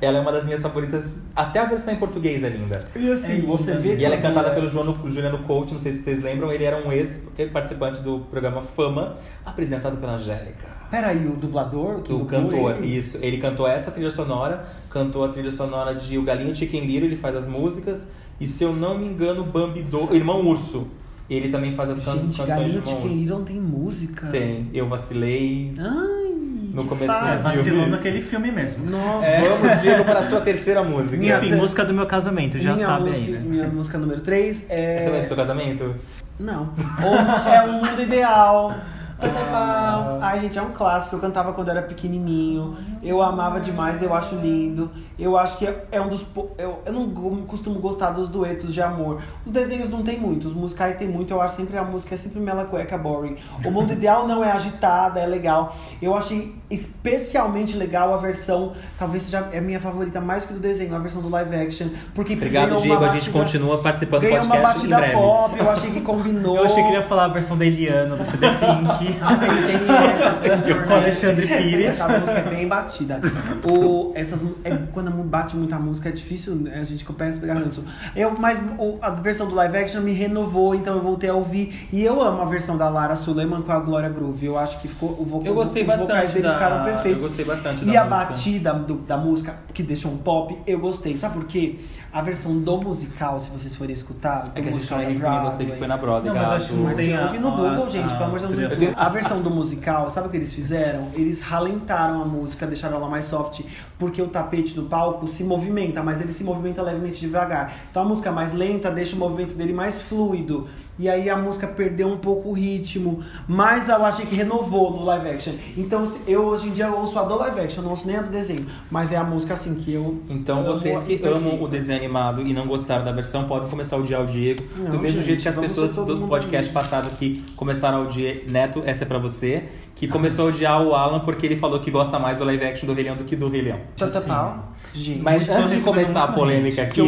[0.00, 2.86] ela é uma das minhas favoritas, até a versão em português é linda.
[2.96, 5.92] E assim, É você vê E ela é cantada pelo Juliano, Juliano Couto, não sei
[5.92, 10.72] se vocês lembram, ele era um ex-participante do programa Fama, apresentado pela Angélica.
[10.90, 12.02] Peraí, o dublador?
[12.02, 12.98] Que O dublou cantor, ele?
[12.98, 13.18] isso.
[13.22, 17.16] Ele cantou essa trilha sonora, cantou a trilha sonora de O Galinho Chicken Little, ele
[17.16, 18.12] faz as músicas.
[18.40, 20.88] E se eu não me engano, Bambi do Irmão Urso.
[21.30, 23.14] Ele também faz as can Gente, canções Galinha de Irmão Urso.
[23.16, 24.26] Little tem música.
[24.26, 24.68] Tem.
[24.74, 25.72] Eu Vacilei.
[25.78, 26.32] Ai,
[26.72, 27.42] No começo do É, fácil.
[27.42, 28.90] vacilou naquele filme mesmo.
[28.90, 29.26] Nossa.
[29.40, 31.16] Vamos, Diego, para a sua terceira música.
[31.16, 33.40] Minha Enfim, música do meu casamento, já minha sabe música, aí, né?
[33.40, 35.20] Minha música número 3 É também é...
[35.20, 35.94] do seu casamento?
[36.40, 36.70] Não.
[37.04, 38.74] Ou é um mundo ideal.
[39.20, 40.18] Ah.
[40.22, 41.16] Ai, gente, é um clássico.
[41.16, 42.76] Eu cantava quando era pequenininho.
[43.02, 44.90] Eu amava demais, eu acho lindo.
[45.18, 46.24] Eu acho que é um dos.
[46.58, 47.08] Eu, eu não
[47.46, 49.20] costumo gostar dos duetos de amor.
[49.44, 51.32] Os desenhos não tem muito, os musicais tem muito.
[51.32, 53.36] Eu acho sempre a música é sempre mela cueca boring.
[53.64, 55.76] O mundo ideal não é agitada, é legal.
[56.00, 60.60] Eu achei especialmente legal a versão, talvez seja é a minha favorita mais que do
[60.60, 61.88] desenho, a versão do live action.
[62.14, 63.04] Porque Obrigado, Diego.
[63.04, 65.12] A gente batida- continua participando do Ganhou uma podcast em batida breve.
[65.14, 66.56] pop, eu achei que combinou.
[66.56, 69.11] Eu achei que ele ia falar a versão da Eliana, do CD Pink.
[70.86, 71.90] Com Alexandre Pires.
[71.90, 73.20] Essa música é bem batida.
[73.64, 76.78] O, essas, é, quando bate muita música é difícil, né?
[76.80, 77.84] a gente começa a pegar ranço.
[78.14, 81.88] Eu, mas o- a versão do live action me renovou, então eu voltei a ouvir.
[81.92, 84.46] E eu amo a versão da Lara Suleiman com a Glória Groove.
[84.46, 87.22] Eu acho que ficou o vocal, Eu gostei os bastante vocais deles da- ficaram perfeitos.
[87.22, 88.26] eu gostei bastante E da a música.
[88.26, 91.16] batida do- da música, que deixou um pop, eu gostei.
[91.16, 91.78] Sabe por quê?
[92.12, 95.08] A versão do musical, se vocês forem escutar, do É que a gente não ia
[95.08, 97.48] reunir você que foi na Broadway, Não, mas acho que não tem eu ouvi no
[97.48, 98.94] a- Google, gente, a pelo amor de Deus.
[98.96, 101.08] A versão do musical, sabe o que eles fizeram?
[101.14, 103.62] Eles ralentaram a música, deixaram ela mais soft,
[103.98, 107.72] porque o tapete do palco se movimenta, mas ele se movimenta levemente devagar.
[107.90, 110.68] Então a música mais lenta deixa o movimento dele mais fluido.
[110.98, 115.02] E aí a música perdeu um pouco o ritmo, mas eu achei que renovou no
[115.04, 115.54] live action.
[115.76, 118.28] Então eu hoje em dia ouço a do live action, não ouço nem a do
[118.30, 122.42] desenho, mas é a música assim que eu Então vocês que amam o desenho animado
[122.42, 124.62] e não gostaram da versão podem começar a odiar o Diego.
[124.76, 126.72] Não, do mesmo gente, jeito que as pessoas do podcast amigo.
[126.74, 130.94] passado que começaram a odiar Neto, essa é pra você, que começou a odiar o
[130.94, 133.36] Alan porque ele falou que gosta mais do live action do Rei Leão do que
[133.36, 133.78] do Rei Leão.
[134.26, 134.72] Pau.
[134.94, 137.00] Gente, Mas antes de começar a polêmica aqui,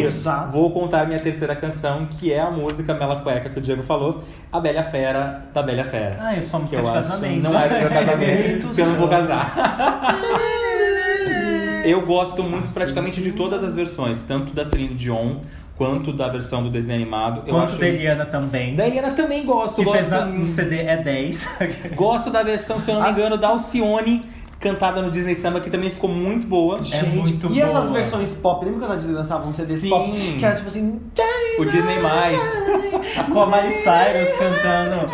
[0.51, 4.23] vou contar minha terceira canção, que é a música Mela Cueca que o Diego falou,
[4.51, 6.17] A Bela Fera, da Bela Fera.
[6.19, 7.43] Ah, só que música eu de acho casamento.
[7.43, 10.17] não é do meu casamento, porque eu não vou casar.
[11.85, 15.37] Eu gosto muito praticamente de todas as versões, tanto da Celine Dion
[15.77, 17.41] quanto da versão do desenho animado.
[17.45, 17.79] Eu Quanto acho...
[17.79, 18.75] da Eliana também.
[18.75, 19.75] Da Eliana também gosto.
[19.75, 21.47] que gosto, fez na- no CD é 10.
[21.95, 23.11] gosto da versão, se eu não me Ah.
[23.11, 24.23] engano, da Alcione,
[24.59, 26.79] cantada no Disney Samba, que também ficou muito boa.
[26.91, 27.93] É muito e essas boa.
[27.93, 29.89] versões pop, lembra quando a Disney lançava um CD Sim.
[29.89, 30.11] pop?
[30.37, 30.99] Que era tipo assim.
[31.59, 32.37] O Disney Mais.
[33.31, 35.07] Com a Miley Cyrus cantando.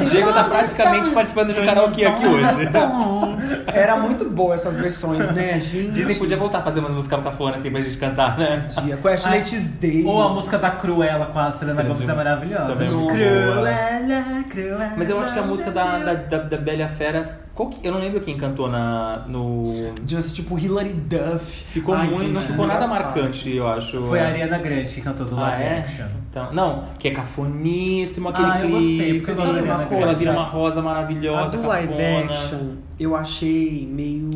[0.00, 2.46] O Diego tá praticamente participando de um karaokê aqui hoje.
[3.66, 5.90] Era muito boa essas versões, né, gente?
[5.90, 8.66] Disney podia voltar a fazer umas músicas cafona assim pra gente cantar, né?
[8.82, 10.04] Dia, com a Ashley Tisdale.
[10.04, 12.72] Ou a música da Cruella com a Selena Gomez é maravilhosa.
[12.72, 14.92] Também é muito Cruella, Cruella.
[14.96, 17.40] Mas eu acho que a música da, da, da, da Bela Fera.
[17.54, 19.92] Qual que, eu não lembro quem cantou na, no.
[20.06, 21.64] Ser tipo Hilary Duff.
[21.66, 22.22] Ficou Ai, muito.
[22.22, 24.00] gente, não ficou nada melhor marcante, eu acho.
[24.02, 25.78] Foi a Ariana Grande que cantou do Ah, Live é?
[25.80, 26.06] Action.
[26.30, 30.14] Então, não, que é cafoníssimo aquele Ah, eu gostei, porque eu gosto da Ariana ela
[30.14, 31.68] vira uma rosa A maravilhosa, do cafona.
[31.68, 32.58] live action
[33.00, 34.30] eu achei meio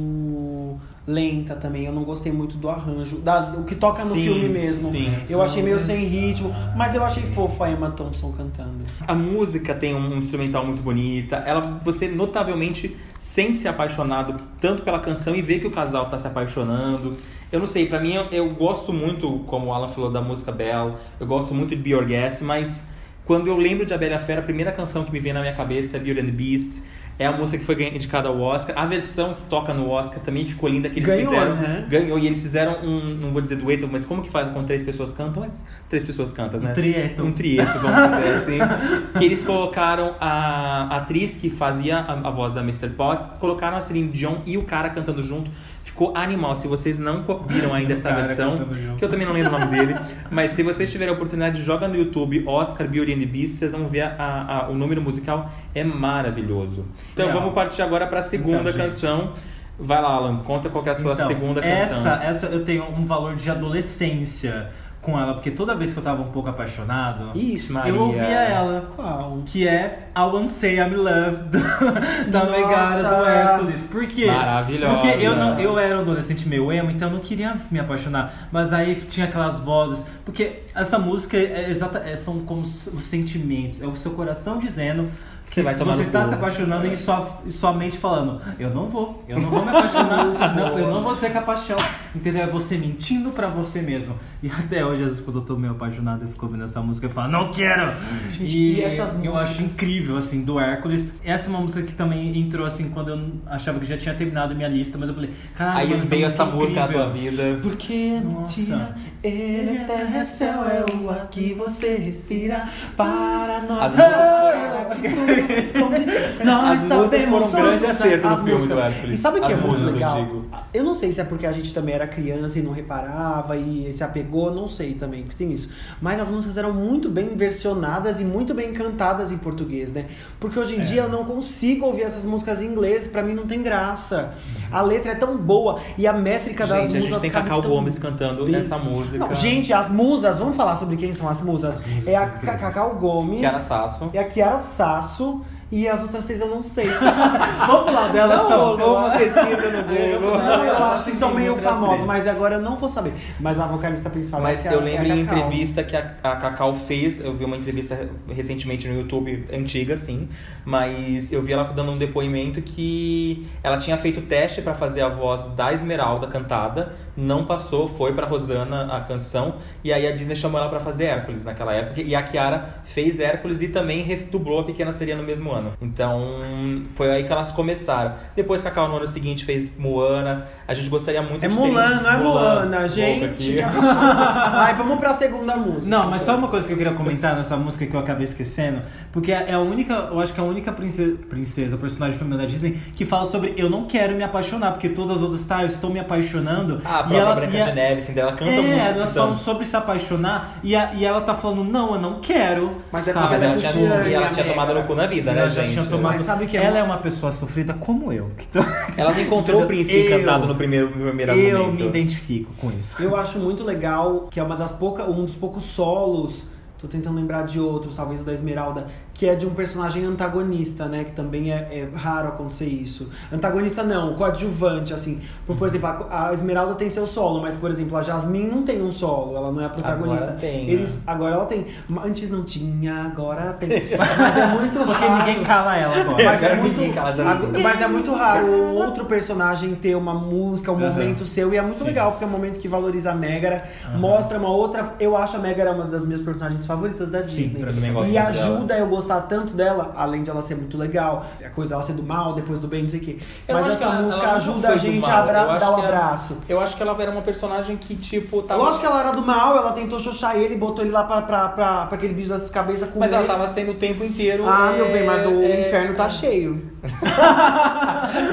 [1.07, 1.85] lenta também.
[1.85, 3.19] Eu não gostei muito do arranjo.
[3.19, 4.91] Da, o que toca no Sim, filme mesmo.
[4.91, 5.13] sim.
[5.29, 6.55] Eu achei meio sem ritmo.
[6.77, 8.85] Mas eu achei fofo a Emma Thompson cantando.
[9.07, 11.37] A música tem um instrumental muito bonita.
[11.37, 16.19] Ela, você notavelmente sente se apaixonado tanto pela canção e vê que o casal tá
[16.19, 17.17] se apaixonando.
[17.53, 20.51] Eu não sei, pra mim eu, eu gosto muito, como o Alan falou, da música
[20.51, 20.95] Belle.
[21.21, 22.89] Eu gosto muito de Be Your Guest, mas
[23.25, 25.55] quando eu lembro de A Bela Fera, a primeira canção que me vem na minha
[25.55, 26.83] cabeça é Beauty and the Beast.
[27.19, 28.77] É a música que foi indicada ao Oscar.
[28.77, 31.55] A versão que toca no Oscar também ficou linda, que eles Ganhou, fizeram.
[31.57, 31.87] né?
[31.89, 34.83] Ganhou, e eles fizeram um, não vou dizer dueto, mas como que faz quando três
[34.83, 35.45] pessoas cantam?
[35.45, 36.71] Mas três pessoas cantam, né?
[36.71, 37.23] Um trieto.
[37.23, 38.59] Um trieto, vamos dizer assim.
[39.19, 42.91] que eles colocaram a atriz que fazia a, a voz da Mr.
[42.91, 45.51] Potts, colocaram a Celine Dion e o cara cantando junto.
[45.85, 46.57] Ficou animal.
[46.57, 48.69] Se vocês não co- viram ainda essa cara versão,
[48.99, 49.95] que eu também não lembro o nome dele,
[50.31, 53.73] mas se vocês tiverem a oportunidade, joga no YouTube Oscar Beauty and the Beast, vocês
[53.73, 56.85] vão ver a- a- o número musical é maravilhoso.
[57.13, 59.33] Então vamos partir agora para a segunda Então, canção.
[59.79, 61.99] Vai lá, Alan, conta qual que é a sua Então, segunda canção.
[62.13, 64.71] essa, essa eu tenho um valor de adolescência
[65.05, 67.93] com ela, porque toda vez que eu tava um pouco apaixonado, Ixi, Maria.
[67.93, 68.89] eu ouvia ela.
[68.97, 69.43] Qual?
[69.47, 72.51] Que é I Won't Say I'm Loved do- da Nossa!
[72.51, 73.83] Megara do Hércules.
[73.85, 74.27] Por quê?
[74.27, 74.95] Maravilhosa.
[74.97, 78.49] Porque eu, não, eu era um adolescente meio emo, então eu não queria me apaixonar.
[78.51, 80.05] Mas aí tinha aquelas vozes.
[80.25, 83.81] Porque essa música é exata, é- são como os os sentimentos.
[83.83, 85.09] É o seu coração dizendo
[85.51, 89.23] que Você você está se apaixonando e sua, e sua mente falando: Eu não vou,
[89.29, 90.25] eu não vou me apaixonar.
[90.57, 91.77] não, eu não vou dizer que é paixão.
[92.15, 92.45] Entendeu?
[92.45, 94.15] É você mentindo pra você mesmo.
[94.43, 97.07] E até hoje, às vezes, quando eu tô meio apaixonado, eu fico ouvindo essa música
[97.09, 97.93] e falo: Não quero!
[98.33, 99.37] Gente, e e essas eu músicas?
[99.51, 101.11] acho incrível, assim, do Hércules.
[101.23, 104.55] Essa é uma música que também entrou, assim, quando eu achava que já tinha terminado
[104.55, 107.59] minha lista, mas eu falei: Caralho, Aí veio essa é música na incrível." tua vida.
[107.63, 108.61] Porque é Nossa.
[108.61, 110.25] mentira, ele é terra,
[110.69, 112.69] é é o ar que você respira.
[112.97, 116.05] Para nós, As músicas Ah, que isso se esconde.
[116.45, 118.81] Nós As músicas sabemos foram um grande acerto está no as filme do.
[118.81, 119.19] Hércules.
[119.19, 120.27] E sabe o que é muito eu legal?
[120.73, 123.93] Eu não sei se é porque a gente também era criança e não reparava e
[123.93, 125.69] se apegou, não sei também, porque tem isso.
[126.01, 130.07] Mas as músicas eram muito bem versionadas e muito bem cantadas em português, né?
[130.39, 130.85] Porque hoje em É.
[130.85, 134.35] dia eu não consigo ouvir essas músicas em inglês, pra mim não tem graça.
[134.71, 137.45] A letra é tão boa e a métrica das Gente, a músicas gente tem cabe
[137.49, 138.57] Cacau tão Gomes cantando bem.
[138.57, 139.19] essa música.
[139.27, 141.85] Não, gente, as musas, vamos falar sobre quem são as musas?
[141.87, 142.29] musas é a.
[142.29, 144.11] Cacau Gomes, Kiara Sasso.
[144.13, 145.41] é a Kiara Sasso
[145.73, 146.87] e as outras três eu não sei.
[147.67, 148.77] Vamos falar delas, Não, então.
[148.77, 150.39] rolou uma pesquisa no Eu- Google.
[150.39, 153.13] Não, eu acho que são meio famosas, mas agora eu não vou saber.
[153.41, 155.39] Mas a vocalista principal Mas é a- eu é a lembro em Cacau.
[155.45, 160.29] entrevista que a, a Cacau fez, eu vi uma entrevista recentemente no YouTube, antiga sim,
[160.65, 165.09] mas eu vi ela dando um depoimento que ela tinha feito teste pra fazer a
[165.09, 170.37] voz da Esmeralda cantada, não passou, foi pra Rosana a canção, e aí a Disney
[170.37, 174.61] chamou ela pra fazer Hércules naquela época, e a Kiara fez Hércules e também redublou
[174.61, 175.54] a Pequena Seria no mesmo ano.
[175.81, 178.13] Então foi aí que elas começaram.
[178.35, 182.03] Depois Cacau no ano seguinte fez Moana, a gente gostaria muito É de Mulan, ter
[182.03, 183.29] não é Moana, gente.
[183.35, 183.61] Que.
[183.63, 185.87] Ai, vamos pra segunda música.
[185.89, 188.83] Não, mas só uma coisa que eu queria comentar nessa música que eu acabei esquecendo,
[189.13, 192.49] porque é a única, eu acho que é a única princesa, princesa personagem feminina da
[192.49, 195.67] Disney que fala sobre eu não quero me apaixonar, porque todas as outras tá, eu
[195.67, 196.81] estou me apaixonando.
[196.85, 198.83] Ah, a e própria ela, Branca e a- de Neve, Cinderela canta é, música.
[198.83, 202.71] elas falam sobre se apaixonar e, a- e ela tá falando, não, eu não quero.
[202.93, 203.73] Mas é porque Mas ela tinha,
[204.09, 205.73] e ela né, tinha tomado no cu na vida, Ela né, já gente?
[205.75, 206.13] tinha tomado.
[206.13, 208.31] Mas sabe que é ela é uma pessoa sofrida como eu.
[208.37, 208.61] que tô-
[208.97, 211.81] Ela não encontrou o príncipe Eu- encantado no primeiro, no primeiro Eu momento.
[211.81, 213.01] me identifico com isso.
[213.03, 216.47] Eu acho muito legal que é uma das poucas, um dos poucos solos.
[216.81, 220.87] Tô tentando lembrar de outros, talvez o da Esmeralda, que é de um personagem antagonista,
[220.87, 221.05] né?
[221.05, 223.09] Que também é, é raro acontecer isso.
[223.33, 225.21] Antagonista não, coadjuvante, assim.
[225.47, 228.65] Por, por exemplo, a, a Esmeralda tem seu solo, mas, por exemplo, a Jasmine não
[228.65, 230.25] tem um solo, ela não é a protagonista.
[230.27, 231.01] Agora tem, Eles, né?
[231.07, 231.67] Agora ela tem.
[232.05, 233.69] Antes não tinha, agora tem.
[234.19, 235.19] Mas é muito Porque raro.
[235.19, 236.25] ninguém cala ela agora.
[236.25, 239.95] Mas é, Agora muito, ninguém cala a mas é muito raro um outro personagem ter
[239.95, 240.91] uma música, um Aham.
[240.91, 241.55] momento seu.
[241.55, 241.85] E é muito Sim.
[241.85, 243.99] legal, porque é um momento que valoriza a Megara, Aham.
[243.99, 244.95] mostra uma outra.
[244.99, 247.63] Eu acho a Megara uma das minhas personagens favoritas da Sim, Disney.
[247.63, 248.55] eu também gosto e muito dela.
[248.57, 251.93] ajuda eu gostar tanto dela, além de ela ser muito legal, a coisa dela ser
[251.93, 253.19] do mal, depois do bem, não sei o quê.
[253.47, 255.75] Eu Mas acho essa ela- música ela ajuda a gente a abra- acho dar o
[255.75, 256.39] ela- abraço.
[256.49, 258.63] Eu acho que ela era uma personagem que, tipo, tava.
[258.63, 261.49] Lógico que ela era do mal, ela tentou xoxar ele, botou ele lá pra, pra,
[261.49, 263.19] pra, pra aquele bicho das cabeças com Mas ele.
[263.19, 264.45] ela tava sendo o tempo inteiro.
[264.47, 266.73] Ah, é, meu bem, mas o é, inferno tá cheio.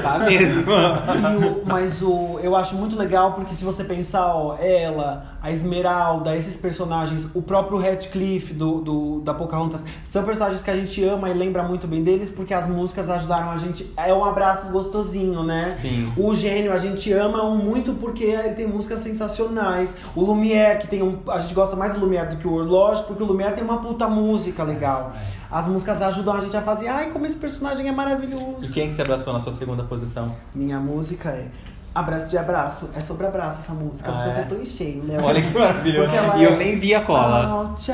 [0.02, 0.62] Tá mesmo.
[0.72, 6.36] O- mas o, eu acho muito legal porque se você pensar, ó, ela, a Esmeralda,
[6.36, 11.30] esses personagens, o próprio Radcliffe do, do, da Pocahontas, são personagens que a gente ama
[11.30, 13.90] e lembra muito bem deles porque as músicas ajudaram a gente.
[13.96, 15.70] É um abraço gostosinho, né?
[15.72, 16.12] Sim.
[16.16, 19.94] O gênio, a gente ama um muito porque ele tem músicas sensacionais.
[20.14, 21.18] O Lumière, que tem um.
[21.28, 23.78] A gente gosta mais do Lumière do que o Horloge, porque o Lumière tem uma
[23.78, 25.12] puta música legal.
[25.50, 28.56] As músicas ajudam a gente a fazer, ai, como esse personagem é maravilhoso.
[28.62, 30.34] E quem que se abraçou na sua segunda posição?
[30.54, 31.48] Minha música é
[31.94, 32.88] Abraço de Abraço.
[32.94, 34.10] É sobre abraço essa música.
[34.10, 34.32] Ah, Você é?
[34.32, 35.22] acertou em cheio, Léo.
[35.22, 36.10] Olha que maravilhoso.
[36.38, 37.44] E eu é- nem vi a cola.
[37.46, 37.92] Ao te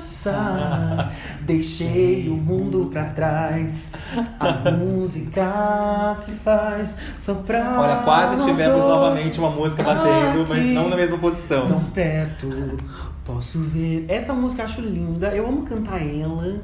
[0.00, 1.12] abraçar,
[1.42, 3.92] deixei o mundo pra trás.
[4.38, 7.76] A música se faz só pra.
[7.80, 11.66] Olha, quase tivemos novamente uma música batendo, mas não na mesma posição.
[11.66, 12.48] Tão perto,
[13.24, 14.04] posso ver.
[14.08, 15.28] Essa música eu acho linda.
[15.28, 16.60] Eu amo cantar ela.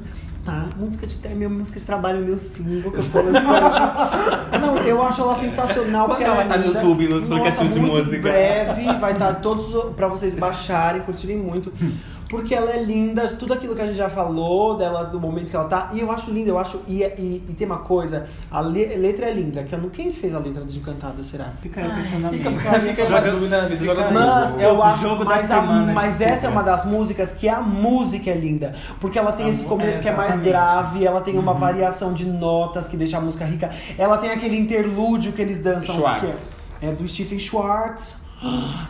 [0.47, 0.65] Tá?
[0.77, 3.67] Música de, é minha música de trabalho, meu single que eu tô lançando.
[4.61, 6.07] Não, eu acho ela sensacional.
[6.07, 6.65] Quando ela vai é estar no.
[6.67, 8.21] YouTube, nos aplicativos de música?
[8.21, 11.73] breve, vai estar todos pra vocês baixarem, curtirem muito.
[12.29, 15.55] Porque ela é linda, tudo aquilo que a gente já falou dela, do momento que
[15.55, 15.91] ela tá.
[15.93, 16.81] E eu acho linda, eu acho.
[16.85, 19.63] E, e, e tem uma coisa, a le- letra é linda.
[19.63, 21.53] Que eu não, quem fez a letra de Encantada, será?
[21.61, 22.59] Fica aí o questionamento.
[22.59, 24.57] Fica, fica Joga- dúvida na vida, joga Mas.
[24.59, 26.33] É eu acho jogo da semana, mas desculpa.
[26.33, 28.75] essa é uma das músicas que a música é linda.
[28.99, 31.59] Porque ela tem A esse começo é, que é mais grave, ela tem uma Uhum.
[31.59, 33.71] variação de notas que deixa a música rica.
[33.97, 35.95] Ela tem aquele interlúdio que eles dançam.
[35.95, 36.49] Schwartz.
[36.79, 38.26] Que é, é do Stephen Schwartz.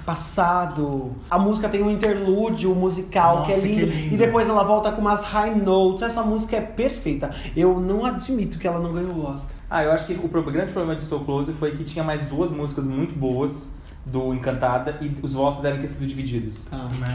[0.05, 1.11] Passado.
[1.29, 4.13] A música tem um interlúdio musical que é Nossa, que lindo, lindo.
[4.13, 6.01] E depois ela volta com umas high notes.
[6.03, 7.31] Essa música é perfeita.
[7.55, 9.49] Eu não admito que ela não ganhou o Oscar.
[9.69, 12.51] Ah, eu acho que o grande problema de So Close foi que tinha mais duas
[12.51, 13.69] músicas muito boas
[14.05, 16.65] do Encantada e os votos devem ter sido divididos.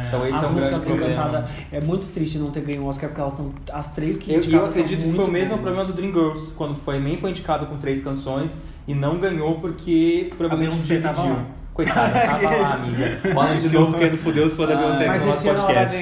[0.08, 0.94] Então esse As é um músicas do.
[0.94, 4.32] Encantada é muito triste não ter ganho o Oscar porque elas são as três que
[4.32, 5.62] Eu, eu acredito que foi o mesmo boas.
[5.62, 10.30] problema do Dreamgirls, quando foi, nem foi indicado com três canções e não ganhou porque
[10.36, 11.12] provavelmente dividiu.
[11.32, 11.46] lá.
[11.74, 13.20] Coitada, tava lá, amiga.
[13.32, 15.96] Bola de novo querendo foder os fãs da Ah, Beyoncé Mas no nosso podcast.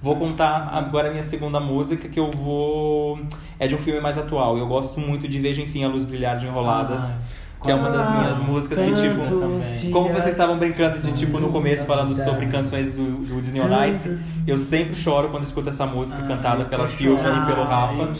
[0.00, 3.18] Vou contar agora a minha segunda música, que eu vou.
[3.58, 4.56] É de um filme mais atual.
[4.56, 7.02] Eu gosto muito de Veja Enfim a Luz Brilhar de Enroladas.
[7.02, 7.18] Ah,
[7.62, 9.90] que é uma das minhas músicas que, tipo.
[9.92, 13.84] Como vocês estavam brincando de tipo no começo falando sobre canções do, do Disney on
[13.86, 16.86] Ice, eu sempre choro quando escuto essa música Ah, cantada pela.
[16.86, 18.10] Silvia e pelo Ah, Rafa.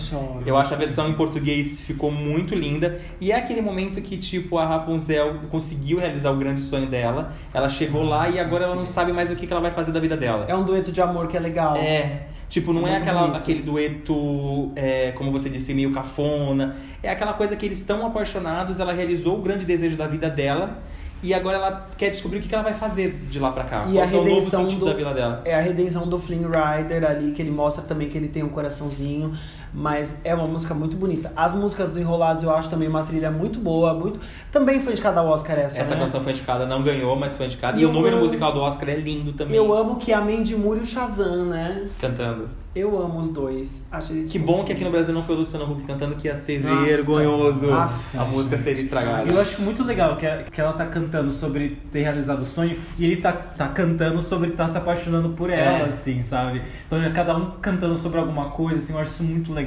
[0.45, 3.01] eu acho a versão em português ficou muito linda.
[3.20, 7.32] E é aquele momento que, tipo, a Rapunzel conseguiu realizar o grande sonho dela.
[7.55, 10.01] Ela chegou lá e agora ela não sabe mais o que ela vai fazer da
[10.01, 10.45] vida dela.
[10.49, 11.76] É um dueto de amor que é legal.
[11.76, 12.22] É.
[12.49, 13.36] Tipo, não É é, aquela, bonito.
[13.36, 16.76] aquele dueto, é, como você disse, meio cafona.
[17.03, 20.83] É aquela coisa que eles estão apaixonados, ela realizou o grande desejo da vida dela.
[21.20, 23.87] E agora ela quer descobrir o que ela vai fazer de lá pra cá.
[23.89, 25.43] E Qual a que é o novo redenção sentido do, da vida dela.
[25.45, 28.49] É a redenção do Flynn Rider ali, que ele mostra também que ele tem um
[28.49, 29.37] coraçãozinho.
[29.73, 31.33] Mas é uma música muito bonita.
[31.37, 33.93] As músicas do Enrolados eu acho também uma trilha muito boa.
[33.95, 34.19] muito
[34.51, 36.01] Também foi indicada ao Oscar essa, Essa né?
[36.01, 37.79] canção foi indicada, não ganhou, mas foi indicada.
[37.79, 39.57] E E, o número amo- musical do Oscar é lindo também.
[39.57, 41.89] Eu amo que a Mandy Moore e o Shazam, né?
[42.01, 42.49] Cantando.
[42.75, 43.83] Eu amo os dois.
[43.91, 46.29] Acho eles Que bom que aqui no Brasil não foi o Luciano Huck cantando, que
[46.29, 46.85] ia ser Nossa.
[46.85, 47.66] vergonhoso.
[47.66, 48.21] Nossa.
[48.21, 49.29] A música seria estragada.
[49.33, 53.05] Eu acho muito legal que, que ela tá cantando sobre ter realizado o sonho e
[53.05, 55.83] ele tá, tá cantando sobre estar se apaixonando por ela, É.
[55.87, 56.62] assim, sabe?
[56.87, 59.57] Então é cada um cantando sobre alguma coisa, assim, eu acho isso muito legal.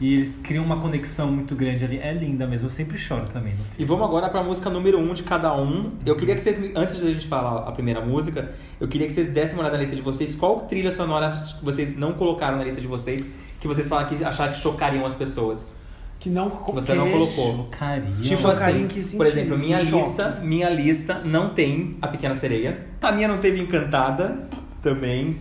[0.00, 1.98] E eles criam uma conexão muito grande ali.
[1.98, 3.70] É linda mesmo, eu sempre choro também no filme.
[3.78, 5.92] E vamos agora pra música número um de cada um.
[6.04, 9.06] Eu queria que vocês, me- antes de a gente falar a primeira música, eu queria
[9.06, 10.34] que vocês dessem uma olhada na lista de vocês.
[10.34, 13.24] Qual trilha sonora que vocês não colocaram na lista de vocês,
[13.60, 15.78] que vocês falaram que acharam que chocariam as pessoas?
[16.20, 17.56] Que não Que você não colocou.
[17.58, 18.10] Chocaria.
[18.22, 19.16] Tipo Chocaria assim, em que sentido?
[19.18, 19.96] por exemplo, minha Choque.
[20.04, 22.86] lista, minha lista não tem a Pequena Sereia.
[23.00, 24.48] A minha não teve Encantada
[24.82, 25.36] também.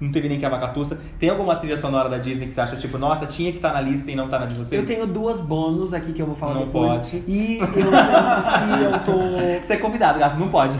[0.00, 0.98] Não teve nem que a Vacatuça.
[1.18, 3.80] Tem alguma trilha sonora da Disney que você acha, tipo, nossa, tinha que estar na
[3.80, 4.80] lista e não tá na de vocês?
[4.80, 6.94] Eu tenho duas bônus aqui que eu vou falar Não depois.
[6.94, 7.22] pode.
[7.28, 9.20] E eu, e eu tô.
[9.62, 10.38] Você é convidado, gato.
[10.38, 10.74] Não pode.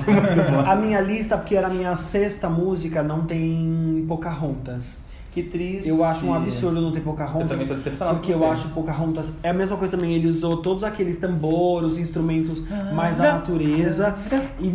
[0.67, 4.99] A minha lista, porque era a minha sexta música, não tem Pocahontas.
[5.33, 5.89] Que triste.
[5.89, 7.49] Eu acho um absurdo não ter Eu Pocahontas.
[7.51, 9.33] também tô decepcionado Porque eu acho Pocahontas.
[9.45, 12.63] É a mesma coisa também, ele usou todos aqueles tambores, os instrumentos
[12.93, 14.17] mais da natureza.
[14.59, 14.67] E,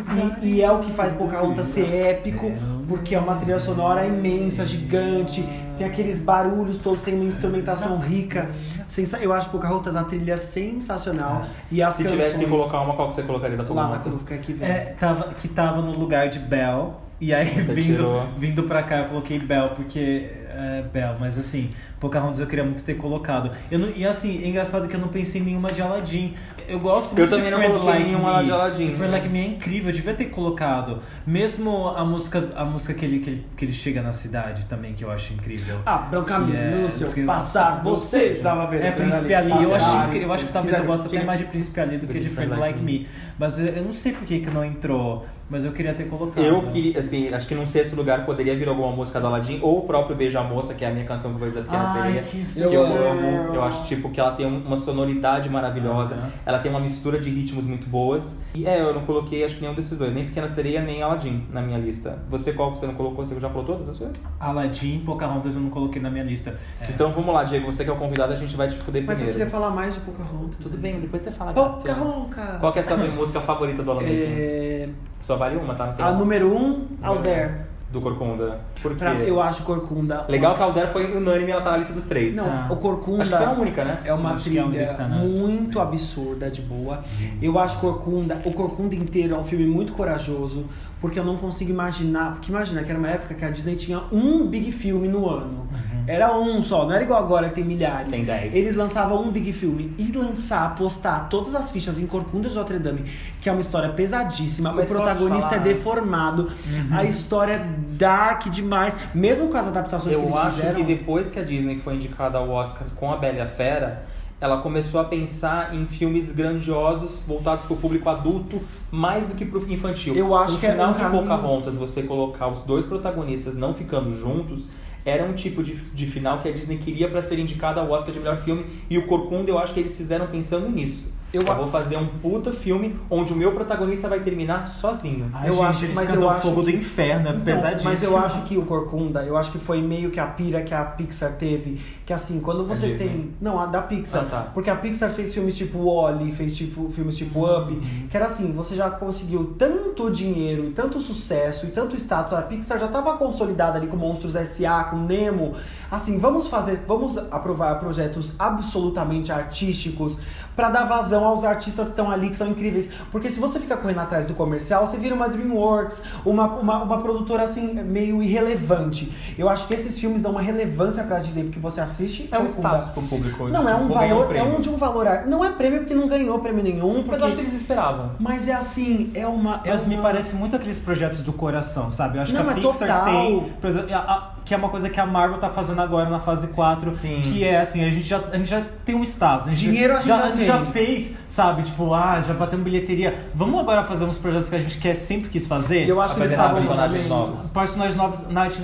[0.43, 2.49] e- e é o que faz Pocahontas ser épico,
[2.87, 5.43] porque é uma trilha sonora imensa, gigante.
[5.77, 8.49] Tem aqueles barulhos todos, tem uma instrumentação rica.
[8.87, 11.45] Sensa- Eu acho Pocahontas a trilha sensacional.
[11.69, 12.17] E as Se canções...
[12.23, 14.35] tivesse que colocar uma, qual que você colocaria da Lá na que eu vou ficar
[14.35, 14.69] aqui vendo.
[14.69, 16.91] É, tava, que tava no lugar de Belle.
[17.19, 18.27] E aí, Você vindo, tirou.
[18.37, 20.29] vindo pra cá, eu coloquei Belle, porque.
[20.57, 23.51] É, Belle, mas assim, Pocahontas eu queria muito ter colocado.
[23.69, 26.33] Eu não- e assim, é engraçado que eu não pensei em nenhuma de Aladdin.
[26.67, 28.45] Eu gosto muito Eu também de não Friend coloquei like nenhuma Me.
[28.45, 28.91] de Aladdin.
[28.93, 30.99] Friend Like Me é incrível, eu devia ter colocado.
[31.27, 34.93] Mesmo a música, a música que, ele, que, ele, que ele chega na cidade também,
[34.93, 35.79] que eu acho incrível.
[35.85, 38.29] Abra um caminho Que é- no seu que- passar, você
[38.69, 38.83] vendo.
[38.83, 39.51] É, Príncipe Ali.
[39.51, 40.07] Eu acho, Passar.
[40.07, 42.29] incrível, eu acho que talvez eu goste até mais de Príncipe Ali do que de
[42.29, 43.07] Friend Like Me.
[43.37, 46.43] Mas eu, eu não sei por que, que não entrou, mas eu queria ter colocado.
[46.43, 49.79] Eu queria, assim, acho que num sexto lugar poderia vir alguma música do Aladdin, ou
[49.79, 52.61] o próprio Beija Moça, que é a minha canção favorita da Pequena Sereia, que que,
[52.61, 53.53] eu amo.
[53.53, 57.29] Eu acho, tipo, que ela tem um- uma sonoridade maravilhosa, ela tem uma mistura de
[57.29, 58.37] ritmos muito boas.
[58.55, 61.43] E é, eu não coloquei, acho que nenhum desses dois, nem Pequena Sereia, nem Aladdin
[61.51, 62.19] na minha lista.
[62.29, 63.25] Você, qual que você não colocou?
[63.25, 64.11] Você já falou todas as suas?
[64.39, 66.57] Aladdin, Pocahontas eu não coloquei na minha lista.
[66.89, 69.19] Então vamos lá, Diego, você que é o convidado, a gente vai te fuder Mas
[69.19, 69.37] eu primeiro.
[69.37, 70.57] queria falar mais de Pocahontas.
[70.59, 71.53] Tudo bem, depois você fala.
[71.53, 72.59] Pocahontas.
[72.59, 74.09] Qual que é a sua música favorita do Aladdin?
[74.13, 74.89] É...
[75.25, 75.87] Só vale uma, tá?
[75.87, 76.19] Não tem A uma.
[76.19, 77.65] número um, Alder.
[77.91, 78.59] Do Corcunda.
[78.79, 78.97] Por quê?
[78.99, 80.23] Pra- eu acho Corcunda.
[80.29, 82.35] Legal que a Alder foi unânime, ela tá na lista dos três.
[82.35, 82.67] Não, Ah.
[82.69, 83.21] o Corcunda.
[83.23, 84.01] Acho que foi a única, né?
[84.05, 87.03] É uma é trilha que tá muito absurda, de boa.
[87.41, 90.65] Eu acho Corcunda, o Corcunda inteiro é um filme muito corajoso,
[91.01, 92.33] porque eu não consigo imaginar.
[92.33, 95.67] Porque imagina que era uma época que a Disney tinha um big filme no ano.
[96.07, 98.09] Era um só, não era igual agora que tem milhares.
[98.09, 98.53] Tem dez.
[98.53, 102.77] Eles lançavam um big filme e lançar, postar todas as fichas em Corcunda de Notre
[102.79, 103.05] Dame,
[103.41, 104.71] que é uma história pesadíssima.
[104.71, 106.51] Mas o protagonista é deformado,
[106.91, 107.65] a história é
[107.97, 110.75] dark demais, mesmo com as adaptações que Eu eles acho fizeram.
[110.75, 114.03] que depois que a Disney foi indicada ao Oscar com a Bela Fera,
[114.41, 119.45] ela começou a pensar em filmes grandiosos voltados para o público adulto mais do que
[119.45, 120.13] para o infantil.
[120.15, 123.55] Eu acho no que é final um de caminho- Pocahontas, você colocar os dois protagonistas
[123.55, 124.67] não ficando juntos,
[125.05, 128.11] era um tipo de, de final que a Disney queria para ser indicada ao Oscar
[128.11, 128.65] de melhor filme.
[128.89, 131.13] E o Corcunda, eu acho que eles fizeram pensando nisso.
[131.35, 135.29] Eu, Eu vou fazer um puta filme onde o meu protagonista vai terminar sozinho.
[135.33, 137.83] Ai, Eu gente, acho- mas eu acho Fogo do que- Inferno, é Então, pesadíssimo.
[137.89, 140.73] Mas eu acho que o Corcunda, eu acho que foi meio que a pira que
[140.73, 141.81] a Pixar teve.
[142.05, 143.07] Que assim, quando você Disney?
[143.07, 143.33] tem.
[143.41, 144.23] Não, a da Pixar.
[144.23, 144.41] Ah, tá.
[144.53, 147.71] Porque a Pixar fez filmes tipo Wally, fez tipo, filmes tipo Up.
[147.73, 148.07] Uhum.
[148.09, 152.33] Que era assim, você já conseguiu tanto dinheiro e tanto sucesso e tanto status.
[152.33, 155.53] A Pixar já estava consolidada ali com Monstros S.A., com Nemo.
[155.91, 160.17] Assim, vamos fazer, vamos aprovar projetos absolutamente artísticos
[160.55, 162.89] pra dar vazão aos artistas que estão ali, que são incríveis.
[163.11, 166.97] Porque se você fica correndo atrás do comercial, você vira uma DreamWorks, uma, uma, uma
[167.01, 169.11] produtora assim, meio irrelevante.
[169.37, 172.29] Eu acho que esses filmes dão uma relevância pra Disney, porque você assiste.
[172.31, 173.47] É um status pro público.
[173.49, 174.57] Não, é tipo, um valor, é prêmio.
[174.57, 175.07] um de um valor.
[175.07, 176.95] ar- Não é prêmio porque não ganhou prêmio nenhum.
[176.95, 177.11] Porque...
[177.11, 178.11] Mas eu acho que eles esperavam.
[178.19, 179.61] Mas é assim, é uma.
[179.63, 182.17] É Mas me uma- parece muito aqueles projetos do coração, sabe?
[182.17, 183.05] Eu acho Não, que a é Pixar total.
[183.05, 183.39] tem.
[183.61, 186.19] por exemplo, a- a- que é uma coisa que a Marvel tá fazendo agora na
[186.19, 186.89] fase 4.
[186.91, 187.21] Sim.
[187.23, 189.47] Que é assim, a gente já, a gente já tem um status.
[189.47, 190.45] A gente Dinheiro a gente já tem.
[190.45, 191.63] já fez, sabe?
[191.63, 193.29] Tipo, ah, já batemos bilheteria.
[193.33, 195.89] Vamos agora fazer uns projetos que a gente quer, sempre quis fazer.
[195.89, 197.49] Eu acho que eles estavam personagens novos.
[197.49, 198.19] personagens novos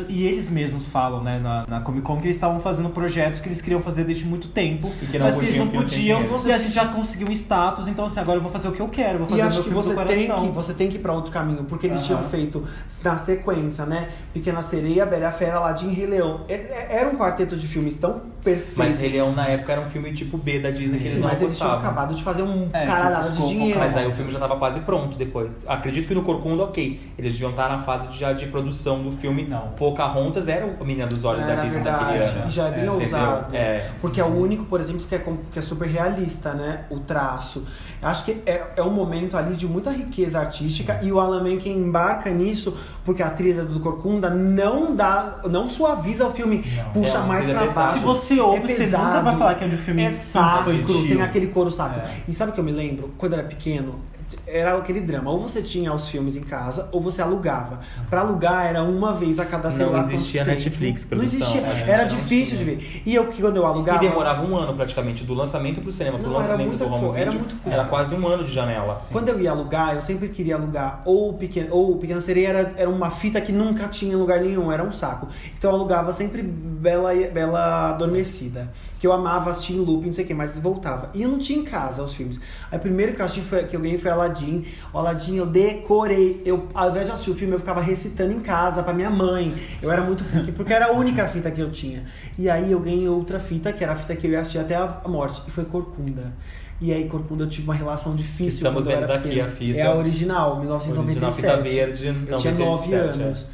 [0.07, 3.47] e eles mesmos falam, né, na, na Comic Con que eles estavam fazendo projetos que
[3.47, 5.81] eles queriam fazer desde muito tempo, E que não mas que eles podiam, não não
[5.83, 6.47] podiam, dinheiro.
[6.47, 8.81] e a gente já conseguiu um status, então assim, agora eu vou fazer o que
[8.81, 10.95] eu quero, vou fazer E o acho meu que você tem que, você tem que
[10.97, 12.07] ir pra outro caminho, porque eles Aham.
[12.07, 12.63] tinham feito
[13.03, 14.09] na sequência, né?
[14.33, 15.31] Pequena Sereia, Bela e a
[15.71, 16.41] Fera, Aladdin e Rei Leão.
[16.47, 18.73] É- é- Era um quarteto de filmes tão perfeito.
[18.75, 21.19] Mas Rei Leão na época era um filme tipo B da Disney que Sim, eles
[21.19, 23.79] não mas eles tinham acabado de fazer um É, que caralhada de dinheiro.
[23.79, 25.65] Mas aí o filme já tava quase pronto depois.
[25.67, 26.99] Acredito que no Corcunda, ok.
[27.17, 29.45] Eles deviam estar na fase de, já de produção do filme.
[29.47, 29.69] Não.
[29.69, 32.49] Pocahontas era o Menina dos Olhos da Era Disney verdade, daquele ano.
[32.49, 32.93] já é bem Entendeu?
[33.01, 33.55] ousado.
[33.55, 33.89] É.
[34.01, 35.19] Porque é o único, por exemplo, que é,
[35.51, 36.85] que é super realista, né?
[36.89, 37.65] O traço.
[38.01, 41.43] Eu Acho que é, é um momento ali de muita riqueza artística e o Alan
[41.43, 46.91] Menken embarca nisso porque a trilha do Corcunda não dá, não suaviza o filme, Não.
[46.91, 47.93] puxa É mais trilha pra baixo.
[47.93, 51.07] Se você ouve, É você nunca vai falar que é um filme é sacro, infantil.
[51.07, 52.01] tem aquele coro sacro.
[52.01, 52.11] É.
[52.27, 53.13] E sabe o que eu me lembro?
[53.17, 53.95] Quando eu era pequeno,
[54.47, 55.31] era aquele drama.
[55.31, 57.79] Ou você tinha os filmes em casa, ou você alugava.
[58.09, 60.43] Pra alugar era uma vez a cada sei Não existia.
[60.43, 61.39] Netflix, Não produção.
[61.39, 61.61] existia.
[61.61, 63.01] É, era não difícil de ver.
[63.05, 63.99] E eu que quando eu E alugava.
[63.99, 67.31] demorava um ano praticamente, do lançamento pro cinema, pro Não, era lançamento do home era
[67.31, 67.89] muito Era custo.
[67.89, 69.01] quase um ano de janela.
[69.11, 72.73] Quando eu ia alugar, eu sempre queria alugar ou o Pequeno, ou Pequena Sereia era,
[72.77, 75.27] era uma fita que nunca tinha em lugar nenhum, era um saco.
[75.57, 78.71] Então eu alugava sempre Bela, Bela Adormecida,
[79.01, 81.09] que eu amava assistir em loop, não sei o que, mas voltava.
[81.15, 82.39] E eu não tinha em casa os filmes.
[82.71, 84.63] Aí o primeiro que eu assisti foi, que eu ganhei foi Aladdin.
[84.93, 86.39] O Aladdin eu decorei.
[86.45, 89.55] Eu, ao invés de assistir o filme, eu ficava recitando em casa pra minha mãe.
[89.81, 92.03] Eu era muito freak, porque era a única fita que eu tinha.
[92.37, 94.75] E aí eu ganhei outra fita, que era a fita que eu ia assistir até
[94.75, 96.31] a morte, e foi Corcunda.
[96.79, 98.57] E aí, Corcunda, eu tive uma relação difícil.
[98.67, 99.47] Estamos vendo daqui pequeno.
[99.47, 99.79] a fita.
[99.79, 101.25] É a original, 1997.
[101.25, 103.41] Original fita verde, Eu tinha 9 97, anos.
[103.41, 103.45] O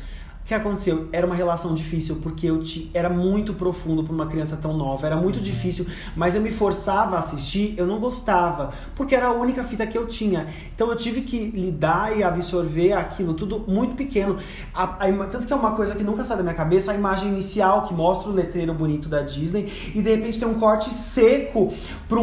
[0.48, 1.10] que aconteceu?
[1.12, 2.90] Era uma relação difícil porque eu ti...
[2.94, 5.24] era muito profundo para uma criança tão nova, era Uhum.
[5.24, 5.86] muito difícil,
[6.16, 9.98] mas eu me forçava a assistir, eu não gostava, porque era a única fita que
[9.98, 10.48] eu tinha.
[10.74, 14.38] Então eu tive que lidar e absorver aquilo tudo muito pequeno.
[14.74, 17.28] A- a tanto que é uma coisa que nunca sai da minha cabeça, a imagem
[17.30, 21.74] inicial que mostra o letreiro bonito da Disney e de repente tem um corte seco
[22.08, 22.20] para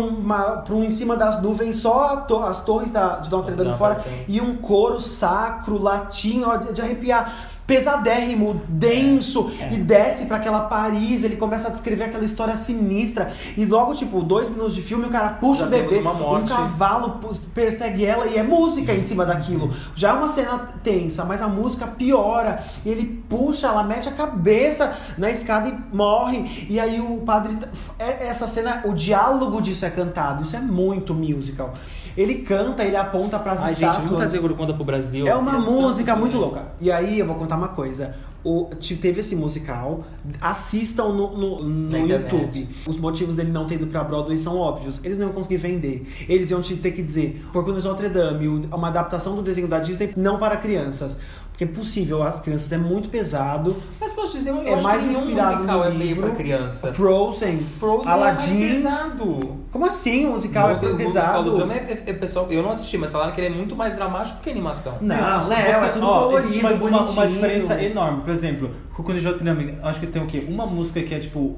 [0.75, 4.41] um em cima das nuvens, só to- as torres da, de Notre Dame fora e
[4.41, 7.51] um coro sacro, latim, ó, de, de arrepiar.
[7.67, 13.33] Pesadérrimo, denso, e desce pra aquela Paris, ele começa a descrever aquela história sinistra.
[13.57, 17.21] E logo, tipo, dois minutos de filme, o cara puxa Já o bebê, um cavalo
[17.55, 19.73] persegue ela e é música em cima daquilo.
[19.95, 22.65] Já é uma cena tensa, mas a música piora.
[22.85, 26.67] E ele puxa, ela mete a cabeça na escada e morre.
[26.69, 27.57] E aí o padre.
[27.99, 30.43] é- Essa cena, o diálogo disso é cantado.
[30.43, 31.73] Isso é muito musical.
[32.17, 34.05] Ele canta, ele aponta pras Ai, gente, estátuas.
[34.05, 35.27] vamos trazer Corcunda pro Brasil.
[35.27, 36.67] É uma música muito louca.
[36.81, 38.15] E aí eu vou contar uma coisa.
[38.43, 40.05] O, te- teve esse musical,
[40.39, 42.07] assistam no, no, no.
[42.07, 42.69] YouTube.
[42.87, 45.01] Os motivos dele não ter ido pra Broadway são óbvios.
[45.03, 46.07] Eles não iam conseguir vender.
[46.29, 49.79] Eles iam te- ter que dizer Corcunda de Notre Dame, uma adaptação do desenho da
[49.79, 51.19] Disney não para crianças.
[51.55, 53.77] Porque é possível, as crianças é muito pesado.
[54.01, 56.23] Mas posso dizer, eu É acho mais que inspirado musical no é meio livro.
[56.27, 56.93] pra criança.
[56.93, 58.59] Frozen, Frozen é Aladdin.
[58.59, 59.57] mais pesado.
[59.71, 60.27] Como assim?
[60.27, 61.51] O musical Música- é o musical pesado?
[61.53, 63.77] do drama é, é- é pessoal, eu não assisti, mas falaram que ele é muito
[63.77, 64.99] mais dramático que animação.
[65.01, 68.23] Não, Léo, você- é tudo ó, colorido, existe uma, uma, uma diferença enorme.
[68.23, 70.45] Por exemplo, Cucu de Notre Dame, acho que tem o quê?
[70.49, 71.57] Uma música que é tipo.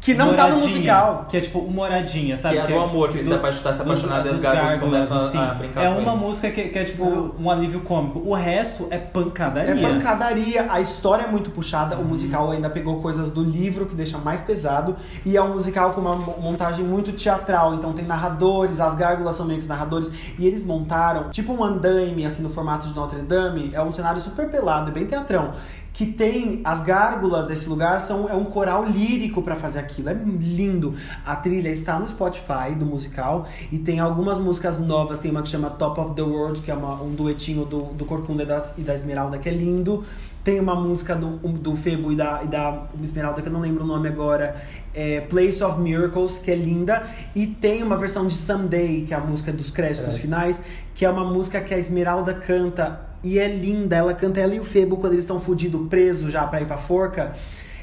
[0.00, 1.26] Que não tá no moradinha, musical.
[1.28, 2.54] Que é tipo humoradinha, sabe?
[2.56, 4.70] Que é do amor, que ele se apaixona- tá se apaixonado e as dos gárgulas
[4.70, 6.20] gárgulas, começam a brincar É com uma ele.
[6.20, 8.18] música que, que é tipo um alívio cômico.
[8.24, 9.74] O resto é pancadaria.
[9.74, 13.94] É pancadaria, a história é muito puxada, o musical ainda pegou coisas do livro que
[13.94, 18.06] deixa mais pesado, e é um musical com uma mo- montagem muito teatral, então tem
[18.06, 22.42] narradores, as gárgulas são meio que os narradores, e eles montaram tipo um andaime, assim,
[22.42, 25.52] no formato de Notre Dame, é um cenário super pelado, é bem teatrão,
[25.92, 30.14] que tem as gárgulas desse lugar, são, é um coral lírico pra fazer aquilo, é
[30.14, 30.94] lindo.
[31.26, 35.48] A trilha está no Spotify do musical, e tem algumas músicas novas, tem uma que
[35.48, 38.66] chama Top of the World, que é uma- um duetinho do, do Corcunda e da,
[38.78, 40.04] e da Esmeralda, que é lindo.
[40.42, 43.84] Tem uma música do, do Febo e da, e da Esmeralda, que eu não lembro
[43.84, 44.56] o nome agora,
[44.94, 47.02] é Place of Miracles, que é linda.
[47.36, 50.22] E tem uma versão de Someday, que é a música dos créditos Crédito.
[50.22, 50.62] finais,
[50.94, 53.09] que é uma música que a Esmeralda canta.
[53.22, 56.46] E é linda, ela canta ela e o Febo quando eles estão fudidos, presos já
[56.46, 57.34] pra ir pra forca.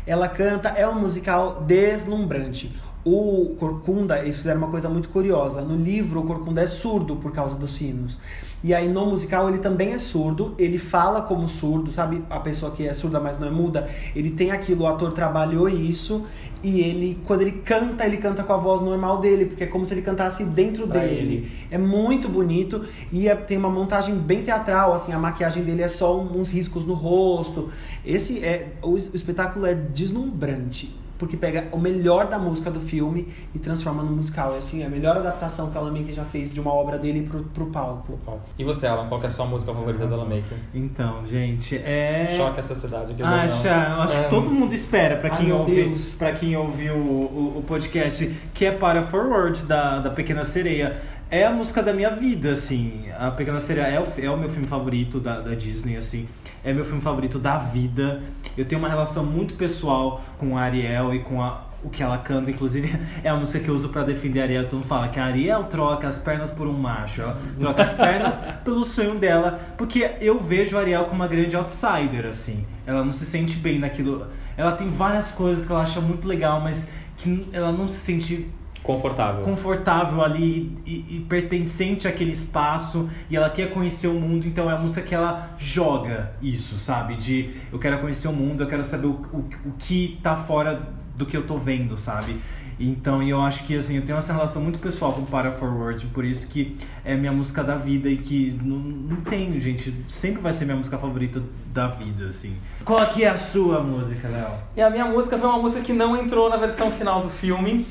[0.06, 2.74] Ela canta, é um musical deslumbrante.
[3.10, 5.62] O Corcunda, eles fizeram uma coisa muito curiosa.
[5.62, 8.20] No livro, o Corcunda é surdo por causa dos sinos.
[8.62, 12.22] E aí no musical ele também é surdo, ele fala como surdo, sabe?
[12.30, 15.70] A pessoa que é surda, mas não é muda, ele tem aquilo, o ator trabalhou
[15.70, 16.26] isso
[16.62, 19.86] e ele, quando ele canta, ele canta com a voz normal dele, porque é como
[19.86, 21.16] se ele cantasse dentro Pra dele.
[21.16, 21.52] ele.
[21.72, 25.88] É muito bonito e é- tem uma montagem bem teatral, assim, a maquiagem dele é
[25.88, 27.70] só uns riscos no rosto.
[28.04, 33.28] Esse é o, o espetáculo é deslumbrante, porque pega o melhor da música do filme
[33.54, 34.54] e transforma no musical.
[34.56, 36.98] É assim, é a melhor adaptação que o Alan Menken já fez de uma obra
[36.98, 38.20] dele pro, pro palco.
[38.58, 40.58] E você, Alan, qual que é a sua música favorita da Alan Maker?
[40.74, 42.34] Então, gente, é.
[42.38, 43.12] Choque a sociedade.
[43.14, 44.02] aquele Acha, não.
[44.02, 44.24] acho É.
[44.24, 46.16] que todo mundo espera pra quem ouve, Deus.
[46.16, 50.98] para quem ouviu o, o, o podcast, que é para Forward da, da Pequena Sereia.
[51.30, 53.10] É a música da minha vida, assim.
[53.20, 56.26] A Pequena Sereia é o, é o meu filme favorito da, da Disney, assim.
[56.64, 58.22] É meu filme favorito da vida.
[58.58, 62.18] Eu tenho uma relação muito pessoal com a Ariel e com a, o que ela
[62.18, 64.64] canta, inclusive é a música que eu uso pra defender a Ariel.
[64.64, 67.94] Todo mundo fala que a Ariel troca as pernas por um macho, ela troca as
[67.94, 72.66] pernas pelo sonho dela, porque eu vejo a Ariel como uma grande outsider, assim.
[72.86, 74.28] Ela não se sente bem naquilo.
[74.56, 78.50] Ela tem várias coisas que ela acha muito legal, mas que ela não se sente
[78.84, 79.44] Confortável.
[79.44, 84.74] confortável ali e, e pertencente àquele espaço e ela quer conhecer o mundo, então é
[84.74, 87.16] a música que ela joga isso, sabe?
[87.16, 90.90] De eu quero conhecer o mundo, eu quero saber o, o, o que tá fora
[91.16, 92.40] do que eu tô vendo, sabe?
[92.80, 96.06] Então eu acho que assim, eu tenho essa relação muito pessoal com o Para Forward,
[96.08, 100.42] por isso que é minha música da vida e que não, não tem, gente, sempre
[100.42, 101.42] vai ser minha música favorita
[101.74, 102.56] da vida, assim.
[102.86, 104.52] Qual que é a sua música, Léo?
[104.76, 107.88] E a minha música foi uma música que não entrou na versão final do filme,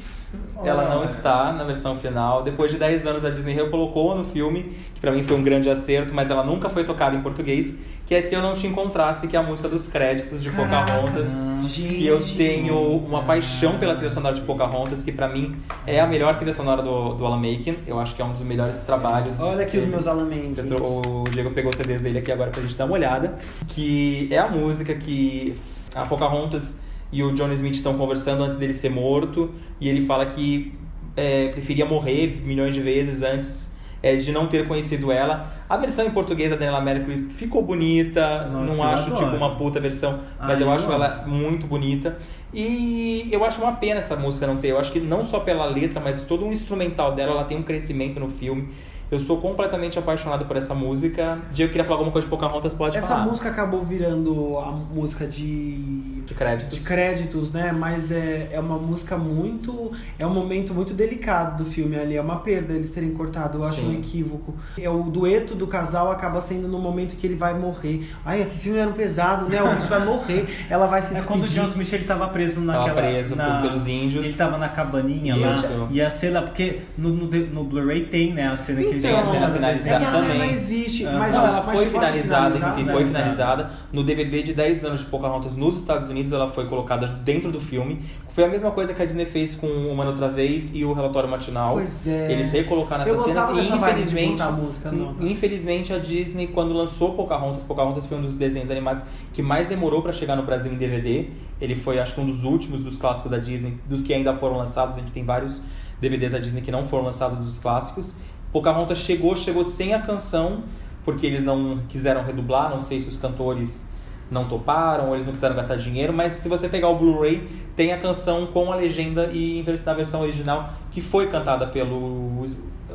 [0.64, 1.04] Ela não Olha.
[1.04, 2.42] está na versão final.
[2.42, 5.68] Depois de 10 anos, a Disney recolocou no filme, que pra mim foi um grande
[5.70, 7.76] acerto, mas ela nunca foi tocada em português,
[8.06, 11.34] que é Se Eu Não Te Encontrasse, que é a música dos créditos de Pocahontas.
[11.68, 16.06] Que eu tenho uma paixão pela trilha sonora de Pocahontas, que pra mim é a
[16.06, 17.78] melhor trilha sonora do, do Alan Menken.
[17.86, 19.40] Eu acho que é um dos melhores trabalhos.
[19.40, 20.04] Olha aqui os meus.
[20.04, 23.34] Você trou- o Diego pegou os CDs dele aqui agora pra gente dar uma olhada.
[23.68, 25.56] Que é a música que
[25.94, 26.80] a Pocahontas
[27.12, 29.50] e o John Smith estão conversando antes dele ser morto.
[29.80, 30.72] E ele fala que
[31.16, 35.52] é, preferia morrer milhões de vezes antes é, de não ter conhecido ela.
[35.68, 38.46] A versão em português da Daniela Mercury ficou bonita.
[38.46, 39.24] Nossa, não acho adoro.
[39.24, 42.18] tipo uma puta versão, mas Ai, eu eu acho ela muito bonita.
[42.52, 44.68] E eu acho uma pena essa música não ter.
[44.68, 47.62] Eu acho que não só pela letra, mas todo o instrumental dela, ela tem um
[47.62, 48.68] crescimento no filme.
[49.10, 51.38] Eu sou completamente apaixonado por essa música.
[51.52, 53.24] Diego queria falar alguma coisa de Pocahontas, pode Essa falar.
[53.26, 56.76] música acabou virando a música de de créditos.
[56.76, 57.70] de créditos, né?
[57.70, 59.92] Mas é, é uma música muito.
[60.18, 62.16] É um momento muito delicado do filme ali.
[62.16, 63.58] É uma perda eles terem cortado.
[63.58, 63.90] Eu acho Sim.
[63.90, 64.54] um equívoco.
[64.76, 68.08] É o dueto do casal acaba sendo no momento que ele vai morrer.
[68.24, 69.62] Ai, esse filme era um pesado, né?
[69.62, 70.46] O bicho vai morrer.
[70.68, 71.28] Ela vai se É despedir.
[71.40, 72.94] quando o John Smith ele tava preso naquela.
[73.00, 74.26] preso na- pelos índios.
[74.26, 75.68] Ele tava na cabaninha Isso.
[75.68, 75.86] lá.
[75.92, 78.48] E a cena, porque no, no, no Blu-ray tem, né?
[78.48, 80.22] A cena que eles Tem a cena finalizada Essa desenho.
[80.24, 80.52] cena também.
[80.52, 81.12] existe, Ah.
[81.18, 82.80] mas Não, ela, ela foi finalizada, finalizada?
[82.80, 83.62] enfim, foi finalizada.
[83.64, 83.70] finalizada.
[83.92, 87.60] No DVD de 10 anos de Pocahontas nos Estados Unidos, ela foi colocada dentro do
[87.60, 88.02] filme.
[88.28, 91.28] Foi a mesma coisa que a Disney fez com Uma Outra Vez e o Relatório
[91.28, 91.74] Matinal.
[91.74, 92.32] Pois é.
[92.32, 98.06] Eles recolocaram essas cenas e infelizmente, a música infelizmente a Disney quando lançou Pocahontas, Pocahontas
[98.06, 99.02] foi um dos desenhos animados
[99.32, 101.28] que mais demorou para chegar no Brasil em DVD.
[101.60, 104.56] Ele foi acho que um dos últimos dos clássicos da Disney, dos que ainda foram
[104.58, 104.96] lançados.
[104.96, 105.62] A gente tem vários
[106.00, 108.14] DVDs da Disney que não foram lançados dos clássicos.
[108.52, 110.62] Pocahontas chegou, chegou sem a canção,
[111.04, 113.86] porque eles não quiseram redublar, não sei se os cantores
[114.30, 117.92] não toparam ou eles não quiseram gastar dinheiro, mas se você pegar o Blu-ray, tem
[117.92, 122.48] a canção com a legenda e da versão original que foi cantada pelo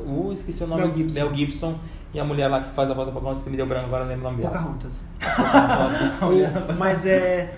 [0.06, 1.20] o esqueci o nome Mel Gibson.
[1.20, 1.76] Mel Gibson
[2.14, 4.04] e a mulher lá que faz a voz da Pocahontas que me deu branco agora,
[4.04, 4.58] não lembro o nome dela.
[4.58, 5.04] Pocahontas.
[6.78, 7.54] Mas é.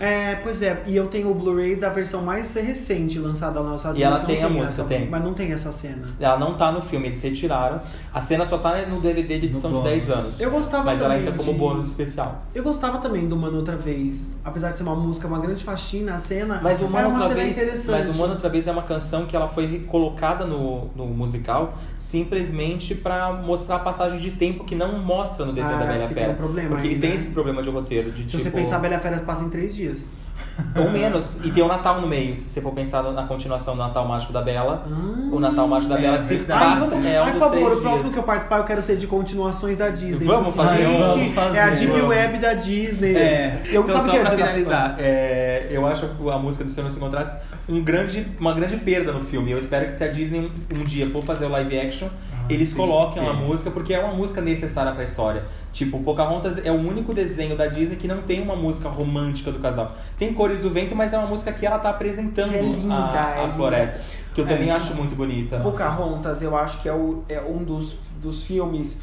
[0.00, 3.80] É, pois é, e eu tenho o Blu-ray da versão mais recente lançada lá nos
[3.80, 5.08] Estados E ela Unidos, tem a música, essa, tem.
[5.08, 6.06] Mas não tem essa cena.
[6.18, 7.80] Ela não tá no filme, eles retiraram.
[8.12, 10.20] A cena só tá no DVD de edição No de 10 bônus.
[10.24, 10.40] anos.
[10.40, 12.42] Eu gostava Mas ela também entra como de- bônus especial.
[12.54, 14.36] Eu gostava também do Mano Outra Vez.
[14.44, 16.60] Apesar de ser uma música, uma grande faxina, a cena.
[16.62, 17.90] Mas o era Mano uma Outra cena Vez, interessante.
[17.90, 21.74] mas o Mano Outra Vez é uma canção que ela foi colocada no, no musical
[21.96, 26.08] simplesmente pra mostrar a passagem de tempo que não mostra no desenho Ah, da Bela
[26.08, 26.26] que Fera.
[26.26, 27.14] tem um problema porque aí, ele tem né?
[27.16, 29.98] esse problema de roteiro, de Se tipo você pensar, Bela Fera passa em três dias.
[30.74, 32.34] ou menos, e tem o Natal no meio.
[32.36, 35.28] Se você for pensar na continuação do Natal Mágico da Bela, Ah.
[35.34, 36.64] o Natal Mágico da É, Bela se verdade.
[36.64, 38.64] Ai, passa vamos- é um ai, dos por favor, o próximo que eu participar eu
[38.64, 40.26] quero ser de continuações da Disney.
[40.26, 42.08] Vamos fazer, gente, vamos fazer, É a Deep vamos.
[42.08, 43.16] Web da Disney.
[43.16, 43.62] É.
[43.66, 46.70] Eu então, sabe só que ia pra dizer, finalizar, é, eu acho a música do
[46.70, 47.36] Se Eu Não Se Encontrasse
[47.68, 49.50] um grande, uma grande perda no filme.
[49.52, 50.40] Eu espero que se a Disney
[50.74, 52.08] um, um dia for fazer o live action,
[52.54, 55.42] eles coloquem que a música, porque é uma música necessária pra história.
[55.72, 59.58] Tipo, Pocahontas é o único desenho da Disney que não tem uma música romântica do
[59.58, 59.94] casal.
[60.18, 63.30] Tem Cores do Vento, mas é uma música que ela tá apresentando É linda, a,
[63.36, 63.54] é a linda.
[63.54, 64.00] floresta.
[64.34, 64.72] Que eu também É.
[64.72, 65.58] acho muito bonita.
[65.60, 68.98] Pocahontas, eu acho que é, o, é um dos, dos filmes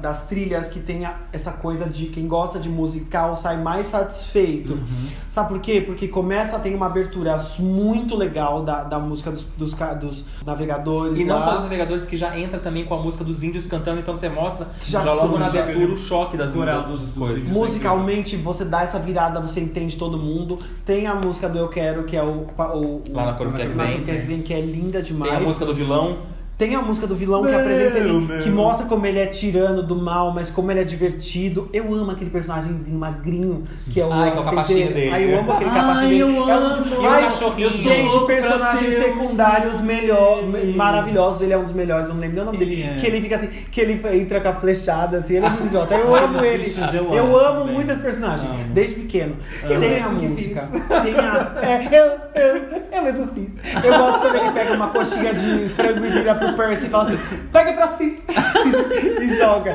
[0.00, 4.72] das trilhas que tem essa coisa de quem gosta de musical sai mais satisfeito.
[4.74, 5.06] Uhum.
[5.28, 5.82] Sabe por quê?
[5.82, 11.20] Porque começa a ter uma abertura muito legal da, da música dos, dos, dos navegadores.
[11.20, 11.44] E não lá.
[11.44, 14.28] só os navegadores que já entra também com a música dos índios cantando, então você
[14.30, 17.50] mostra Já já, logo na abertura o choque das, das, dos- dos índios.
[17.50, 20.58] Musicalmente, você dá essa virada, você entende todo mundo.
[20.86, 22.46] Tem a música do Eu Quero, que é o.
[22.56, 25.30] o, o Lá na Cor que é é que é linda demais.
[25.30, 26.18] Tem a música do vilão.
[26.56, 28.38] Tem a música do vilão que Meu, apresenta ele, meu.
[28.38, 31.68] que mostra como ele é tirano do mal, mas como ele é divertido.
[31.72, 35.10] Eu amo aquele personagemzinho magrinho, que é o Ai, que é o capachinho dele.
[35.12, 36.22] Ai, eu amo aquele Ai, capachinho dele.
[36.38, 37.08] eu É um dos- amo.
[37.08, 37.70] Ai, cachorrinho.
[37.70, 40.72] Gente, Louco pra personagens secundários melhor, sim.
[40.76, 41.42] maravilhosos.
[41.42, 42.82] Ele é um dos melhores, eu não lembro o nome Ele dele.
[42.88, 43.00] é.
[43.00, 45.94] Que ele fica assim, que ele entra com a flechada, assim, ele é muito idiota.
[45.96, 46.74] Eu Ai, amo ele.
[46.94, 47.74] eu Eu amo amo também.
[47.74, 48.64] muito esse personagem, Amo.
[48.72, 49.36] desde pequeno.
[49.64, 49.80] Amo.
[49.80, 50.60] Tem Eu a que música.
[50.60, 50.82] fiz.
[51.02, 51.52] Tem a.
[51.62, 52.06] É, eu,
[52.40, 53.50] eu, eu mesmo fiz.
[53.84, 57.04] Eu gosto quando ele pega uma coxinha de frango e vira pro Percy e fala
[57.04, 57.18] assim:
[57.52, 58.18] pega pra si!
[59.22, 59.74] e joga.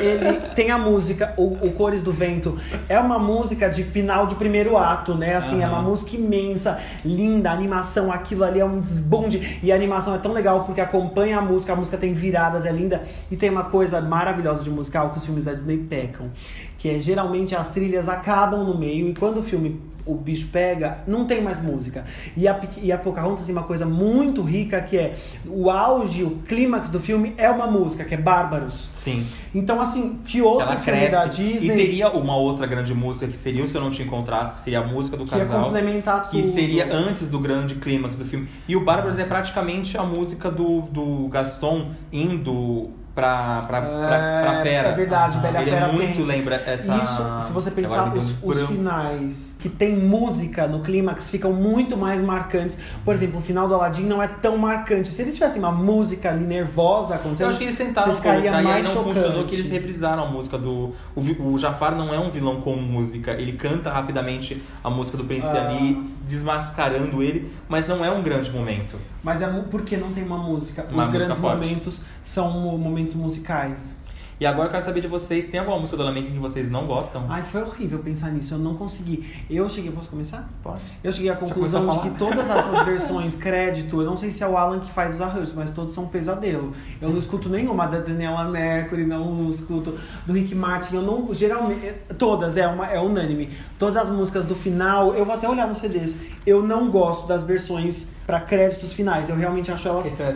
[0.00, 2.58] Ele tem a música, o, o Cores do Vento.
[2.88, 5.34] É uma música de final de primeiro ato, né?
[5.34, 9.58] Assim, é uma música imensa, linda, a animação, aquilo ali é um desbonde.
[9.62, 12.72] E a animação é tão legal porque acompanha a música, a música tem viradas, é
[12.72, 13.02] linda.
[13.30, 16.30] E tem uma coisa maravilhosa de musical que os filmes da Disney pecam.
[16.78, 20.98] que é geralmente as trilhas acabam no meio e quando o filme o bicho pega,
[21.06, 22.04] não tem mais música.
[22.36, 25.16] E a, e a Pocahontas tem uma coisa muito rica que é
[25.46, 28.90] o auge, o clímax do filme é uma música, que é Bárbaros.
[28.94, 29.26] Sim.
[29.54, 31.10] Então, assim, que Que ela filme cresce.
[31.16, 34.02] da Disney E teria uma outra grande música que seria o Se Eu Não Te
[34.02, 35.64] Encontrasse, que seria a música do que ia casal.
[35.64, 36.52] complementar Que tudo.
[36.52, 38.48] seria antes do grande clímax do filme.
[38.66, 44.54] E o Bárbaros é praticamente a música do, do Gaston indo pra, pra, pra, pra
[44.58, 44.88] É, Fera.
[44.88, 46.24] É verdade, Bela Ele Fera é muito tem.
[46.24, 46.96] lembra essa.
[46.96, 52.20] Isso, se você pensar, os, os finais que tem música no clímax ficam muito mais
[52.20, 52.76] marcantes.
[53.04, 55.06] Por exemplo, o final do Aladdin não é tão marcante.
[55.08, 58.62] Se eles tivessem uma música ali nervosa acontecendo, Eu acho que eles tentaram ficaria colocar
[58.62, 59.14] e aí mais não chocante.
[59.20, 60.92] funcionou que eles reprisaram a música do.
[61.14, 63.30] O, o Jafar não é um vilão com música.
[63.32, 65.68] Ele canta rapidamente a música do príncipe Ah.
[65.68, 68.96] ali, desmascarando ele, mas não é um grande momento.
[69.22, 70.82] Mas é porque não tem uma música.
[70.82, 71.54] Uma Os música grandes forte.
[71.64, 74.00] momentos são mo- momentos musicais.
[74.42, 76.84] E agora eu quero saber de vocês, tem alguma música do Lamenco que vocês não
[76.84, 77.26] gostam?
[77.28, 79.24] Ai, foi horrível pensar nisso, eu não consegui.
[79.48, 80.50] Eu cheguei, posso começar?
[80.64, 80.82] Pode.
[81.04, 84.48] Eu cheguei à conclusão de que todas essas versões, crédito, eu não sei se é
[84.48, 86.72] o Alan que faz os arranjos, mas todos são um pesadelo.
[87.00, 89.96] Eu não escuto nenhuma da Daniela Mercury, não escuto
[90.26, 91.32] do Rick Martin, eu não.
[91.32, 91.94] Geralmente.
[92.18, 93.50] Todas, é, uma, é unânime.
[93.78, 96.16] Todas as músicas do final, eu vou até olhar nos CDs.
[96.44, 99.28] Eu não gosto das versões pra créditos finais.
[99.28, 100.06] Eu realmente acho elas.
[100.06, 100.34] Esse é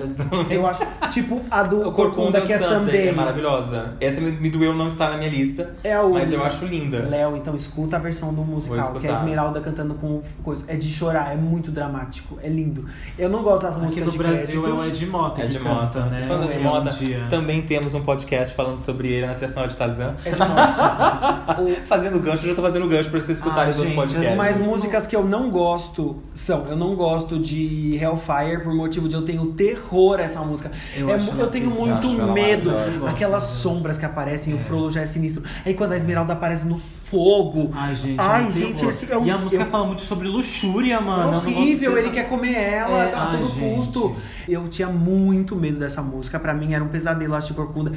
[0.50, 0.84] Eu acho.
[1.10, 3.08] Tipo a do O Corcunda que é Sunday Sunday.
[3.08, 3.94] é maravilhosa.
[3.98, 6.18] Essa me, me doeu não estar na minha lista, É a única.
[6.20, 6.98] mas eu acho linda.
[7.08, 10.66] Léo, então escuta a versão do musical, que é a Esmeralda cantando com coisa.
[10.68, 12.84] É de chorar, é muito dramático, é lindo.
[13.18, 15.00] Eu não gosto das Aqui músicas no de Brasil é o créditos.
[15.02, 16.24] Ed Mota É que canta, Mota, né?
[16.28, 16.90] Falando de Mota,
[17.30, 20.14] também temos um podcast falando sobre ele na trilha sonora de Tarzan.
[20.22, 21.56] É de Mota.
[21.62, 24.36] O- Fazendo gancho, eu já tô fazendo gancho pra vocês escutarem Ah, os podcasts.
[24.36, 29.14] Mas músicas que eu não gosto são, eu não gosto de Hellfire por motivo de
[29.14, 30.70] eu tenho terror a essa música.
[30.96, 32.72] Eu É eu tenho muito ela medo.
[33.06, 35.42] Aquelas sombras que aparecem, o Frollo já é sinistro.
[35.64, 37.70] Aí quando a Esmeralda aparece no fogo.
[37.72, 40.02] Ai, gente, Ai, é um gente, esse é um- E a música eu- fala muito
[40.02, 41.34] sobre luxúria, É mano.
[41.34, 43.76] é horrível, ele quer comer ela É, a ai, todo gente.
[43.76, 44.16] custo.
[44.48, 46.38] Eu tinha muito medo dessa música.
[46.40, 47.92] Pra mim era um pesadelo assistir Corcunda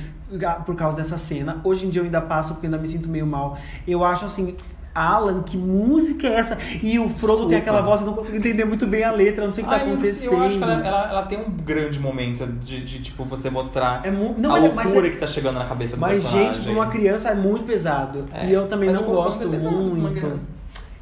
[0.66, 1.60] por causa dessa cena.
[1.64, 3.58] Hoje em dia eu ainda passo porque ainda me sinto meio mal.
[3.88, 4.56] Eu acho assim.
[5.00, 6.58] Alan, que música é essa?
[6.84, 9.52] E o Frodo tem aquela voz, eu não consigo entender muito bem a letra, não
[9.52, 10.34] sei o que tá Ai, mas acontecendo.
[10.34, 14.06] Eu acho que ela, ela, ela tem um grande momento de, de, tipo, você mostrar
[14.06, 16.20] É mu- não, a mas- mas loucura é- que tá chegando na cabeça do Mas,
[16.22, 16.54] personagem.
[16.54, 18.26] gente, pra uma criança é muito pesado.
[18.34, 20.50] É, E eu também mas não gosto muito.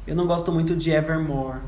[0.06, 1.58] Eu não gosto muito de Evermore,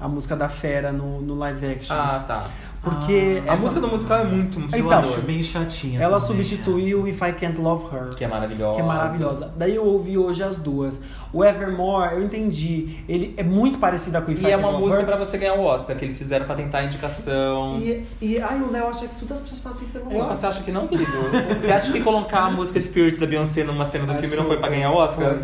[0.00, 1.94] a música da Fera no, no live action.
[1.96, 2.44] Ah, tá.
[2.82, 6.00] porque A essa- música do musical é muito Eu Então, acho bem chatinha.
[6.00, 8.14] Ela também, substituiu If I Can't Love Her.
[8.14, 8.74] Que é maravilhosa.
[8.76, 9.52] Que é maravilhosa.
[9.56, 11.00] Daí eu ouvi hoje as duas.
[11.32, 13.00] O Evermore, eu entendi.
[13.08, 15.06] Ele é muito parecida com If E I é Can't uma Love música Her.
[15.08, 17.78] pra você ganhar o Oscar, que eles fizeram pra tentar a indicação.
[17.80, 20.36] E, e ai, o Léo acha que todas as pessoas fazem pelo Eu- Oscar.
[20.36, 21.10] Você acha que não, querido?
[21.60, 24.58] Você acha que colocar a música Spirit da Beyoncé numa cena do filme não foi
[24.58, 25.36] pra ganhar o Oscar?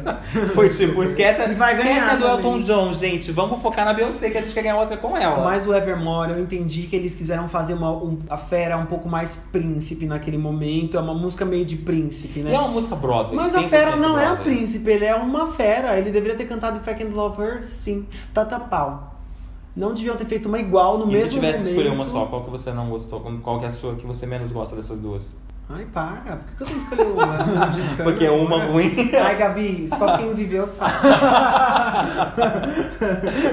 [0.55, 2.60] Foi, tipo, esquece, a- E vai esquece ganhar a do Elton.
[2.60, 3.32] John, gente.
[3.32, 5.43] Vamos focar na Beyoncé que a gente quer ganhar o Oscar com ela.
[5.45, 9.09] Mas o Evermore, eu entendi que eles quiseram fazer uma, um- a fera um pouco
[9.09, 10.97] mais príncipe naquele momento.
[10.97, 12.53] É uma música meio de príncipe, né?
[12.53, 13.37] E é uma música Broadway.
[13.37, 14.57] Mas a 100% fera não é o Broadway.
[14.57, 15.99] príncipe, ele é uma fera.
[15.99, 18.07] Ele deveria ter cantado If I Love Her, sim.
[18.33, 19.11] Tata pau.
[19.77, 21.81] Não deviam ter feito uma igual no E mesmo se tivesse que momento.
[21.81, 23.21] escolher uma só, qual que você não gostou?
[23.43, 25.37] Qual que é a sua que você menos gosta dessas duas?
[25.66, 26.36] Ai, para.
[26.36, 27.39] Por que que eu tenho que escolher uma?
[28.05, 28.93] Porque uma ruim.
[29.19, 30.93] Ai, Gabi, só quem viveu sabe.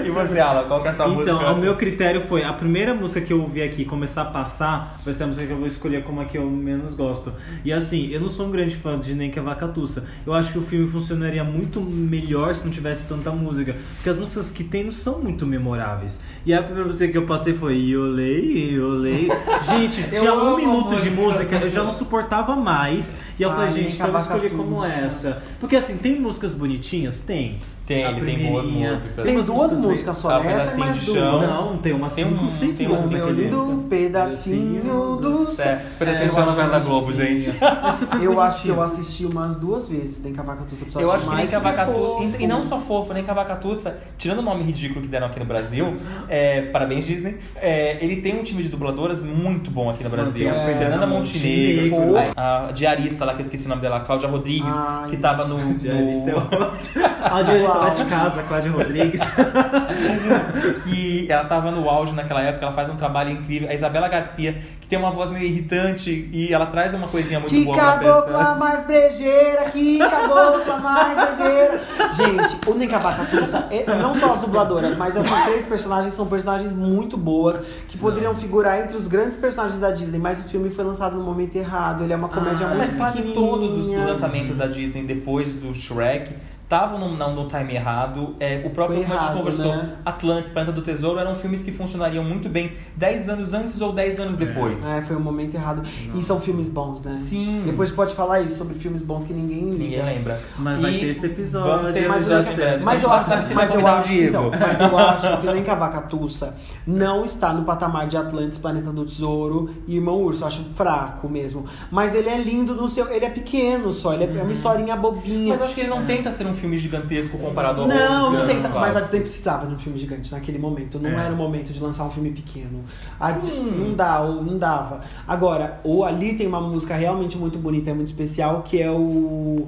[0.06, 1.32] e você, Ala, qual que é a sua música?
[1.32, 5.00] Então, o meu critério foi a primeira música que eu ouvi aqui começar a passar,
[5.06, 7.32] vai ser a música que eu vou escolher como a que eu menos gosto.
[7.64, 10.04] E assim, eu não sou um grande fã de Nem que a Vacatuça.
[10.26, 14.18] Eu acho que o filme funcionaria muito melhor se não tivesse tanta música, porque as
[14.18, 16.20] músicas que tem não são muito memoráveis.
[16.46, 19.30] E a primeira música que eu passei foi Iolei, Iolei.
[19.64, 21.22] Gente, tinha um minuto a de música.
[21.22, 23.16] música, eu já não suportava mais.
[23.38, 25.44] E eu Ai, falei, gente, então eu vou escolher como essa.
[25.60, 27.22] Porque assim, tem músicas bonitinhas?
[27.22, 27.60] Tem.
[27.94, 29.26] Tem, ele tem boas músicas.
[29.26, 30.30] Tem duas músicas só.
[30.30, 31.18] Ah, Essa é Pedacinho mais de duas.
[31.18, 31.42] Chão.
[31.42, 33.10] Não, tem umas Tem um- 5, 6 tem músicas.
[33.10, 35.66] cinco meu lindo pedacinho do céu.
[35.72, 37.50] É, Pedacinho de eu Chão acho novela da Globo, gente.
[37.50, 40.18] É Eu acho que eu assisti umas duas vezes.
[40.20, 40.76] Tem Cavacatuça.
[40.86, 42.00] preciso Eu assistir acho que nem é Vacatuça.
[42.00, 42.36] fofo.
[42.42, 45.40] E não só fofo, nem que a Vacatuça, tirando o nome ridículo que deram aqui
[45.40, 45.96] no Brasil,
[46.30, 50.50] é, parabéns Disney, é, ele tem um time de dubladoras muito bom aqui no Brasil.
[50.50, 52.32] a Fernanda Montenegro, Montenegro.
[52.36, 55.10] a, a diarista lá que eu esqueci o nome dela, Cláudia Rodrigues, Ai.
[55.10, 55.72] que tava no.
[55.74, 57.06] Diarista é ótimo.
[57.22, 59.22] A diarista lá de casa, Cláudia Rodrigues.
[60.84, 63.70] que ela tava no auge naquela época, ela faz um trabalho incrível.
[63.70, 67.54] A Isabela Garcia, que tem uma voz meio irritante e ela traz uma coisinha muito
[67.54, 68.56] Que boa pra cabocla pessoa.
[68.56, 71.82] mais brejeira, que cabocla mais brejeira.
[72.16, 77.18] Gente, o Nencabacatuça, é- não só as dubladoras, mas essas três personagens são personagens muito
[77.18, 81.16] boas, que poderiam figurar entre os grandes personagens da Disney, mas o filme foi lançado
[81.18, 84.68] no momento errado, ele é uma comédia Ah, muito mas quase todos os lançamentos da
[84.68, 86.34] Disney depois do Shrek
[86.72, 88.34] estavam no, no, time errado.
[88.40, 89.98] É, o próprio Foi como a gente conversou, né?
[90.06, 94.20] Atlantis, Planeta do Tesouro, eram filmes que funcionariam muito bem 10 anos antes ou 10
[94.22, 94.86] anos depois.
[94.86, 95.84] É, foi um momento errado.
[96.16, 97.18] E são filmes bons, né?
[97.18, 97.64] Sim.
[97.66, 99.84] Depois pode falar isso sobre filmes bons que ninguém liga.
[99.84, 100.42] Ninguém lembra.
[100.58, 101.76] Mas E vai ter esse episódio.
[101.76, 103.88] Vamos ter esse Mas, episódio eu, mas, a eu acho, sabe se vai mas, eu
[103.88, 104.30] acho, Diego.
[104.30, 106.56] então, mas eu acho que Nem Cavacatuça
[106.88, 110.44] não está no patamar de Atlantis, Planeta do Tesouro e Irmão Urso.
[110.44, 111.66] Eu acho fraco mesmo.
[111.90, 113.12] Mas ele é lindo no seu.
[113.12, 115.50] Ele é pequeno só, ele é, é uma historinha bobinha.
[115.50, 118.46] Mas eu acho que ele não tenta ser um filme gigantesco comparado ao Não, não
[118.46, 118.58] tem.
[118.62, 119.02] Mas a.
[119.02, 120.98] Disney precisava de um filme gigante naquele momento.
[121.00, 121.26] Não É.
[121.26, 122.84] era o momento de lançar um filme pequeno.
[123.20, 123.72] A- Sim.
[123.78, 125.02] não dá, ou não dava.
[125.28, 129.68] Agora, o ali tem uma música realmente muito bonita, é muito especial, que é o.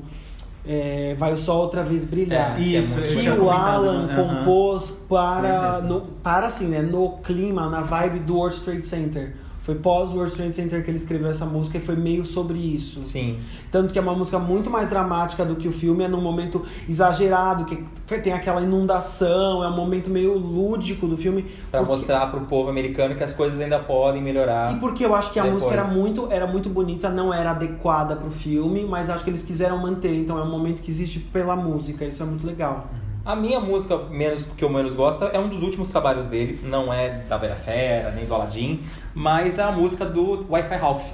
[0.66, 2.58] é, Vai o Sol Outra Vez Brilhar.
[2.58, 4.16] É, Isso, que o Alan né?
[4.16, 9.36] compôs para, no, para assim, né, no clima, na vibe do World Trade Center.
[9.64, 13.02] Foi pós World Trade Center que ele escreveu essa música e foi meio sobre isso.
[13.04, 13.40] Sim.
[13.72, 16.66] Tanto que é uma música muito mais dramática do que o filme, é num momento
[16.88, 17.82] exagerado, que
[18.20, 21.44] tem aquela inundação, é um momento meio lúdico do filme.
[21.72, 24.74] Pra porque- mostrar pro povo americano que as coisas ainda podem melhorar.
[24.76, 25.64] E porque eu acho que a Depois.
[25.64, 29.44] música era muito, era muito bonita, não era adequada pro filme, mas acho que eles
[29.44, 32.88] quiseram manter, então é um momento que existe pela música, isso é muito legal.
[33.26, 36.60] A minha música menos, que eu menos gosto é um dos últimos trabalhos dele.
[36.62, 38.84] Não é da Vera Fera, nem do Aladdin,
[39.16, 41.06] mas é a música do Wi-Fi Ralph,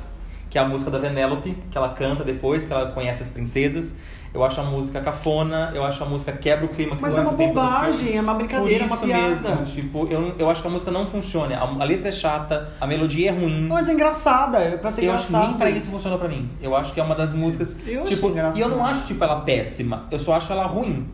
[0.49, 3.95] que é a música da Vanellope, que ela canta depois, que ela conhece as princesas.
[4.33, 7.21] Eu acho a música cafona, eu acho a música quebra o clima que Mas é
[7.21, 9.55] uma bobagem, é uma brincadeira, é Por uma isso piada.
[9.55, 11.57] mesmo, tipo, eu, eu acho que a música não funciona.
[11.57, 13.67] A, a letra é chata, a melodia é ruim.
[13.67, 16.49] Mas é engraçada, é pra ser Eu acho que nem pra isso funcionou pra mim.
[16.59, 17.77] Eu acho que é uma das músicas.
[17.87, 20.05] Eu tipo, e eu não acho tipo ela péssima.
[20.09, 21.07] Eu só acho ela ruim.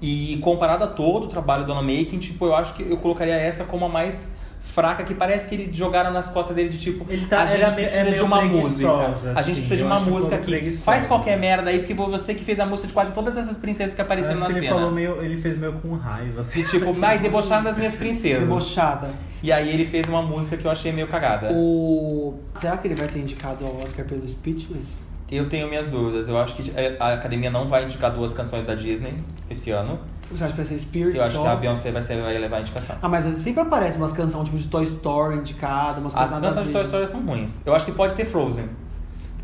[0.00, 3.34] E comparado a todo o trabalho do Dona Making, tipo, eu acho que eu colocaria
[3.34, 7.06] essa como a mais fraca, que parece que ele jogaram nas costas dele de tipo,
[7.08, 8.90] Ele tá- a gente é meio- precisa é de uma música.
[8.90, 10.70] A gente assim, precisa de uma um música aqui.
[10.72, 13.94] Faz qualquer merda aí, porque você que fez a música de quase todas essas princesas
[13.94, 14.80] que apareceram Parece na que ele cena.
[14.80, 16.60] falou meio, ele fez meio com raiva, assim.
[16.60, 18.40] E tipo, mais debocharam das minhas princesas.
[18.42, 19.10] Debochada.
[19.42, 21.52] E aí ele fez uma música que eu achei meio cagada.
[21.52, 22.34] O...
[22.54, 24.84] Será que ele vai ser indicado ao Oscar pelo Speechless?
[25.30, 26.28] Eu tenho minhas dúvidas.
[26.28, 29.14] Eu acho que a academia não vai indicar duas canções da Disney
[29.50, 29.98] esse ano.
[30.30, 31.42] Você acha que vai ser Spirit Eu acho só?
[31.42, 32.96] que a Beyoncé vai, ser, vai levar a indicação.
[33.00, 36.46] Ah, mas sempre aparece umas canções tipo de Toy Story indicada, umas As coisas nada
[36.46, 36.72] a canções de.
[36.72, 37.64] Toy Story são ruins.
[37.66, 38.68] Eu acho que pode ter Frozen.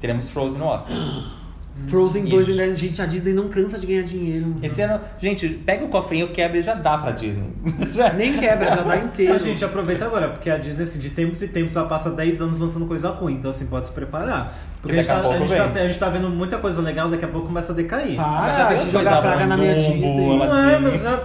[0.00, 0.96] Teremos Frozen no Oscar.
[1.88, 2.60] Frozen 2 Ixi.
[2.60, 4.54] ainda, gente, a Disney não cansa de ganhar dinheiro.
[4.62, 7.48] Esse ano, gente, pega o cofrinho, quebra e já dá pra Disney.
[7.94, 9.34] Já- Nem quebra, já dá inteiro.
[9.34, 12.42] A gente aproveita agora, porque a Disney, assim, de tempos e tempos, ela passa 10
[12.42, 13.34] anos lançando coisa ruim.
[13.34, 14.54] Então, assim, pode se preparar.
[14.82, 17.24] Porque a gente, tá, a, gente tá, a gente tá vendo muita coisa legal, daqui
[17.24, 18.16] a pouco começa a decair.
[18.16, 20.36] Já Para as jogar praga na minha Disney.
[20.36, 21.20] Não é, mas é,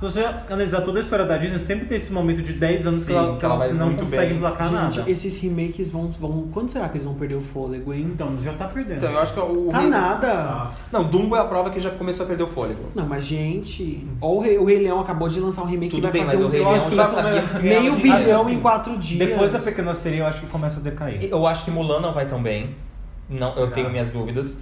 [0.00, 3.06] você analisar toda a história da Disney, sempre tem esse momento de 10 anos Sim,
[3.06, 4.36] que ela, que ela vai não muito consegue bem.
[4.36, 5.10] emplacar Gente, nada.
[5.10, 6.48] esses remakes vão, vão.
[6.52, 8.08] Quando será que eles vão perder o fôlego, hein?
[8.14, 8.98] Então, já tá perdendo.
[8.98, 9.68] Então, eu acho que o.
[9.70, 10.32] Tá Rei- nada.
[10.32, 10.70] Ah.
[10.92, 12.84] Não, Dumbo é a prova que já começou a perder o fôlego.
[12.94, 14.06] Não, mas gente.
[14.20, 16.24] Ó, o Rei, o Rei Leão acabou de lançar um remake Tudo que vai bem,
[16.24, 19.28] fazer mas um o Rei Leão já sabia meio bilhão em quatro dias.
[19.28, 21.24] Depois da Pequena Sereia, eu acho que começa a decair.
[21.28, 22.67] Eu acho que Mulan não vai tão bem.
[23.28, 23.70] Não, eu Será?
[23.70, 24.58] tenho minhas dúvidas.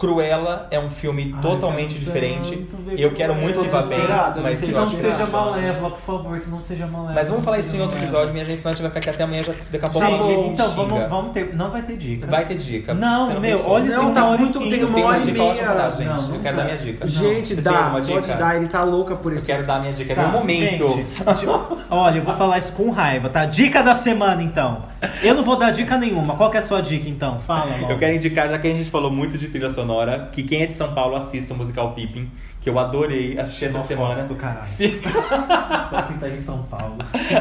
[0.00, 2.56] Cruella é um filme Ai, totalmente quero diferente.
[2.56, 4.88] tanto ver Eu quero muito Eu que vá bem, eu não mas Que eu não
[4.88, 7.12] seja malévola, por favor, que não seja malévola.
[7.14, 8.04] Mas vamos não falar isso em outro malévola.
[8.22, 10.06] episódio, minha gente, senão a gente vai ficar aqui até amanhã, já daqui a pouco
[10.06, 10.76] Gente, a gente então xinga.
[10.82, 11.54] vamos, vamos ter.
[11.54, 12.26] Não vai ter dica.
[12.26, 12.94] Vai ter dica.
[12.94, 13.72] Não, Você meu, pensou?
[13.72, 15.54] olha, Não, tem uma tá hora muito- e tem uma hora uma e meia.
[15.74, 16.04] dar, gente.
[16.06, 16.62] Não, não eu quero dá.
[16.62, 17.06] dar minha dica.
[17.06, 18.34] Gente, Você dá, pode dica?
[18.36, 19.46] dar, ele tá louca por Eu isso.
[19.46, 20.12] quero dar minha dica.
[20.12, 20.88] É Tá, meu momento.
[20.88, 21.06] gente,
[21.90, 23.44] olha, eu vou falar isso com raiva, tá?
[23.44, 24.84] Dica da semana, então.
[25.22, 26.34] Eu não vou dar dica nenhuma.
[26.36, 27.38] Qual que é a sua dica, então?
[27.40, 27.70] Fala.
[27.88, 29.89] Eu quero indicar, já que a gente falou muito de trilha sonora,
[30.32, 32.30] que quem é de São Paulo assista o musical Pippin,
[32.60, 34.24] que eu adorei assistir essa semana.
[34.24, 34.68] do caralho.
[35.90, 36.96] Só quem tá em São Paulo.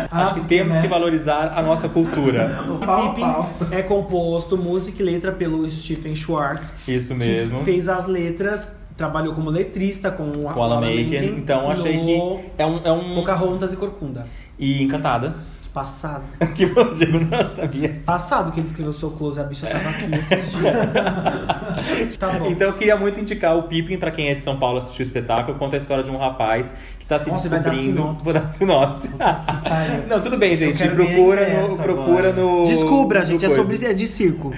[0.10, 0.82] Acho que temos né?
[0.82, 2.60] que valorizar a nossa cultura.
[2.70, 3.50] O pau, Pippin pau.
[3.72, 6.74] é composto, música e letra pelo Stephen Schwartz.
[6.88, 7.64] Isso que mesmo.
[7.64, 11.38] fez as letras, trabalhou como letrista com o Alan Menken.
[11.38, 12.82] Então achei no que é um.
[12.84, 13.16] É um...
[13.16, 14.28] Pocahontas e Corcunda.
[14.58, 15.36] E Encantada.
[15.74, 16.24] Passado.
[16.56, 18.02] que o Diego não sabia.
[18.06, 22.18] Passado que ele escreveu seu close, a bicha tava aqui esses dias.
[22.18, 22.48] tá bom.
[22.48, 25.04] Então eu queria muito indicar o Pippin pra quem é de São Paulo assistir o
[25.04, 25.58] espetáculo.
[25.60, 28.18] Conta a história de um rapaz que tá se Nossa, vai dar descobrindo.
[28.20, 29.10] Vou dar sinopse.
[30.10, 30.88] Não, tudo bem, gente.
[30.90, 31.78] Procura no.
[31.78, 32.34] Procura agora.
[32.34, 32.64] no.
[32.64, 33.64] Descubra, no gente, é coisa.
[33.64, 34.52] sobre é de circo.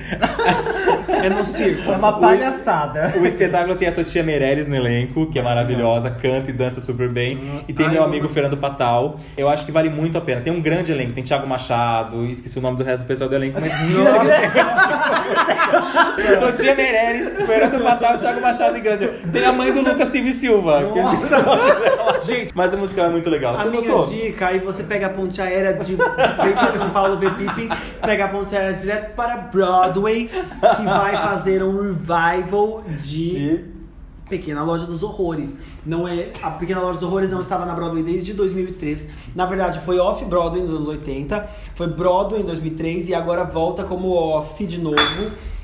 [1.07, 1.91] é no circo.
[1.91, 3.13] É uma palhaçada.
[3.19, 7.09] O espetáculo tem a Totia Meirelles no elenco, que é maravilhosa, canta e dança super
[7.09, 7.63] bem.
[7.67, 8.33] E tem Ai, meu eu amigo amo.
[8.33, 9.19] Fernando Patal.
[9.35, 10.39] Eu acho que vale muito a pena.
[10.39, 11.13] Tem um grande elenco elenco.
[11.13, 13.71] Tem Thiago Machado, esqueci o nome do resto do pessoal do elenco, mas
[16.39, 19.07] Totinha Meirelles esperando matar o Thiago Machado em grande.
[19.31, 20.79] Tem a mãe do Lucas Silva Silva.
[22.19, 23.55] a gente- Mas a musical é muito legal.
[23.55, 24.15] a Você minha gostou?
[24.17, 27.69] dica, aí você pega a ponte aérea de, de São Paulo, ver Pippin,
[28.03, 33.61] pega a ponte aérea direto para Broadway, que vai fazer um revival de
[34.31, 35.53] Pequena Loja dos Horrores.
[35.85, 39.07] Não é a Pequena Loja dos Horrores não estava na Broadway desde 2003.
[39.35, 43.83] Na verdade, foi off Broadway nos anos 80, foi Broadway em 2003 e agora volta
[43.83, 44.95] como off de novo.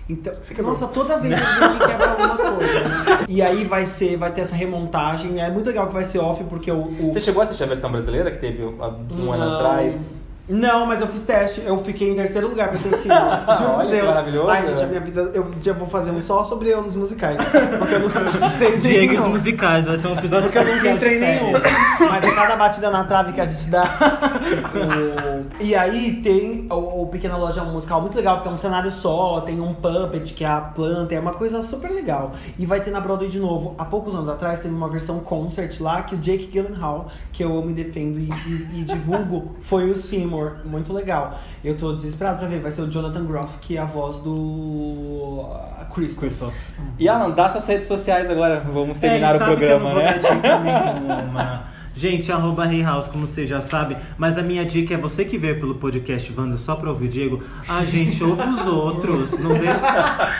[0.10, 0.34] Então,
[0.64, 2.80] nossa, toda vez eu que quebra alguma coisa.
[2.88, 3.26] Né?
[3.28, 5.40] E aí vai ser, vai ter essa remontagem.
[5.42, 7.68] É muito legal que vai ser off porque o, o- Você chegou a assistir a
[7.68, 9.56] versão brasileira que teve um ano Não.
[9.56, 10.10] atrás?
[10.50, 11.62] Não, mas eu fiz teste.
[11.66, 13.12] Eu fiquei em terceiro lugar pra ser o Silvio.
[13.58, 14.06] Juro Olha por que Deus.
[14.08, 14.50] maravilhoso.
[14.50, 15.32] Ai, gente, a minha vida.
[15.34, 17.38] Eu já vou fazer um só sobre eu nos musicais.
[17.78, 19.34] Porque eu nunca sei Diego e os nenhum.
[19.34, 21.60] musicais, vai ser um episódio Porque eu nunca especial entrei de nenhum.
[21.60, 21.74] férias.
[22.00, 23.84] Mas é cada batida na trave que a gente dá.
[24.74, 28.92] O- E aí tem o, o Pequena Loja musical muito legal, porque é um cenário
[28.92, 32.34] só, tem um puppet que é a planta, é uma coisa super legal.
[32.60, 33.74] E vai ter na Broadway de novo.
[33.78, 37.58] Há poucos anos atrás teve uma versão concert lá que o Jake Gyllenhaal, que eu
[37.58, 39.98] amo e defendo e, e- e divulgo, foi o
[40.38, 40.54] Seymour.
[40.66, 41.38] Muito legal.
[41.64, 42.60] Eu tô desesperado pra ver.
[42.60, 45.50] Vai ser o Jonathan Groff, que é a voz do
[45.94, 46.20] Christoph.
[46.22, 46.56] Christoph.
[47.00, 48.60] E Alan, dá suas redes sociais agora.
[48.62, 51.64] Vamos É, terminar e o programa, que eu não vou né?
[51.98, 53.98] Gente, arroba Rei House, como você já sabe.
[54.20, 57.10] Mas a minha dica é você que veio pelo podcast Wanda só pra ouvir o
[57.10, 57.44] Diego.
[57.68, 59.40] Ah, gente, ouve os outros.
[59.40, 59.82] Não deixa.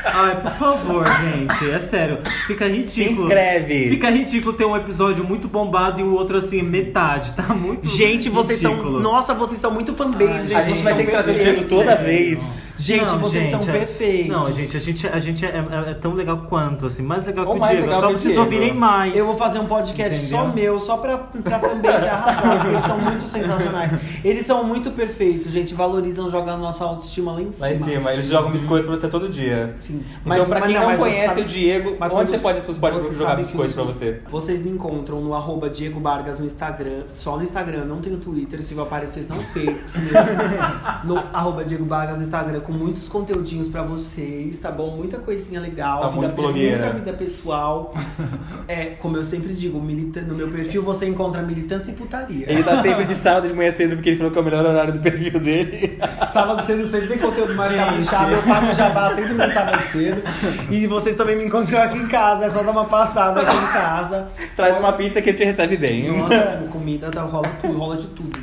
[0.06, 1.68] Ai, por favor, gente.
[1.72, 2.20] É sério.
[2.46, 3.16] Fica ridículo.
[3.16, 3.90] Se inscreve.
[3.90, 7.34] Fica ridículo ter um episódio muito bombado e o outro assim, metade.
[7.34, 7.90] Tá muito.
[7.90, 8.74] Gente, vocês são.
[8.74, 9.00] ridículo.
[9.00, 10.56] Nossa, vocês são muito fanbase, Ai, gente.
[10.56, 11.40] A gente vai ter que trazer o.
[11.40, 12.67] Diego toda vez.
[12.78, 14.28] Gente, Não, vocês gente, são é- perfeitos.
[14.28, 17.46] Não, gente, a gente, a gente é, é- é tão legal quanto, assim, mais legal
[17.46, 17.88] Ou que o mais Diego.
[17.88, 19.16] legal Só o vocês ouvirem mais.
[19.16, 20.54] Eu vou fazer um podcast só Entendeu?
[20.74, 23.94] meu, só pra, pra fanbase arrasar, porque eles são muito sensacionais.
[24.24, 25.74] Eles são muito perfeitos, gente.
[25.74, 27.68] Valorizam, jogam a nossa autoestima lá em cima.
[27.68, 29.76] Lá em cima, eles jogam biscoito pra você todo dia.
[29.80, 30.04] Sim.
[30.26, 32.60] então, pra quem não, mas você conhece sabe- o Diego, mas onde quando- você pode,
[32.62, 34.22] você pode você jogar biscoito os- pra você?
[34.30, 38.62] Vocês me encontram no arroba Diego Vargas no Instagram, só no Instagram, não tenho Twitter,
[38.62, 40.18] se vai aparecer são fakes mesmo.
[41.04, 44.96] no arroba Diego Vargas no Instagram, com muitos conteúdinhos pra vocês, tá bom?
[44.98, 46.78] Muita coisinha legal, Tá vida muito pe- blogueira.
[46.88, 47.94] muita vida pessoal.
[48.68, 52.46] é, como eu sempre digo, milita- no meu perfil você encontra militância e putaria.
[52.52, 54.66] Ele tá sempre de sábado de manhã cedo porque ele falou que é o melhor
[54.66, 55.98] horário do perfil dele.
[56.30, 57.86] Sábado cedo sempre tem conteúdo mais Gente.
[57.86, 60.22] caprichado, eu pago jabá sempre no sábado cedo.
[60.70, 63.68] E vocês também me encontram aqui em casa, é só dar uma passada aqui em
[63.72, 64.28] casa.
[64.58, 66.12] Traz uma pizza que ele te recebe bem.
[66.18, 68.38] Nossa, comida tá, rola tudo, rola de tudo.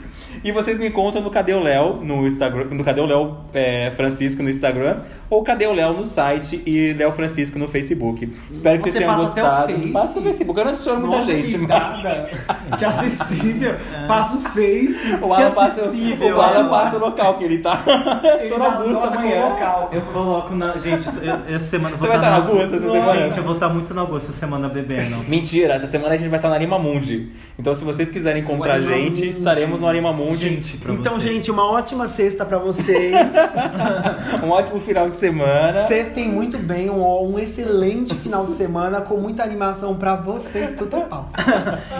[0.44, 3.90] E vocês me encontram no Cadê o Léo no Instagram, no Cadê o Léo é,
[3.96, 4.98] Francisco no Instagram,
[5.30, 8.30] ou Cadê o Léo no site e Léo Francisco no Facebook.
[8.52, 9.72] Espero que Você vocês tenham passa até o gostado.
[9.72, 9.88] Face?
[9.92, 11.50] Passa no Facebook, eu não adiciono muita Nossa, gente.
[11.52, 12.30] que mas- dada,
[12.78, 13.74] que acessível.
[14.06, 16.36] Passa o Face, O que Alan passa, acessível.
[16.36, 17.82] o Alan Passa o local que ele tá.
[18.22, 19.48] Ele Estou na Augusta nossa, amanhã.
[19.48, 19.90] local.
[19.92, 20.76] Eu coloco na.
[20.76, 23.22] Gente, eu- essa semana eu vou Você vai estar estar na Augusta essa semana?
[23.22, 25.16] Gente, eu vou estar muito na Augusta essa semana bebendo.
[25.26, 27.30] Mentira, essa semana a gente vai estar no Anima Mundi.
[27.58, 30.33] Então, se vocês quiserem encontrar a gente, estaremos no Anima Mundi.
[30.36, 31.32] Gente, pra Então, vocês.
[31.34, 33.14] gente, uma ótima sexta pra vocês.
[34.44, 35.86] Um ótimo final de semana.
[35.86, 37.02] Sextem muito bem, um,
[37.32, 41.28] um excelente final de semana com muita animação pra vocês, tudo pau.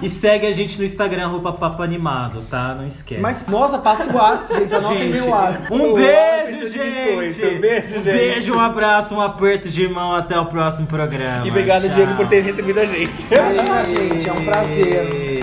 [0.03, 2.75] E segue a gente no Instagram, roupa papo animado, tá?
[2.75, 3.21] Não esquece.
[3.21, 5.73] Mas, nossa, passa o WhatsApp, gente, anotem Gente, meu WhatsApp.
[5.75, 7.17] Um beijo, gente!
[7.19, 7.61] biscoito.
[7.61, 8.17] Beijo, um gente.
[8.17, 10.15] beijo, um abraço, um aperto de mão.
[10.15, 11.47] Até o próximo programa.
[11.47, 11.91] E obrigado, Tchau.
[11.95, 13.25] Diego, por ter recebido a gente.
[13.31, 15.34] Imagina, gente, é um prazer.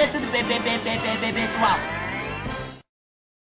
[0.00, 1.99] É tudo bem, bem, bem, bem, bem, bem, pessoal.